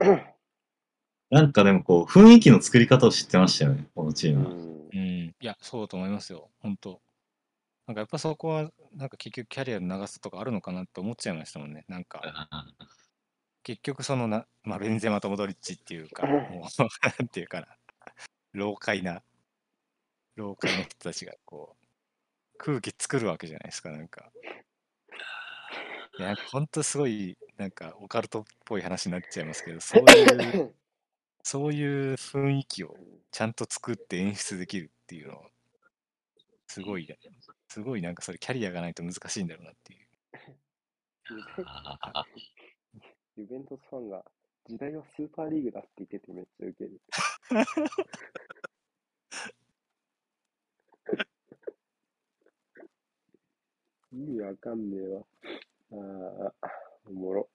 [0.00, 0.24] ー
[1.30, 4.50] なんかでもこう、雰囲気の作り方を知ってましたよね、このチーうムは。
[4.50, 5.34] んうん。
[5.40, 6.50] いや、そうだと思いますよ。
[6.58, 7.00] 本当
[7.86, 11.84] なんかやっぱそこは、なんか結局キャリアの長さとかあるのかなって思っちゃいましたもんね。
[11.86, 12.22] なんか、
[13.62, 16.38] 結局そのな、まあ、ベンゼマとモドリッチっていうか、もう、
[17.20, 17.68] なんていうかな、
[18.52, 19.22] 老快な、
[20.36, 21.86] 老快な人たちがこう、
[22.58, 24.30] 空気作るわけじゃないですか、なんか。
[26.18, 30.74] いや、本当すごい、なんかオカルトっぽい話になっちゃいますけど、そういう、
[31.42, 32.96] そういう雰囲気を
[33.30, 35.50] ちゃんと作って演出できるっていうのは、
[36.66, 37.08] すごい、
[37.68, 40.06] すごいなんかそれキャリアがないと難しいんだろうなっていう。
[41.64, 42.24] あ
[43.36, 44.24] ユベントスファンが
[44.68, 47.00] 時代はスーパーリーグだって言っててめっちゃウケる。
[54.12, 55.22] 意味わかんねえわ。
[55.92, 56.68] ああ、
[57.06, 57.48] おもろ。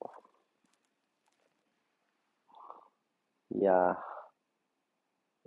[3.54, 3.96] いやー。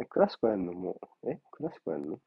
[0.02, 1.30] え、クラシコやんのもう。
[1.30, 2.18] えクラシコやんの？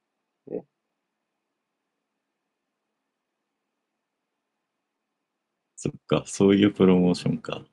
[5.80, 7.64] そっか、そういうプロモーションか。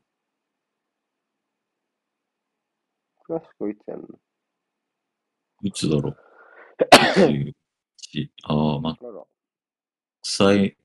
[3.25, 4.07] クラシコいつやんの？
[5.63, 6.17] いつだろう？
[8.13, 9.25] 11ああ、まあ、あらら。
[10.23, 10.77] 最、あ、え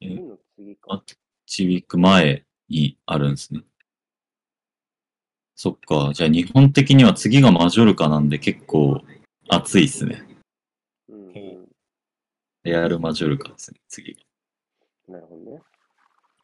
[0.00, 1.02] 次の次あか。
[1.48, 3.62] 1ウィーク前にあるんですね。
[5.54, 9.00] そっか、じゃあ日本的には次がマジョルカなんで結構
[9.48, 10.22] 熱いっすね。
[11.08, 11.68] うん、う
[12.64, 14.12] レアルマジョルカですね、次
[15.08, 15.12] が。
[15.12, 15.12] ん。
[15.14, 15.62] なるほどね。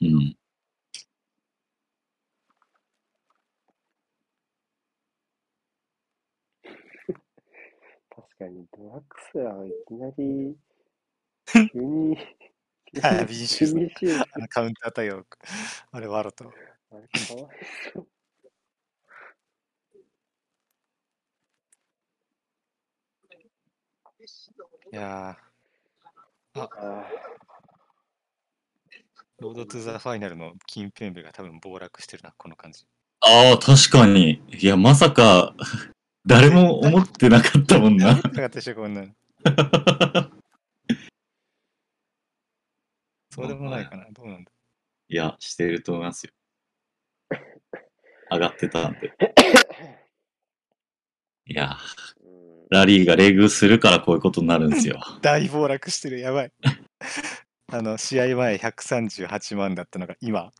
[0.01, 0.37] うん。
[8.09, 10.57] 確かに、ドラッグスラーはいきなり、
[11.73, 12.17] 急に、
[13.01, 13.75] あ ビニシウス
[14.35, 15.25] あのカウンター対応、
[15.93, 16.53] あれ、ワロと。
[16.91, 17.57] あれ、かわい
[17.95, 18.09] そう。
[24.93, 25.37] いや
[26.55, 27.05] あー、
[29.39, 32.85] ロードトゥザファイナルのキンペンベが多分暴落してるな、この感じ。
[33.21, 34.43] ああ、確かに。
[34.51, 35.55] いや、まさか、
[36.27, 38.17] 誰も思ってなかったもんな。
[38.17, 39.09] なかったでしょ、こんなの。
[43.33, 44.53] そうでもないかな、どうなんだ。
[45.09, 46.33] いや、してると思いますよ。
[48.31, 49.13] 上がってたんで。
[51.47, 51.77] いや、
[52.25, 52.43] うん
[52.73, 54.99] ラリーがレグするからこういうことになるんですよ。
[55.21, 56.53] 大暴落してる、やばい。
[57.71, 60.51] あの、試合前138万だったのが今、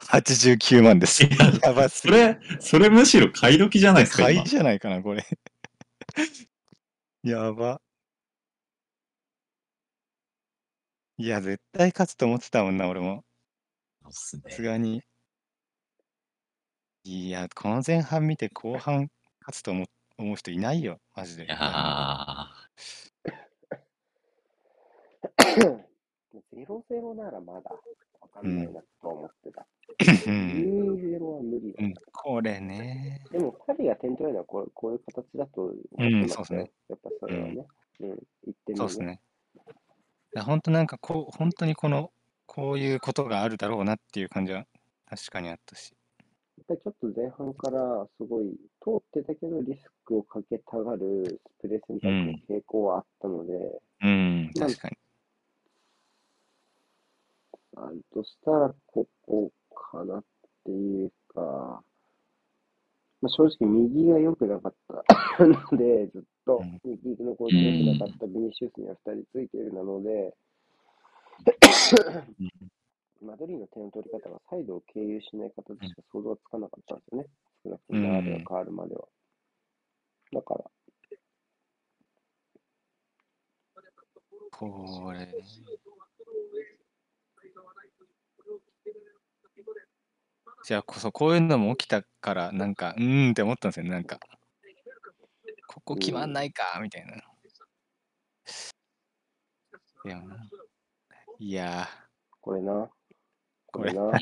[0.00, 1.24] 89万です。
[1.24, 2.38] いややばすぎる。
[2.38, 4.46] それ、それむしろ買い時じゃないですか、今買い。
[4.46, 5.24] じゃないかな、これ。
[7.22, 7.80] やば。
[11.18, 13.24] いや、絶対勝つと思ってたもんな、俺も。
[14.02, 15.02] そうっすねさすがに。
[17.04, 19.10] いや、この前半見て後半
[19.40, 19.86] 勝つと思う
[20.18, 21.44] 思う人いないよ、マジで。
[21.44, 22.66] いやー
[26.52, 27.70] ゼロゼロならまだ
[28.20, 29.66] わかんないなとは思ってた。
[30.00, 30.36] うん、
[31.16, 33.22] 2-0は無理だうんこれね。
[33.30, 36.72] でも、パリが点取れるのはこうこういう形だと思ってうんますよそうですね。
[36.88, 37.66] やっぱそれはね。
[38.00, 38.10] うん。
[38.10, 38.14] 1
[38.44, 39.20] 点目そうですね。
[40.42, 42.10] 本当なんかこう、本当にこの、
[42.46, 44.66] こういうことがあるだろうなっていう感じは
[45.08, 45.94] 確かにあったし。
[46.58, 48.46] やっぱりちょっと前半からすごい
[48.82, 53.52] 通ってたけどリスクをかけたがるスプレー選択の傾向はあったので、
[54.02, 54.96] うん、まあ確かに。
[57.76, 60.24] あるとしたらここかなっ
[60.64, 61.82] ていうか、
[63.20, 64.74] まあ、正直右が良くなかっ
[65.36, 70.34] たので、ずっとうん右のコーチ良くなかったビニシウスには2人ついているなので、
[73.20, 77.28] マドリーの点の取り方がサイドを経由しない形しか想像がつかなかったんですよね。
[77.64, 79.08] 少なくとも流れが変わるまでは。
[80.32, 80.70] だから、
[84.52, 85.28] これ、
[90.64, 94.18] じゃあこそ、こういうのも起きたから、なんか、うーんって思ったんですよね、なんか。
[95.76, 97.12] ここ決まんないか、みたいな。
[100.06, 100.22] いや、
[101.38, 101.88] いや
[102.40, 102.88] これな。
[103.66, 104.02] これな。
[104.02, 104.18] うんこ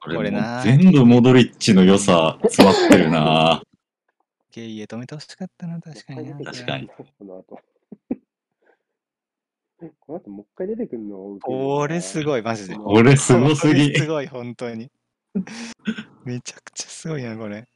[0.00, 3.62] これなう全部モドリッチの良さ詰まってるな。
[4.52, 6.38] ゲイエ止めてほしかったな、確かにな。
[6.52, 7.60] 確かにこの後。
[9.98, 11.38] この後もう一回出てくるの？
[11.40, 12.40] これすごい。
[12.40, 12.76] い、マジで。
[12.76, 13.92] これすごすぎ。
[13.96, 14.92] すごい、本当に。
[16.24, 17.66] めちゃくちゃすごいな、これ。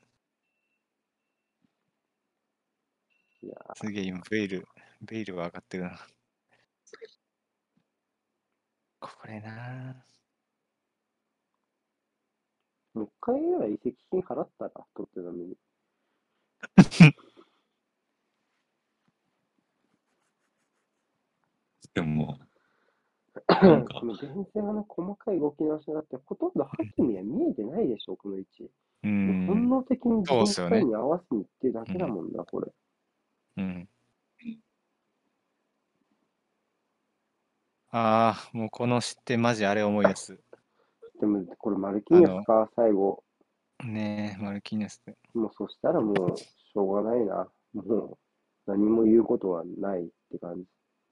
[3.45, 4.67] いやすげえ、今、ベイル、
[5.03, 5.99] ベイルは上がってるな。
[9.01, 10.07] これな
[12.95, 15.55] もう一回ぐらい移籍金払ったら、取ってたのに。
[21.93, 22.39] でも、
[23.49, 28.71] なんかこの前線の細かい動きの足だって、ほとんどハキミは見えてないでしょ、この位置。
[29.03, 29.69] うもう本ん。
[29.69, 32.73] 能的に自分そうっすよねのに合わせにいってるだけだもんな、これ。
[33.57, 33.89] うん。
[37.91, 40.39] ああ、もうこの失点、マジあれ思い出す。
[41.21, 43.23] でも、これマルキーニョスか、最後。
[43.85, 45.17] ねえ、マルキーネスで。
[45.33, 47.49] もうそしたらもう、しょうがないな。
[47.73, 48.19] もう、
[48.67, 50.65] 何も言うことはないって感じ。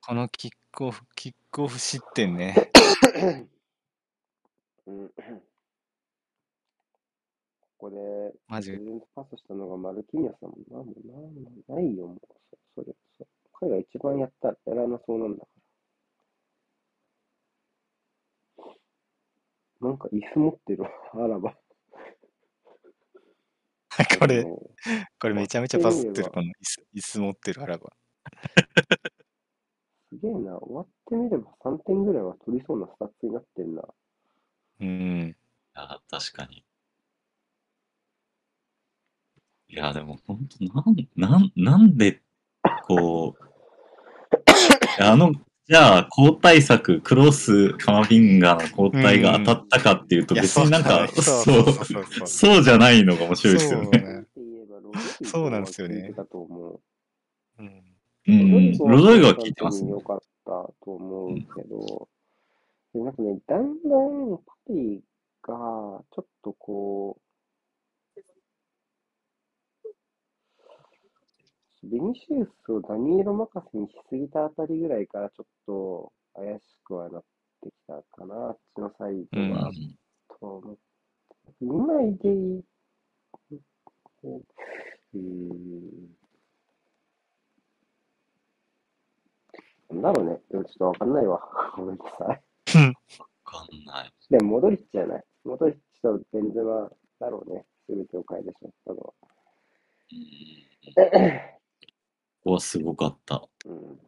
[0.05, 2.73] このキックオフ、キックオフ失点ね。
[4.87, 5.13] うん。
[7.83, 8.79] ここで、マジ
[9.13, 10.77] パスしたのがマルキーニョスだもんな。
[10.77, 10.85] も
[11.67, 12.19] うなないよ、もう。
[12.77, 13.27] そそれ、そ
[13.59, 15.49] 彼が一番やったらやらなそうなんだか
[19.81, 19.89] ら。
[19.89, 21.59] なんか椅子持ってるわ、アラバ。
[24.21, 24.71] これ、も
[25.19, 27.93] これめちゃめちゃバズってる、この椅子椅子持ってるアラバ。
[30.13, 30.57] う すげえな。
[30.57, 33.83] 終わってみれば3点ぐらいは取りそうなスタッツになってんな。
[34.83, 35.31] うん。
[35.31, 35.35] い
[35.75, 36.65] や、確かに。
[39.73, 40.47] いや、でも本
[41.17, 42.21] 当なん、なん、なんで、
[42.87, 45.33] こう、あの、
[45.67, 54.27] じゃあ、交代策、クロス、カマビンガの交代が当たったかっていうと、別になんか、そうそう、じゃないのが面白いですよね。
[55.25, 56.13] そうなんですよね
[57.59, 57.63] う。
[57.63, 57.83] うん。
[58.27, 60.01] うん、ロドリゴは聞いてますね良。
[60.01, 62.09] かったと思うけど、
[62.93, 65.01] でなんかね、だんだんパリ
[65.43, 67.32] が、ちょっとこう、
[71.85, 77.25] ベニシウスをダニーロ任せにしすぎたあたりぐらいからちょっと怪しくはなっ
[77.61, 79.69] てきたかな、あっちのサイうドは。
[79.69, 79.73] ん。
[80.41, 80.81] と思って、
[81.65, 82.65] 2枚でいい。
[84.23, 86.17] うーん。
[89.91, 90.41] なんだろうね。
[90.51, 91.41] でもちょっとわかんないわ。
[91.77, 92.29] ごめんなさい。
[92.29, 94.13] わかんない。
[94.31, 95.25] でも、モドリッチじゃない。
[95.45, 97.67] モドリッチとベンゼマだろうね。
[97.87, 99.15] すべてを変えてしまったのは。
[102.45, 103.39] うんここはすごかった。
[103.39, 104.01] こうん。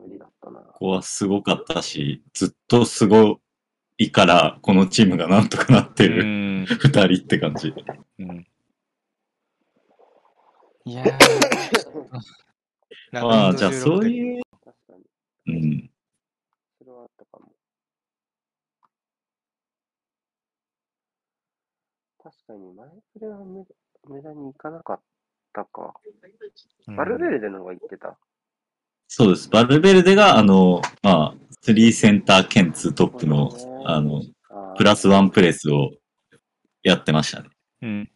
[0.00, 0.60] 無理だったな。
[0.60, 3.40] こはすごかったし、ずっとすご
[3.96, 6.66] いから、このチームがなんとかなってうるん。
[6.66, 7.72] 二人って感じ。
[8.18, 8.46] うん。
[10.84, 11.04] いや
[13.12, 14.94] まあ、じゃあ16そうでいう、確か
[15.46, 15.54] に。
[15.54, 15.90] うん。
[16.78, 17.52] それはあったかも。
[22.22, 23.66] 確かに、前プレは無
[24.06, 25.17] 無駄にいかなかった
[25.52, 25.94] か。
[26.86, 28.16] うんバルベルデの方が言ってた？
[29.08, 29.50] そうです。
[29.50, 33.50] バルベルデが、あの、まあ、3センター兼2トップの、
[33.84, 34.22] あの、
[34.76, 35.90] プラスワンプレスを
[36.82, 37.50] やってましたね。
[37.82, 38.10] うん。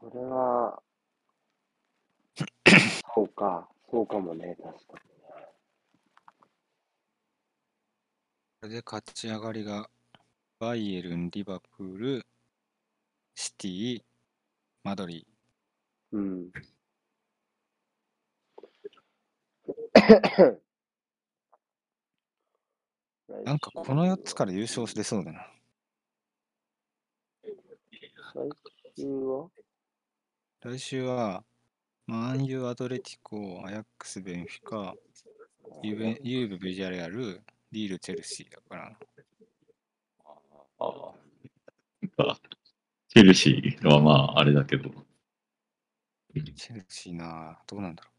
[0.00, 0.82] それは、
[3.14, 4.98] そうか、そうかもね、確かこ
[8.62, 9.90] れで勝ち上がりが、
[10.58, 12.26] バイエルン、リバプール、
[13.34, 14.02] シティ、
[14.82, 16.16] マドリー。
[16.16, 16.20] に。
[16.20, 16.50] うん。
[23.44, 25.46] なんかこの4つから優勝してそうだな。
[28.34, 28.48] 最
[28.96, 29.50] 終は？
[30.62, 31.44] 来週は、
[32.06, 34.94] マンユ、アドレティコ、アヤックス、ベンフィカ、
[35.82, 37.40] ユベユーブ、ビジュアレアル、
[37.72, 38.98] リール、チェルシーだから。
[42.00, 44.90] チェルシーはまあ、あれだけど。
[46.56, 48.10] チェルシーなどうなんだろ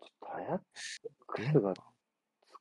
[0.00, 0.60] ちょっとアヤッ
[1.04, 1.26] う。
[1.26, 1.82] クスが付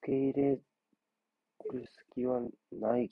[0.04, 2.42] け入れる隙は
[2.72, 3.10] ない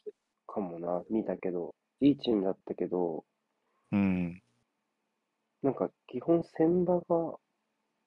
[0.47, 1.75] かもな、見たけど。
[2.01, 3.25] いいチームだったけど、
[3.91, 4.41] うん。
[5.63, 7.39] なんか基本先場が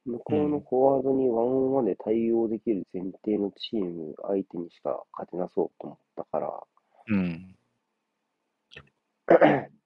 [0.05, 6.63] 向こうのフォワードにワンオンワンで対応できる前提のチーム相手にしか勝てなそうと思ったから、
[7.07, 7.57] うん。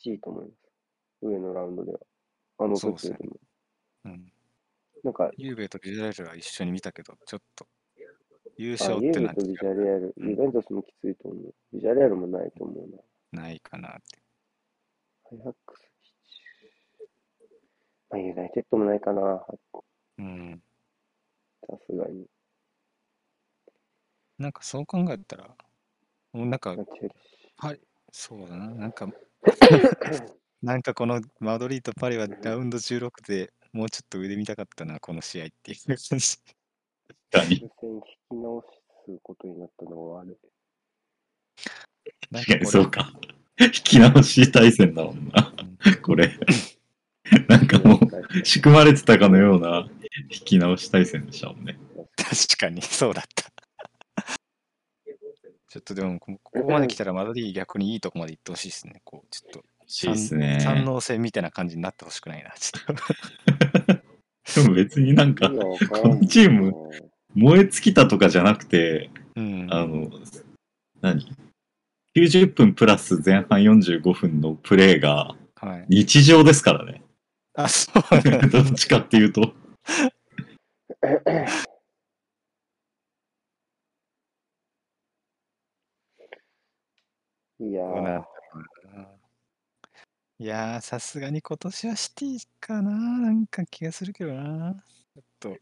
[0.00, 0.56] ちょっときちいと思います。
[1.22, 1.98] 上のラウンドでは。
[2.58, 3.18] あのそうですね。
[4.04, 4.32] うん。
[5.04, 7.66] なんか、ユーベとビジュアルは一緒に見たけど、ちょっと、
[8.56, 11.54] 優あ勝っユーベてのはとビジュアレアル、うんユベントスもきついと思う。
[11.72, 13.42] ビジュアレアルもないと思うな。
[13.42, 14.18] ないかなって。
[15.24, 15.90] ハイハックス。
[18.10, 19.46] まあ、ユナイテッドもないかな。
[20.18, 20.62] うん。
[21.66, 22.26] さすがに。
[24.38, 25.54] なんかそう考えたら、
[26.32, 27.14] もうなんかまあ、チェル
[27.58, 28.68] はい、そうだな。
[28.68, 29.06] なんか、
[30.62, 36.36] なんかこのマドリーとパリはラウンド16でもうちょっと上で見たかったな、この試合っていう感じ。
[37.30, 37.62] 確かに。
[37.62, 40.34] 引き直すことになったのはあれ。
[42.32, 43.12] 確かにそうか。
[43.60, 45.54] 引き直し対戦だもんな。
[46.02, 46.36] これ。
[47.48, 49.88] なんかもう、仕組まれてたかのような
[50.30, 51.78] 引き直し対戦でしたもんね。
[52.16, 53.39] 確かにそうだった。
[55.70, 59.02] ちょっとでもこ、ここまで来たらマドリー逆にいいとこまで行ってほしいですね。
[59.04, 60.58] こう、ちょっと、欲しいですね。
[60.60, 62.50] 三能戦みたいな感じになってほしくないな。
[62.58, 66.74] ちょっと でも別になんかこのチーム
[67.34, 69.68] 燃え尽きたとかじゃなくて、うん。
[69.70, 70.10] あの、
[71.02, 71.24] 何
[72.16, 75.86] ?90 分プラス前半45分のプレーがはい。
[75.88, 77.02] 日常ですからね。
[77.54, 79.54] あ、そうなんだ どっちかっていうと。
[87.60, 94.82] いやそうなんだー、いやー、さすがに今年はシティかななんか気がするけどな。
[95.14, 95.58] ちょっと。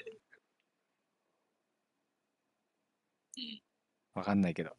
[4.15, 4.77] わかんないけど。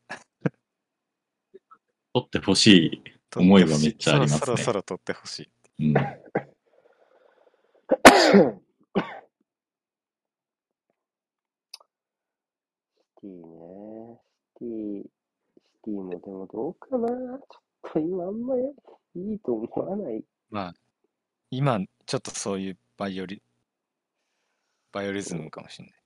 [2.14, 3.04] 取ってほしい。
[3.36, 5.80] 思いはめっちゃありますねそろそろそろ取ってほしい。
[5.80, 5.94] うん。
[5.94, 6.00] シ
[13.22, 14.20] ティね。
[14.56, 17.08] シティ、ィもでもどうかな。
[17.08, 17.40] ちょっ
[17.94, 18.62] と今あんまり
[19.16, 20.24] いいと思わない。
[20.50, 20.74] まあ、
[21.52, 23.42] 今、ちょっとそういうバイオリ、
[24.92, 26.00] バイオリズムかもしれない。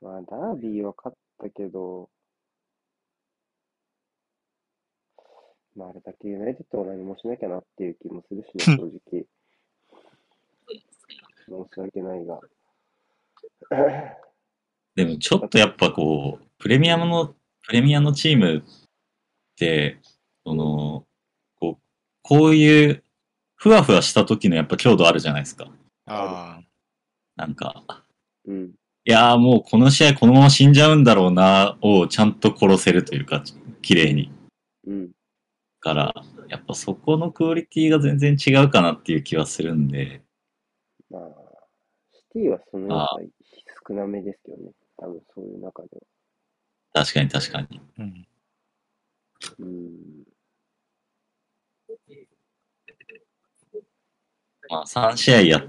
[0.00, 2.08] まあ、ダービーは勝ったけど、
[5.74, 9.26] まあ、あれだけユナイテッドは何もしなきゃなっていう気もするしね、正直。
[11.46, 12.40] 申し訳ないが。
[14.94, 17.35] でもちょっとやっぱこう、プレミアムの、
[17.66, 18.62] プレミアのチームっ
[19.56, 19.98] て、
[20.44, 21.04] その、
[21.56, 21.82] こう、
[22.22, 23.02] こういう、
[23.56, 25.68] ふわふわした時のやっぱ強度あるじゃないですか。
[26.06, 26.60] あ
[27.34, 28.04] なんか、
[28.46, 28.66] うん。
[28.66, 33.42] いやーもうこの試合このまま死んじゃうんだろうな、をちゃんと殺せるというか、
[33.82, 34.30] 綺麗に。
[34.86, 35.10] うん。
[35.80, 36.14] から、
[36.48, 40.22] やっぱそこのクオリティが全然違うかなっていう気はするんで、
[41.10, 41.22] まあ、
[42.12, 43.08] シティはその
[43.88, 44.70] 少なめですけどね。
[44.98, 46.02] 多分そういう中では。
[46.96, 47.68] 確かに確かに。
[47.78, 48.26] あ、うん。
[49.58, 50.24] うん。
[54.70, 55.62] まあ3試合や、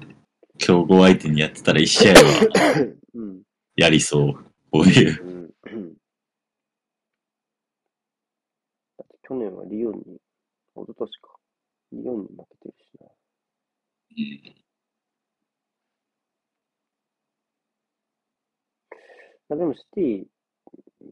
[0.58, 3.42] 強豪相手にやってたら1試合はうん。
[3.76, 4.34] やりそう。
[4.72, 5.22] こういう。
[5.22, 5.80] うん。
[5.80, 5.94] うん
[8.98, 10.16] だって去年はリオンに、
[10.78, 11.36] 一昨年か。
[11.92, 13.08] リオンに負けてるしな。
[19.50, 20.37] まあでもシティ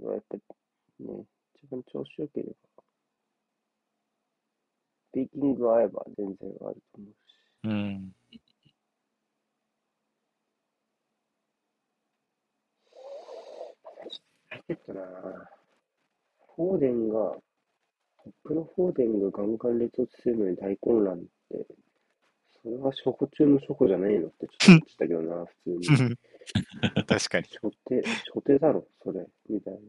[0.01, 0.35] はやっぱ
[0.99, 2.83] りね、一番調子良ければ、
[5.11, 7.35] スピーキングが合えば全然あると思うし。
[7.63, 8.15] うん。
[14.67, 15.01] えっとな
[16.55, 21.27] フォーデンが、トップのフォーデンがガンガン列落ちするのに大混乱って、
[22.63, 26.17] それは初歩中の初歩じゃないのってちょっと思ってたけどな、普通に。
[27.07, 27.47] 確かに。
[27.61, 28.01] 初手、
[28.33, 29.79] 初手だろ、それ、みたいな。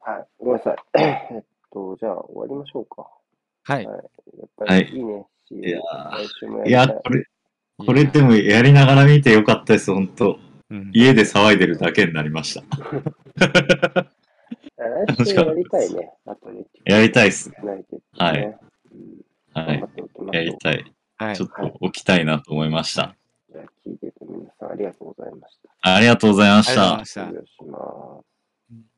[0.00, 0.76] はい、ごめんなさい。
[1.34, 3.08] えっと、じゃあ終わりましょうか。
[3.64, 3.84] はい。
[3.84, 3.96] やっ
[4.56, 6.88] ぱりいいね、いやー来週もやいや。
[6.88, 7.24] これ、
[7.78, 10.38] これでもやりながら見てよかったです、本当
[10.70, 12.62] うん、家で騒いでるだけになりました。
[14.76, 16.12] 来週やりたいね。
[16.24, 17.56] あとね、やりたいっすね。
[18.16, 18.60] はいうん
[19.52, 19.84] はい。
[20.32, 20.84] やりたい。
[21.16, 21.46] はいちょ。
[21.46, 23.16] っと起きたいなと思いました。
[23.52, 25.70] じゃあ聞いてて皆さんありがとうございました。
[25.82, 27.04] ありがとうございましありがとうございたま。
[27.04, 27.34] した失。
[27.34, 28.84] 礼します。